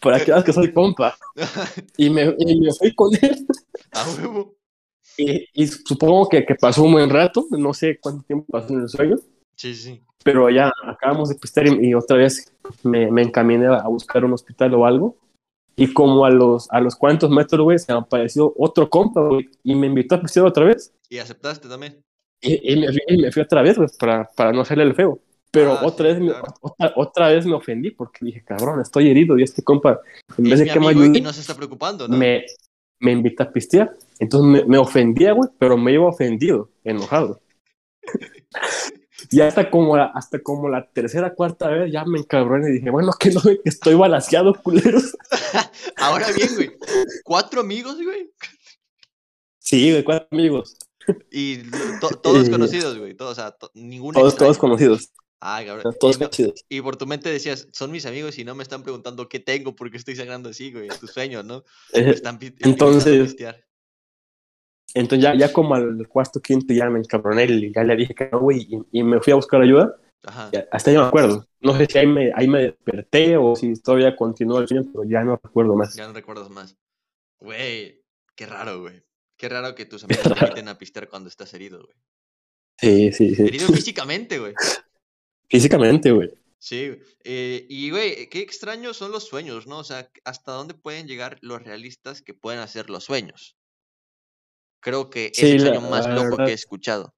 Para 0.00 0.18
que 0.24 0.32
veas 0.32 0.44
que 0.44 0.52
soy 0.52 0.72
compa. 0.72 1.16
Y 1.96 2.10
me, 2.10 2.34
y 2.38 2.60
me 2.60 2.72
fui 2.72 2.94
con 2.94 3.14
él. 3.14 3.46
A 3.92 4.04
huevo. 4.08 4.56
Y, 5.16 5.46
y 5.52 5.66
supongo 5.66 6.28
que, 6.28 6.46
que 6.46 6.54
pasó 6.54 6.82
un 6.82 6.92
buen 6.92 7.10
rato, 7.10 7.46
no 7.50 7.74
sé 7.74 7.98
cuánto 8.00 8.22
tiempo 8.24 8.46
pasó 8.50 8.72
en 8.72 8.80
el 8.80 8.88
sueño, 8.88 9.16
Sí, 9.54 9.74
sí. 9.74 10.02
Pero 10.24 10.48
ya 10.50 10.72
acabamos 10.84 11.28
de 11.28 11.34
pistear 11.36 11.66
y, 11.68 11.88
y 11.88 11.94
otra 11.94 12.16
vez 12.16 12.52
me, 12.82 13.10
me 13.10 13.22
encaminé 13.22 13.66
a 13.66 13.86
buscar 13.88 14.24
un 14.24 14.32
hospital 14.32 14.74
o 14.74 14.86
algo. 14.86 15.16
Y 15.76 15.92
como 15.94 16.24
a 16.26 16.30
los, 16.30 16.70
a 16.70 16.80
los 16.80 16.94
cuantos 16.94 17.30
metros, 17.30 17.62
güey, 17.62 17.78
se 17.78 17.92
me 17.92 17.98
apareció 18.00 18.52
otro 18.58 18.90
compa, 18.90 19.22
güey, 19.22 19.48
y 19.64 19.74
me 19.74 19.86
invitó 19.86 20.16
a 20.16 20.20
pistear 20.20 20.44
otra 20.46 20.64
vez. 20.66 20.92
Y 21.08 21.18
aceptaste 21.18 21.68
también. 21.68 22.02
Y, 22.42 22.72
y 22.72 22.80
me, 22.80 22.88
fui- 22.88 23.02
y 23.08 23.16
me 23.22 23.32
fui 23.32 23.42
otra 23.42 23.62
vez, 23.62 23.76
güey, 23.78 23.88
para, 23.98 24.28
para 24.36 24.52
no 24.52 24.60
hacerle 24.60 24.84
el 24.84 24.94
feo. 24.94 25.18
Pero 25.50 25.72
Ah, 25.72 25.80
otra, 25.84 26.06
sí, 26.08 26.12
vez 26.12 26.22
me, 26.22 26.28
claro. 26.30 26.54
otra, 26.60 26.92
otra 26.96 27.28
vez 27.28 27.46
me 27.46 27.54
ofendí 27.54 27.90
porque 27.90 28.24
dije, 28.24 28.44
cabrón, 28.44 28.80
estoy 28.80 29.08
herido 29.10 29.38
y 29.38 29.42
este 29.42 29.62
compa, 29.62 30.00
en 30.38 30.44
vez 30.44 30.58
de 30.60 30.66
que 30.66 30.78
me 30.80 30.88
ayude, 30.88 31.18
y 31.18 31.20
no 31.22 31.32
se 31.32 31.40
está 31.40 31.54
preocupando, 31.56 32.06
¿no? 32.06 32.16
me, 32.16 32.44
me 33.00 33.12
invita 33.12 33.44
a 33.44 33.50
pistear. 33.50 33.96
Entonces 34.18 34.48
me, 34.48 34.64
me 34.68 34.78
ofendía, 34.78 35.32
güey, 35.32 35.48
pero 35.58 35.76
me 35.78 35.92
iba 35.92 36.06
ofendido, 36.06 36.68
enojado. 36.84 37.40
y 39.30 39.40
hasta 39.40 39.70
como, 39.70 39.96
la, 39.96 40.06
hasta 40.14 40.40
como 40.42 40.68
la 40.68 40.88
tercera, 40.90 41.34
cuarta 41.34 41.68
vez 41.68 41.92
ya 41.92 42.04
me 42.04 42.18
encabroné 42.20 42.70
y 42.70 42.72
dije, 42.74 42.90
bueno, 42.90 43.12
que 43.18 43.30
no 43.30 43.40
que 43.42 43.58
estoy 43.64 43.94
balanceado, 43.94 44.54
culeros. 44.54 45.16
Ahora 45.96 46.30
bien, 46.32 46.48
güey. 46.54 46.70
Cuatro 47.24 47.60
amigos, 47.60 47.96
güey. 48.02 48.30
Sí, 49.58 49.90
güey, 49.90 50.02
cuatro 50.04 50.28
amigos, 50.32 50.76
Y 51.30 51.58
to- 52.00 52.08
todos 52.22 52.48
Eh, 52.48 52.50
conocidos, 52.50 52.98
güey. 52.98 53.14
Todos, 53.14 53.32
o 53.32 53.34
sea, 53.34 53.50
to- 53.52 53.70
ninguno 53.74 54.18
todos, 54.18 54.32
extraño. 54.32 54.46
todos 54.48 54.58
conocidos, 54.58 55.10
Ah, 55.40 55.62
cabrón. 55.64 55.94
todos 55.98 56.16
y, 56.16 56.18
conocidos. 56.18 56.64
y 56.68 56.80
por 56.80 56.96
tu 56.96 57.06
mente 57.06 57.28
decías, 57.30 57.68
son 57.72 57.90
mis 57.90 58.06
amigos 58.06 58.38
y 58.38 58.44
no 58.44 58.54
me 58.54 58.62
están 58.62 58.82
preguntando 58.82 59.28
qué 59.28 59.40
tengo 59.40 59.74
porque 59.74 59.96
estoy 59.96 60.16
sangrando 60.16 60.50
así, 60.50 60.72
güey. 60.72 60.88
Tu 61.00 61.06
sueño, 61.06 61.42
¿no? 61.42 61.64
Me 61.94 62.00
Eh, 62.00 62.10
están 62.10 62.38
entonces-. 62.60 63.36
Entonces 64.94 65.22
ya, 65.22 65.34
ya 65.34 65.52
como 65.52 65.74
al 65.74 66.06
cuarto, 66.08 66.40
quinto 66.40 66.72
ya 66.72 66.88
me 66.90 66.98
encabroné 66.98 67.44
y 67.44 67.72
ya 67.72 67.84
le 67.84 67.96
dije 67.96 68.14
que 68.14 68.28
no, 68.30 68.40
güey, 68.40 68.66
y, 68.68 69.00
y 69.00 69.02
me 69.02 69.20
fui 69.20 69.32
a 69.32 69.36
buscar 69.36 69.62
ayuda. 69.62 69.96
Ajá. 70.22 70.50
Hasta 70.70 70.92
ya 70.92 71.00
me 71.00 71.06
acuerdo. 71.06 71.46
No 71.60 71.76
sé 71.76 71.86
si 71.86 71.98
ahí 71.98 72.06
me, 72.06 72.32
ahí 72.34 72.46
me 72.46 72.62
desperté 72.62 73.36
o 73.36 73.56
si 73.56 73.74
todavía 73.74 74.16
continuó 74.16 74.58
el 74.58 74.68
sueño, 74.68 74.88
pero 74.92 75.04
ya 75.04 75.22
no 75.22 75.40
recuerdo 75.42 75.74
más. 75.76 75.94
Ya 75.94 76.06
no 76.06 76.12
recuerdas 76.12 76.50
más. 76.50 76.76
Güey, 77.38 78.02
qué 78.34 78.46
raro, 78.46 78.80
güey. 78.80 79.02
Qué 79.36 79.48
raro 79.48 79.74
que 79.74 79.86
tus 79.86 80.04
amigos 80.04 80.24
te 80.24 80.28
inviten 80.46 80.68
a 80.68 80.78
pistear 80.78 81.08
cuando 81.08 81.28
estás 81.28 81.54
herido, 81.54 81.82
güey. 81.82 81.96
Sí, 82.78 83.12
sí, 83.12 83.34
sí. 83.34 83.42
Herido 83.42 83.68
físicamente, 83.68 84.38
güey. 84.38 84.54
Físicamente, 85.48 86.12
güey. 86.12 86.30
Sí. 86.58 86.98
Eh, 87.24 87.66
y 87.68 87.90
güey, 87.90 88.28
qué 88.28 88.40
extraños 88.40 88.96
son 88.96 89.10
los 89.12 89.26
sueños, 89.26 89.66
¿no? 89.66 89.78
O 89.78 89.84
sea, 89.84 90.10
¿hasta 90.24 90.52
dónde 90.52 90.74
pueden 90.74 91.08
llegar 91.08 91.38
los 91.40 91.62
realistas 91.62 92.22
que 92.22 92.34
pueden 92.34 92.60
hacer 92.60 92.90
los 92.90 93.04
sueños? 93.04 93.56
Creo 94.80 95.10
que 95.10 95.26
es 95.26 95.36
Sí, 95.36 95.46
el 95.52 95.64
la- 95.64 95.74
sueño 95.74 95.90
más 95.90 96.06
loco 96.08 96.36
que 96.38 96.50
he 96.50 96.54
escuchado. 96.54 97.14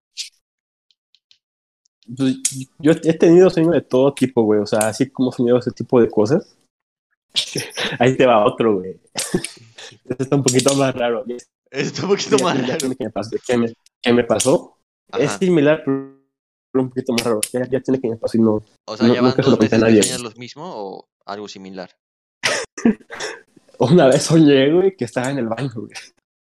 Pues, 2.17 2.37
yo 2.79 2.93
he 2.93 3.15
tenido 3.15 3.49
sueños 3.49 3.73
de 3.75 3.81
todo 3.83 4.13
tipo, 4.13 4.43
güey. 4.43 4.61
O 4.61 4.67
sea, 4.67 4.81
así 4.89 5.09
como 5.11 5.31
soñado 5.33 5.59
ese 5.61 5.71
tipo 5.71 6.01
de 6.01 6.09
cosas. 6.11 6.57
Ahí 8.01 8.17
te 8.17 8.27
va 8.27 8.45
otro, 8.45 8.79
güey. 8.81 9.01
Este 9.15 9.39
está 10.25 10.37
un 10.37 10.43
poquito 10.43 10.75
más 10.75 10.95
raro. 10.95 11.25
Ya- 11.27 11.37
Está 11.71 12.03
un 12.03 12.09
poquito 12.11 12.37
más 12.41 12.69
raro. 12.69 12.79
que 12.91 13.05
me 13.05 13.11
pasó. 13.11 13.31
¿Qué 13.47 13.57
me, 13.57 13.73
qué 14.03 14.13
me 14.13 14.25
pasó? 14.25 14.77
Es 15.19 15.33
similar, 15.33 15.83
pero 15.85 16.13
un 16.75 16.89
poquito 16.91 17.13
más 17.15 17.25
raro. 17.25 17.41
Ya, 17.53 17.67
ya 17.71 17.81
tiene 17.81 17.99
que 17.99 18.09
me 18.11 18.17
pasó 18.17 18.37
y 18.37 18.41
no. 18.43 18.63
O 18.87 18.97
sea, 18.97 19.07
no- 19.07 19.15
¿ya 19.15 19.23
van 19.23 19.35
dos 19.35 19.47
lo 19.47 19.57
veces 19.57 19.71
que 19.71 19.79
nadie. 19.79 20.03
sueñas 20.03 20.21
lo 20.21 20.31
mismo 20.33 20.65
o 20.67 21.09
algo 21.25 21.49
similar? 21.49 21.91
Una 23.79 24.07
vez 24.09 24.23
soñé, 24.25 24.71
güey, 24.71 24.95
que 24.97 25.07
estaba 25.07 25.31
en 25.31 25.39
el 25.39 25.49
baño, 25.49 25.71
güey. 25.75 25.93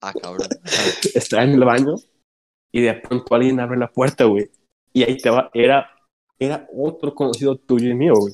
Ah, 0.06 0.14
cabrón. 0.22 0.48
Estaba 1.16 1.44
en 1.44 1.52
el 1.52 1.64
baño 1.64 1.96
y 2.74 2.82
de 2.82 2.94
pronto 2.96 3.34
alguien 3.36 3.60
abre 3.60 3.78
la 3.78 3.90
puerta, 3.92 4.26
güey. 4.26 4.50
Y 4.92 5.04
ahí 5.04 5.18
te 5.18 5.30
va. 5.30 5.50
Era, 5.54 5.90
era 6.38 6.68
otro 6.76 7.16
conocido 7.16 7.56
tuyo 7.58 7.90
y 7.90 7.94
mío, 7.96 8.14
güey. 8.16 8.34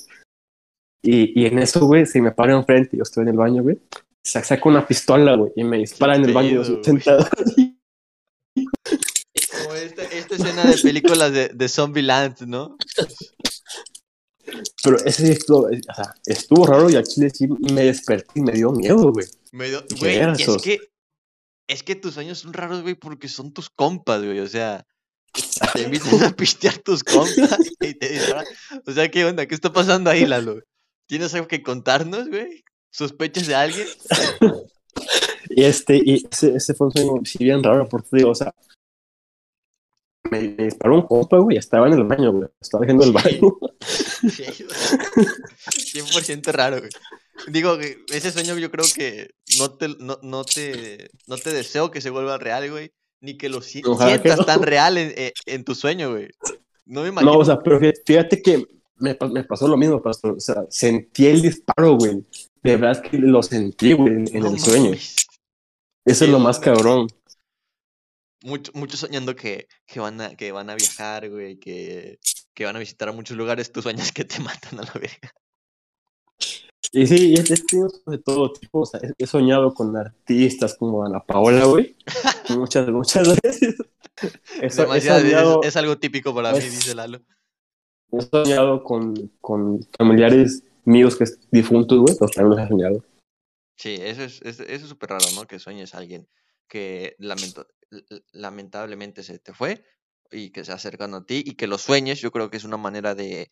Y, 1.04 1.40
y 1.42 1.46
en 1.46 1.60
eso, 1.60 1.86
güey, 1.86 2.06
se 2.06 2.22
me 2.22 2.32
para 2.32 2.54
enfrente, 2.54 2.98
yo 2.98 3.04
estoy 3.04 3.22
en 3.24 3.30
el 3.30 3.38
baño, 3.38 3.62
güey. 3.64 3.80
sa- 4.26 4.44
Saca 4.44 4.68
una 4.68 4.86
pistola, 4.88 5.36
güey, 5.36 5.52
y 5.56 5.64
me 5.64 5.78
dispara 5.78 6.16
en 6.16 6.26
el 6.26 6.34
baño, 6.34 6.62
pedo, 6.62 6.78
yo 6.78 6.84
sentado. 6.84 7.26
Como 8.56 9.76
esta, 9.76 10.04
esta 10.04 10.36
escena 10.36 10.66
de 10.66 10.78
películas 10.78 11.32
de, 11.32 11.50
de 11.50 11.70
Zombieland, 11.70 12.42
¿no? 12.42 12.78
Pero 14.84 14.98
ese 15.06 15.32
estuvo, 15.32 15.68
o 15.68 15.94
sea, 15.96 16.14
estuvo 16.26 16.66
raro 16.66 16.90
y 16.90 16.96
al 16.96 17.04
chile 17.04 17.30
sí 17.30 17.48
me 17.48 17.84
desperté 17.84 18.40
y 18.40 18.42
me 18.42 18.52
dio 18.54 18.72
miedo, 18.72 19.12
güey. 19.12 19.28
Medio, 19.52 19.86
¿Qué 19.88 19.96
güey, 19.96 20.18
es 20.18 20.58
que, 20.64 20.80
es 21.70 21.84
que 21.84 21.96
tus 21.96 22.16
sueños 22.16 22.40
son 22.40 22.52
raros, 22.52 22.82
güey, 22.82 22.96
porque 22.96 23.30
son 23.30 23.54
tus 23.54 23.70
compas, 23.70 24.26
güey, 24.26 24.40
o 24.40 24.48
sea, 24.48 24.86
te 25.74 25.84
invitan 25.84 26.24
a 26.24 26.32
pistear 26.32 26.80
tus 26.80 27.04
compas 27.04 27.60
y 27.80 27.94
te 27.94 28.10
disparan. 28.10 28.46
O 28.86 28.92
sea, 28.92 29.10
¿qué 29.10 29.24
onda? 29.24 29.46
¿Qué 29.46 29.56
está 29.56 29.72
pasando 29.72 30.10
ahí, 30.10 30.26
Lalo? 30.26 30.60
¿Tienes 31.08 31.34
algo 31.36 31.48
que 31.48 31.64
contarnos, 31.64 32.28
güey? 32.28 32.64
¿Sospechas 32.92 33.48
de 33.48 33.56
alguien? 33.56 33.88
Y 35.50 35.64
este, 35.64 36.02
y 36.04 36.28
ese, 36.30 36.56
ese 36.56 36.74
fue 36.74 36.88
un 36.88 36.94
sueño 36.94 37.14
sí 37.24 37.38
bien 37.44 37.64
raro, 37.64 37.88
porque 37.88 38.10
digo, 38.14 38.32
o 38.32 38.36
sea, 38.36 38.54
me, 40.32 40.42
me 40.42 40.66
disparó 40.66 40.96
un 40.96 41.04
compa, 41.04 41.38
güey, 41.38 41.58
estaba 41.58 41.88
en 41.88 41.94
el 41.94 42.04
baño, 42.04 42.32
güey. 42.32 42.50
Estaba 42.60 42.84
haciendo 42.84 43.06
el 43.06 43.12
baño. 43.12 43.40
Sí, 43.80 44.44
güey. 44.44 45.28
100% 46.04 46.52
raro, 46.52 46.80
güey. 46.80 46.90
Digo, 47.48 47.78
que 47.78 48.04
ese 48.12 48.32
sueño 48.32 48.58
yo 48.58 48.70
creo 48.72 48.86
que 48.94 49.32
no 49.58 49.72
te, 49.72 49.88
no, 50.00 50.20
no 50.22 50.44
te, 50.44 51.10
no 51.28 51.38
te 51.38 51.52
deseo 51.54 51.90
que 51.92 52.02
se 52.02 52.10
vuelva 52.10 52.38
real, 52.38 52.70
güey, 52.70 52.92
ni 53.22 53.38
que 53.38 53.50
lo 53.50 53.62
si- 53.62 53.82
Ojalá 53.86 54.14
que 54.22 54.30
sientas 54.30 54.40
no. 54.40 54.46
tan 54.46 54.64
real 54.64 54.98
en, 54.98 55.14
en- 55.18 55.32
en 55.46 55.64
tu 55.64 55.74
sueño, 55.76 56.12
güey. 56.12 56.30
No 56.86 57.04
me 57.04 57.10
imagino. 57.10 57.32
No, 57.34 57.40
o 57.40 57.46
sea, 57.46 57.60
pero 57.60 57.80
fíjate, 58.06 58.42
que 58.42 58.66
me, 58.98 59.18
me 59.32 59.44
pasó 59.44 59.68
lo 59.68 59.78
mismo, 59.78 60.02
pastor. 60.02 60.32
O 60.38 60.40
sea, 60.40 60.64
sentí 60.70 61.28
el 61.28 61.42
disparo, 61.42 61.96
güey. 61.98 62.26
De 62.62 62.76
verdad 62.76 63.02
es 63.04 63.10
que 63.10 63.18
lo 63.18 63.42
sentí, 63.42 63.94
güey, 63.94 64.14
en, 64.14 64.36
en 64.36 64.44
No 64.44 64.50
el 64.52 64.60
sueño. 64.60 64.92
Eso 66.06 66.26
es 66.26 66.30
lo 66.32 66.40
más 66.40 66.60
cabrón. 66.60 67.08
Mucho- 68.44 68.72
Muchos 68.74 69.00
soñando 69.02 69.36
que, 69.36 69.68
que, 69.86 70.00
van 70.00 70.20
a, 70.22 70.36
que 70.36 70.52
van 70.52 70.70
a 70.70 70.76
viajar, 70.76 71.30
güey, 71.30 71.58
que, 71.58 72.20
que 72.54 72.66
van 72.66 72.76
a 72.76 72.80
visitar 72.80 73.10
a 73.10 73.12
muchos 73.14 73.38
lugares. 73.38 73.72
Tú 73.72 73.82
sueñas 73.82 74.12
que 74.12 74.24
te 74.26 74.40
matan 74.40 74.80
a 74.80 74.84
la 74.84 74.94
verga. 74.94 75.32
Y 76.92 77.06
sí, 77.06 77.34
es, 77.36 77.52
es 77.52 77.64
que 77.66 77.78
de 78.08 78.18
todo 78.18 78.52
tipo. 78.52 78.82
O 78.82 78.86
sea, 78.86 79.00
he, 79.04 79.14
he 79.24 79.28
soñado 79.28 79.74
con 79.74 79.96
artistas 79.96 80.76
como 80.76 81.06
Ana 81.06 81.20
Paola, 81.24 81.66
güey. 81.66 81.96
muchas, 82.50 82.88
muchas 82.90 83.28
veces. 83.42 83.76
He, 84.62 84.66
he 84.66 85.68
es- 85.68 85.76
algo 85.78 85.98
típico 85.98 86.34
para 86.34 86.52
mí, 86.52 86.58
es- 86.60 86.72
dice 86.72 86.96
Lalo. 86.96 87.22
he 88.12 88.22
soñado 88.22 88.84
con, 88.84 89.14
con 89.40 89.82
familiares 89.98 90.64
míos 90.86 91.16
que 91.16 91.26
es 91.26 91.40
difuntos, 91.52 92.00
güey. 92.00 92.16
Los 92.20 92.32
también 92.32 92.58
los 92.58 92.66
he 92.66 92.68
soñado. 92.70 93.06
Sí, 93.78 93.96
eso 94.02 94.24
es 94.24 94.42
eso 94.42 94.64
eso 94.64 94.84
es 94.86 94.90
súper 94.90 95.12
raro, 95.12 95.26
¿no? 95.36 95.46
Que 95.46 95.60
sueñes 95.60 95.94
a 95.96 96.00
alguien 96.00 96.28
que 96.68 97.16
lamento- 97.20 97.68
lamentablemente 98.34 99.24
se 99.24 99.40
te 99.40 99.54
fue 99.54 99.84
y 100.32 100.52
que 100.52 100.64
se 100.66 100.72
acercan 100.72 101.14
a 101.14 101.26
ti 101.26 101.44
y 101.46 101.56
que 101.56 101.68
lo 101.68 101.78
sueñes, 101.78 102.20
yo 102.20 102.32
creo 102.32 102.50
que 102.50 102.58
es 102.58 102.64
una 102.64 102.78
manera 102.78 103.16
de, 103.16 103.50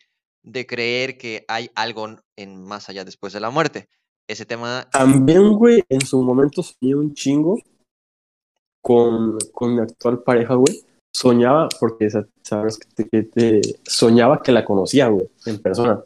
de 0.48 0.66
creer 0.66 1.18
que 1.18 1.44
hay 1.48 1.70
algo 1.76 2.08
en 2.38 2.64
más 2.64 2.88
allá 2.90 3.04
después 3.04 3.34
de 3.34 3.40
la 3.40 3.50
muerte. 3.50 3.90
Ese 4.30 4.46
tema, 4.46 4.88
También, 4.92 5.54
güey, 5.54 5.84
en 5.90 6.02
su 6.02 6.22
momento 6.22 6.62
soñé 6.64 6.96
un 6.96 7.14
chingo 7.14 7.60
con, 8.82 9.38
con 9.54 9.76
mi 9.76 9.82
actual 9.82 10.24
pareja, 10.24 10.56
güey. 10.56 10.82
Soñaba, 11.14 11.68
porque 11.80 12.10
sa- 12.10 12.28
sabes 12.44 12.78
que 12.78 13.04
te, 13.06 13.24
te- 13.24 13.62
soñaba 13.86 14.42
que 14.42 14.52
la 14.52 14.64
conocía, 14.66 15.08
güey, 15.08 15.28
en 15.46 15.60
persona. 15.62 16.02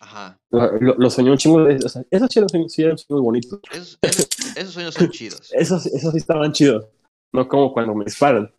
ajá, 0.00 0.38
Lo, 0.50 0.94
lo- 0.96 1.10
soñé 1.10 1.30
un 1.30 1.38
chingo, 1.38 1.62
de, 1.64 1.76
o 1.84 1.88
sea, 1.88 2.02
esos 2.10 2.28
sí 2.30 2.38
eran 2.38 2.48
sueños, 2.48 2.72
sí 2.72 2.82
eran 2.82 2.98
sueños 2.98 3.22
bonitos. 3.24 3.60
esos, 3.70 3.98
esos- 4.02 4.28
esos 4.56 4.72
sueños 4.74 4.94
son 4.94 5.10
chidos. 5.10 5.52
Esos, 5.52 5.86
esos 5.86 6.12
sí 6.12 6.18
estaban 6.18 6.52
chidos. 6.52 6.86
No 7.32 7.46
como 7.48 7.72
cuando 7.72 7.94
me 7.94 8.04
disparan. 8.04 8.50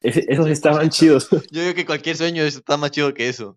Ese- 0.00 0.24
esos 0.28 0.46
sí 0.46 0.52
estaban 0.52 0.86
100%. 0.90 0.90
chidos. 0.90 1.28
Yo 1.50 1.60
digo 1.62 1.74
que 1.74 1.86
cualquier 1.86 2.16
sueño 2.16 2.42
está 2.42 2.76
más 2.76 2.90
chido 2.90 3.12
que 3.14 3.28
eso. 3.28 3.56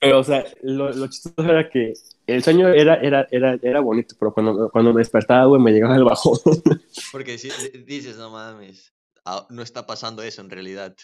Pero, 0.00 0.20
o 0.20 0.24
sea, 0.24 0.44
lo, 0.62 0.92
lo 0.92 1.06
chistoso 1.08 1.42
era 1.42 1.68
que 1.68 1.92
el 2.26 2.44
sueño 2.44 2.68
era, 2.68 2.94
era, 2.96 3.26
era, 3.30 3.58
era 3.60 3.80
bonito, 3.80 4.14
pero 4.18 4.32
cuando, 4.32 4.70
cuando 4.70 4.92
me 4.92 5.00
despertaba, 5.00 5.46
güey, 5.46 5.60
me 5.60 5.72
llegaba 5.72 5.96
el 5.96 6.04
bajón. 6.04 6.38
Porque 7.12 7.36
si 7.38 7.48
di- 7.50 7.82
dices, 7.84 8.16
no 8.16 8.30
mames, 8.30 8.92
no 9.50 9.62
está 9.62 9.86
pasando 9.86 10.22
eso 10.22 10.40
en 10.40 10.50
realidad. 10.50 10.94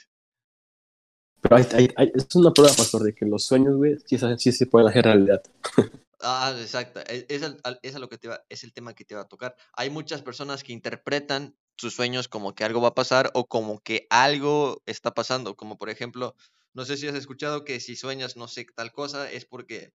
Pero 1.41 1.57
hay, 1.57 1.67
hay- 1.73 1.89
hay- 1.97 2.13
es 2.15 2.35
una 2.37 2.53
prueba, 2.53 2.73
pastor, 2.75 3.03
de 3.03 3.15
que 3.15 3.27
los 3.27 3.45
sueños, 3.45 3.77
güey, 3.77 3.97
sí, 4.07 4.17
se- 4.17 4.39
sí 4.39 4.53
se 4.53 4.67
pueden 4.67 4.89
hacer 4.89 5.05
realidad. 5.05 5.43
Ah, 6.27 6.55
exacto. 6.59 7.01
e- 7.01 7.27
Es, 7.29 7.43
es 7.83 7.95
a 7.97 7.99
lo 7.99 8.09
que 8.09 8.17
te 8.17 8.29
iba- 8.29 8.43
es 8.49 8.65
el 8.65 8.73
tema 8.73 8.95
que 8.95 9.05
te 9.05 9.15
va 9.15 9.23
a 9.23 9.29
tocar. 9.29 9.57
Hay 9.75 9.91
muchas 9.91 10.23
personas 10.23 10.63
que 10.65 10.73
interpretan 10.73 11.55
sus 11.77 11.95
sueños 11.95 12.29
como 12.29 12.55
que 12.55 12.65
algo 12.65 12.81
va 12.81 12.89
a 12.89 12.95
pasar 12.95 13.31
o 13.35 13.45
como 13.47 13.81
que 13.81 14.07
algo 14.09 14.81
está 14.87 15.13
pasando. 15.13 15.55
Como 15.55 15.77
por 15.77 15.91
ejemplo, 15.91 16.35
no 16.75 16.85
sé 16.85 16.97
si 16.97 17.07
has 17.07 17.15
escuchado 17.15 17.65
que 17.65 17.81
si 17.81 17.97
sueñas 17.97 18.37
no 18.37 18.49
sé 18.49 18.67
tal 18.75 18.93
cosa 18.93 19.31
es 19.31 19.47
porque 19.47 19.93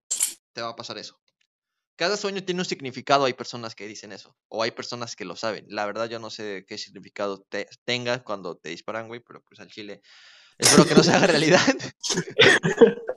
te 0.53 0.61
va 0.61 0.69
a 0.69 0.75
pasar 0.75 0.97
eso. 0.97 1.19
Cada 1.97 2.15
sueño 2.15 2.43
tiene 2.45 2.61
un 2.61 2.65
significado, 2.65 3.25
hay 3.25 3.33
personas 3.33 3.75
que 3.75 3.85
dicen 3.85 4.13
eso, 4.13 4.33
o 4.47 4.63
hay 4.63 4.71
personas 4.71 5.17
que 5.17 5.25
lo 5.25 5.35
saben. 5.35 5.65
La 5.67 5.85
verdad 5.85 6.09
yo 6.09 6.17
no 6.17 6.29
sé 6.29 6.63
qué 6.65 6.77
significado 6.77 7.41
te- 7.49 7.67
tenga 7.83 8.23
cuando 8.23 8.55
te 8.55 8.69
disparan, 8.69 9.09
güey, 9.09 9.19
pero 9.19 9.43
pues 9.43 9.59
al 9.59 9.67
chile 9.67 10.01
espero 10.57 10.85
que 10.85 10.95
no 10.95 11.03
se 11.03 11.11
haga 11.11 11.27
realidad. 11.27 11.59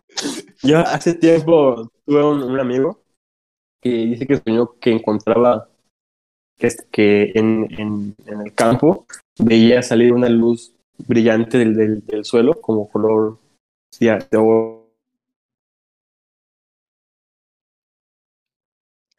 Yo 0.62 0.78
hace 0.78 1.14
tiempo 1.14 1.90
tuve 2.04 2.22
un, 2.22 2.60
amigo 2.60 3.02
que 3.80 3.90
dice 3.90 4.26
que 4.26 4.36
soñó 4.36 4.78
que 4.78 4.90
encontraba 4.90 5.68
que, 6.90 7.32
en, 7.34 8.14
el 8.26 8.54
campo 8.54 9.06
veía 9.38 9.82
salir 9.82 10.12
una 10.12 10.28
luz 10.28 10.74
brillante 10.98 11.58
del, 11.58 12.04
del 12.04 12.24
suelo 12.24 12.60
como 12.60 12.88
color 12.88 13.38
ya, 14.00 14.18
de 14.18 14.36
oro. 14.38 14.82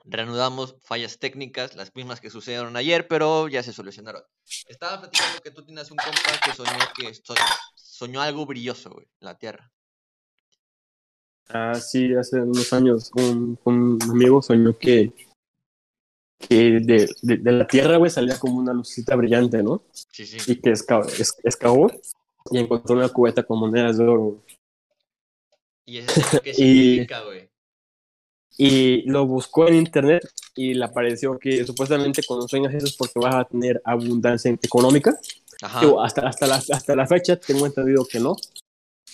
reanudamos 0.06 0.76
fallas 0.82 1.18
técnicas, 1.18 1.76
las 1.76 1.96
mismas 1.96 2.20
que 2.20 2.30
sucedieron 2.30 2.76
ayer, 2.76 3.08
pero 3.08 3.48
ya 3.48 3.64
se 3.64 3.72
solucionaron. 3.72 4.22
Estaba 4.68 5.00
platicando 5.00 5.42
que 5.42 5.52
tú 5.52 5.64
tienes 5.64 5.90
un 5.92 5.98
compa 5.98 6.40
que 6.44 6.52
soñó 6.54 6.78
que 6.96 7.14
so- 7.14 7.34
soñó 7.76 8.22
algo 8.22 8.46
brilloso, 8.46 8.90
güey, 8.92 9.06
en 9.22 9.26
la 9.26 9.38
Tierra. 9.38 9.72
Ah, 11.50 11.76
sí, 11.76 12.14
hace 12.16 12.42
unos 12.42 12.72
años 12.74 13.12
un, 13.16 13.58
un 13.64 14.00
amigo 14.10 14.42
soñó 14.42 14.78
que, 14.78 15.14
que 16.38 16.56
de, 16.82 17.10
de, 17.22 17.38
de 17.38 17.52
la 17.52 17.68
tierra, 17.68 17.98
güey, 17.98 18.10
salía 18.12 18.40
como 18.40 18.60
una 18.60 18.74
lucita 18.74 19.16
brillante, 19.16 19.62
¿no? 19.64 19.84
Sí, 19.92 20.26
sí. 20.26 20.38
Y 20.52 20.60
que 20.60 20.72
esca- 20.72 21.06
es- 21.06 21.38
excavó 21.44 21.90
y 22.52 22.58
encontró 22.58 22.96
una 22.96 23.10
cubeta 23.10 23.44
con 23.44 23.60
monedas 23.60 23.98
de 23.98 24.04
oro. 24.06 24.44
¿Y 25.86 25.98
eso 26.00 26.40
qué 26.44 26.52
Y- 26.52 26.54
significa, 26.54 27.22
güey? 27.22 27.50
Y 28.58 29.02
lo 29.10 29.26
buscó 29.26 29.68
en 29.68 29.74
internet 29.76 30.24
y 30.56 30.76
le 30.76 30.86
apareció 30.86 31.40
que 31.40 31.66
supuestamente 31.66 32.22
cuando 32.24 32.48
sueñas 32.48 32.74
eso 32.76 32.86
es 32.86 32.96
porque 32.96 33.20
vas 33.20 33.34
a 33.34 33.46
tener 33.46 33.82
abundancia 33.84 34.52
económica. 34.52 35.18
Ajá. 35.62 35.82
Digo, 35.82 36.00
hasta, 36.04 36.28
hasta, 36.28 36.46
la, 36.46 36.56
hasta 36.58 36.96
la 36.96 37.08
fecha 37.08 37.36
tengo 37.38 37.66
entendido 37.66 38.06
que 38.06 38.20
no. 38.20 38.36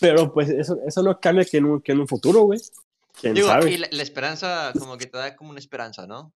Pero 0.02 0.34
pues 0.34 0.50
eso, 0.50 0.78
eso 0.86 1.04
no 1.04 1.18
cambia 1.22 1.46
que 1.46 1.58
en 1.58 1.66
un, 1.66 1.82
que 1.82 1.94
en 1.94 2.02
un 2.02 2.08
futuro, 2.08 2.42
güey. 2.42 2.60
¿Quién 3.22 3.34
Digo, 3.34 3.48
sabe? 3.48 3.72
y 3.72 3.78
la, 3.78 3.88
la 3.92 4.04
esperanza, 4.04 4.74
como 4.78 4.98
que 4.98 5.06
te 5.06 5.18
da 5.18 5.36
como 5.36 5.52
una 5.52 5.60
esperanza, 5.60 6.06
¿no? 6.06 6.34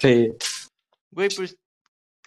Sí. 0.00 0.32
Güey, 1.12 1.28
pues 1.36 1.56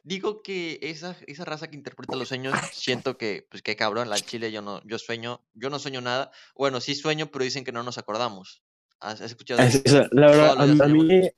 digo 0.04 0.42
que 0.42 0.80
esa, 0.82 1.16
esa 1.28 1.46
raza 1.46 1.70
que 1.70 1.76
interpreta 1.76 2.16
los 2.16 2.28
sueños, 2.30 2.54
siento 2.74 3.18
que, 3.18 3.46
pues 3.50 3.62
qué 3.62 3.76
cabrón, 3.76 4.10
la 4.10 4.16
chile 4.20 4.52
yo 4.52 4.62
no, 4.62 4.82
yo 4.86 4.98
sueño, 4.98 5.42
yo 5.54 5.70
no 5.70 5.80
sueño 5.80 6.02
nada. 6.02 6.32
Bueno, 6.56 6.80
sí 6.82 6.96
sueño, 6.96 7.28
pero 7.32 7.44
dicen 7.46 7.64
que 7.64 7.72
no 7.72 7.84
nos 7.84 7.98
acordamos. 7.98 8.64
¿Has, 9.00 9.22
has 9.22 9.32
escuchado 9.32 9.62
Es- 9.62 9.82
eso? 9.86 10.02
es- 10.04 10.08
la 10.12 10.28
verdad, 10.28 10.54
Todos 10.54 10.60
a, 10.60 10.66
los 10.66 10.76
días 10.76 10.82
a 10.82 10.84
soñamos. 10.90 11.06
mí. 11.06 11.30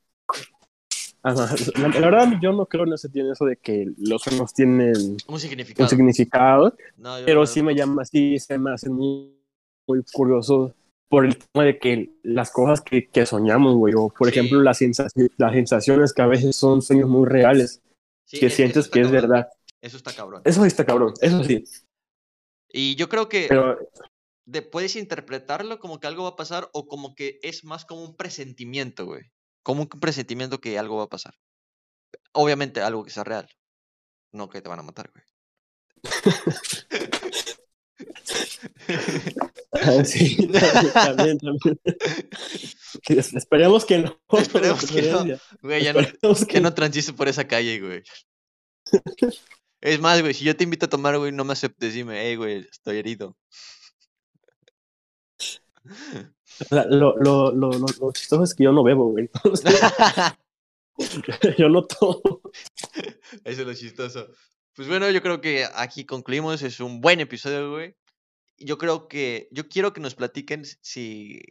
Ajá, 1.26 1.55
la, 1.80 1.88
la 1.88 1.99
verdad, 2.09 2.34
yo 2.41 2.51
no 2.51 2.66
creo 2.66 2.86
en 2.86 2.93
ese 2.93 3.07
tiene 3.07 3.32
eso 3.32 3.45
de 3.45 3.55
que 3.55 3.88
los 3.97 4.22
sueños 4.22 4.53
tienen 4.53 4.93
Un 4.95 5.18
un 5.36 5.39
significado. 5.39 6.74
No, 6.97 7.16
pero 7.26 7.41
no- 7.41 7.45
sí 7.45 7.61
me 7.64 7.74
llama, 7.76 8.03
sí 8.03 8.38
se 8.39 8.57
me 8.57 8.74
hace 8.74 8.89
muy, 8.89 9.34
muy 9.88 10.03
curioso 10.11 10.74
por 11.07 11.26
el 11.26 11.38
tema 11.38 11.64
de 11.64 11.80
que 11.80 12.09
las 12.24 12.51
cosas 12.51 12.82
que, 12.82 13.07
que 13.07 13.26
soñamos, 13.26 13.76
güey, 13.76 13.93
o 13.95 14.09
por 14.09 14.28
Sí. 14.30 14.38
ejemplo 14.38 14.61
las, 14.61 14.82
sensaci- 14.82 15.32
las 15.38 15.53
sensaciones 15.53 16.11
que 16.14 16.22
a 16.24 16.28
veces 16.28 16.55
son 16.57 16.82
sueños 16.82 17.07
muy 17.07 17.26
reales, 17.30 17.82
sí, 18.34 18.40
que 18.40 18.46
es- 18.48 18.56
sientes 18.56 18.88
que 18.90 19.02
es 19.02 19.08
cabrón, 19.08 19.30
verdad. 19.30 19.48
Eso 19.82 19.98
está 19.98 20.14
cabrón. 20.14 20.42
Eso 20.46 20.62
sí 20.62 20.68
está 20.68 20.86
cabrón, 20.86 21.14
eso 21.22 21.44
sí, 21.44 21.64
Y 22.70 22.96
yo 22.96 23.10
creo 23.10 23.30
que 23.30 23.46
pero 23.50 23.78
de- 24.46 24.62
puedes 24.62 24.96
interpretarlo 24.96 25.80
como 25.80 26.00
que 26.00 26.08
algo 26.08 26.24
va 26.24 26.30
a 26.30 26.36
pasar 26.36 26.70
o 26.74 26.88
como 26.88 27.16
que 27.16 27.40
es 27.44 27.64
más 27.64 27.86
como 27.86 28.04
un 28.04 28.16
presentimiento, 28.16 29.06
güey. 29.06 29.24
Como 29.62 29.84
un 29.84 29.88
presentimiento 29.88 30.60
que 30.60 30.80
algo 30.80 30.98
va 30.98 31.04
a 31.04 31.10
pasar. 31.10 31.36
Obviamente 32.34 32.82
algo 32.82 33.04
que 33.04 33.12
sea 33.12 33.24
real. 33.24 33.48
No 34.32 34.50
que 34.50 34.62
te 34.62 34.70
van 34.70 34.80
a 34.80 34.84
matar, 34.84 35.12
güey. 35.14 35.24
ah, 39.74 40.04
sí, 40.04 40.48
también, 40.94 41.38
también. 41.38 41.80
Esperemos 43.08 43.86
que 43.86 44.00
no. 44.00 44.20
Esperemos 44.32 44.86
que 44.86 45.02
no. 45.04 45.26
Güey, 45.62 45.84
ya 45.84 45.94
no, 45.94 46.00
Esperemos 46.00 46.46
que 46.46 46.62
no 46.62 46.74
transiste 46.74 47.14
por 47.14 47.28
esa 47.28 47.48
calle, 47.48 47.80
güey. 47.80 48.04
Es 49.82 50.00
más, 50.00 50.22
güey, 50.22 50.34
si 50.34 50.46
yo 50.46 50.56
te 50.56 50.64
invito 50.64 50.86
a 50.86 50.89
tomar, 50.89 51.18
güey, 51.18 51.34
no 51.34 51.44
me 51.44 51.52
aceptes, 51.52 51.94
dime, 51.94 52.18
hey, 52.22 52.38
güey, 52.38 52.60
estoy 52.60 53.00
herido. 53.00 53.36
Lo, 56.70 56.86
lo, 56.88 57.18
lo, 57.18 57.52
lo, 57.52 57.72
lo 57.72 58.12
chistoso 58.14 58.44
es 58.44 58.54
que 58.54 58.64
yo 58.64 58.72
no 58.72 58.82
bebo, 58.82 59.12
güey. 59.12 59.30
Entonces, 59.34 59.76
yo 61.58 61.68
no 61.68 61.86
tomo. 61.86 62.41
Eso 63.44 63.62
es 63.62 63.68
lo 63.68 63.74
chistoso. 63.74 64.30
Pues 64.74 64.88
bueno, 64.88 65.10
yo 65.10 65.22
creo 65.22 65.41
que 65.41 65.66
aquí 65.76 66.06
concluimos. 66.06 66.62
Es 66.62 66.80
un 66.80 67.02
buen 67.02 67.20
episodio, 67.20 67.72
güey. 67.72 67.96
Yo 68.58 68.78
creo 68.78 69.10
que. 69.10 69.50
Yo 69.52 69.68
quiero 69.68 69.91
que 69.91 70.02
nos 70.02 70.16
platiquen 70.16 70.64
si 70.82 71.41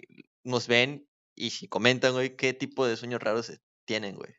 nos 0.44 0.68
ven 0.68 1.06
y 1.34 1.50
si 1.50 1.68
comentan, 1.68 2.12
güey, 2.12 2.36
qué 2.36 2.52
tipo 2.52 2.86
de 2.86 2.96
sueños 2.96 3.22
raros 3.22 3.52
tienen, 3.84 4.16
güey. 4.16 4.34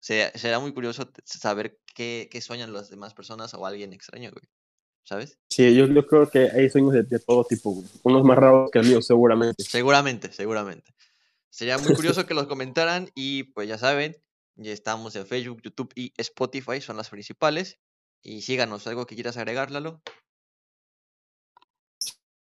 Será, 0.00 0.30
será 0.38 0.60
muy 0.60 0.72
curioso 0.72 1.10
saber 1.24 1.80
qué, 1.94 2.28
qué 2.30 2.40
sueñan 2.40 2.72
las 2.72 2.90
demás 2.90 3.14
personas 3.14 3.52
o 3.54 3.66
alguien 3.66 3.92
extraño, 3.92 4.30
güey. 4.30 4.44
¿Sabes? 5.04 5.38
Sí, 5.48 5.74
yo, 5.74 5.86
yo 5.86 6.06
creo 6.06 6.28
que 6.28 6.50
hay 6.50 6.68
sueños 6.68 6.92
de, 6.92 7.02
de 7.02 7.18
todo 7.18 7.42
tipo, 7.44 7.70
güey. 7.70 7.86
Unos 8.02 8.24
más 8.24 8.36
raros 8.36 8.70
que 8.70 8.78
el 8.78 8.86
mío, 8.86 9.00
seguramente. 9.00 9.64
Seguramente, 9.64 10.32
seguramente. 10.32 10.92
Sería 11.50 11.78
muy 11.78 11.94
curioso 11.94 12.26
que 12.26 12.34
los 12.34 12.46
comentaran 12.46 13.10
y 13.14 13.44
pues 13.44 13.68
ya 13.68 13.78
saben, 13.78 14.16
ya 14.56 14.72
estamos 14.72 15.16
en 15.16 15.26
Facebook, 15.26 15.62
YouTube 15.62 15.92
y 15.94 16.12
Spotify, 16.18 16.80
son 16.80 16.96
las 16.96 17.08
principales. 17.08 17.78
Y 18.22 18.42
síganos, 18.42 18.86
algo 18.86 19.06
que 19.06 19.14
quieras 19.14 19.36
agregar, 19.36 19.70
Lalo. 19.70 20.02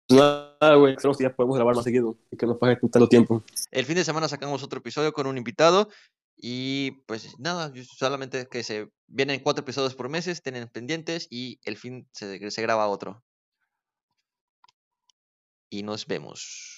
Nada, 0.10 0.47
güey, 0.60 0.96
creo 0.96 1.14
que 1.14 1.24
ya 1.24 1.36
podemos 1.36 1.56
grabar 1.56 1.76
más 1.76 1.84
seguido 1.84 2.18
y 2.32 2.38
que 2.38 2.46
nos 2.46 2.58
pague 2.58 2.76
tanto 2.76 3.08
tiempo. 3.08 3.44
El 3.72 3.86
fin 3.86 3.96
de 3.96 4.04
semana 4.04 4.28
sacamos 4.28 4.64
otro 4.64 4.80
episodio 4.80 5.14
con 5.14 5.28
un 5.28 5.38
invitado. 5.38 5.90
Y 6.40 6.92
pues 7.08 7.40
nada, 7.40 7.74
solamente 7.84 8.48
que 8.48 8.64
se 8.64 8.92
vienen 9.08 9.40
cuatro 9.40 9.64
episodios 9.64 9.96
por 9.96 10.08
meses, 10.08 10.44
tienen 10.44 10.68
pendientes 10.68 11.28
y 11.32 11.60
el 11.64 11.78
fin 11.78 12.08
se 12.12 12.62
graba 12.62 12.88
otro. 12.88 13.24
Y 15.70 15.82
nos 15.82 16.06
vemos. 16.06 16.77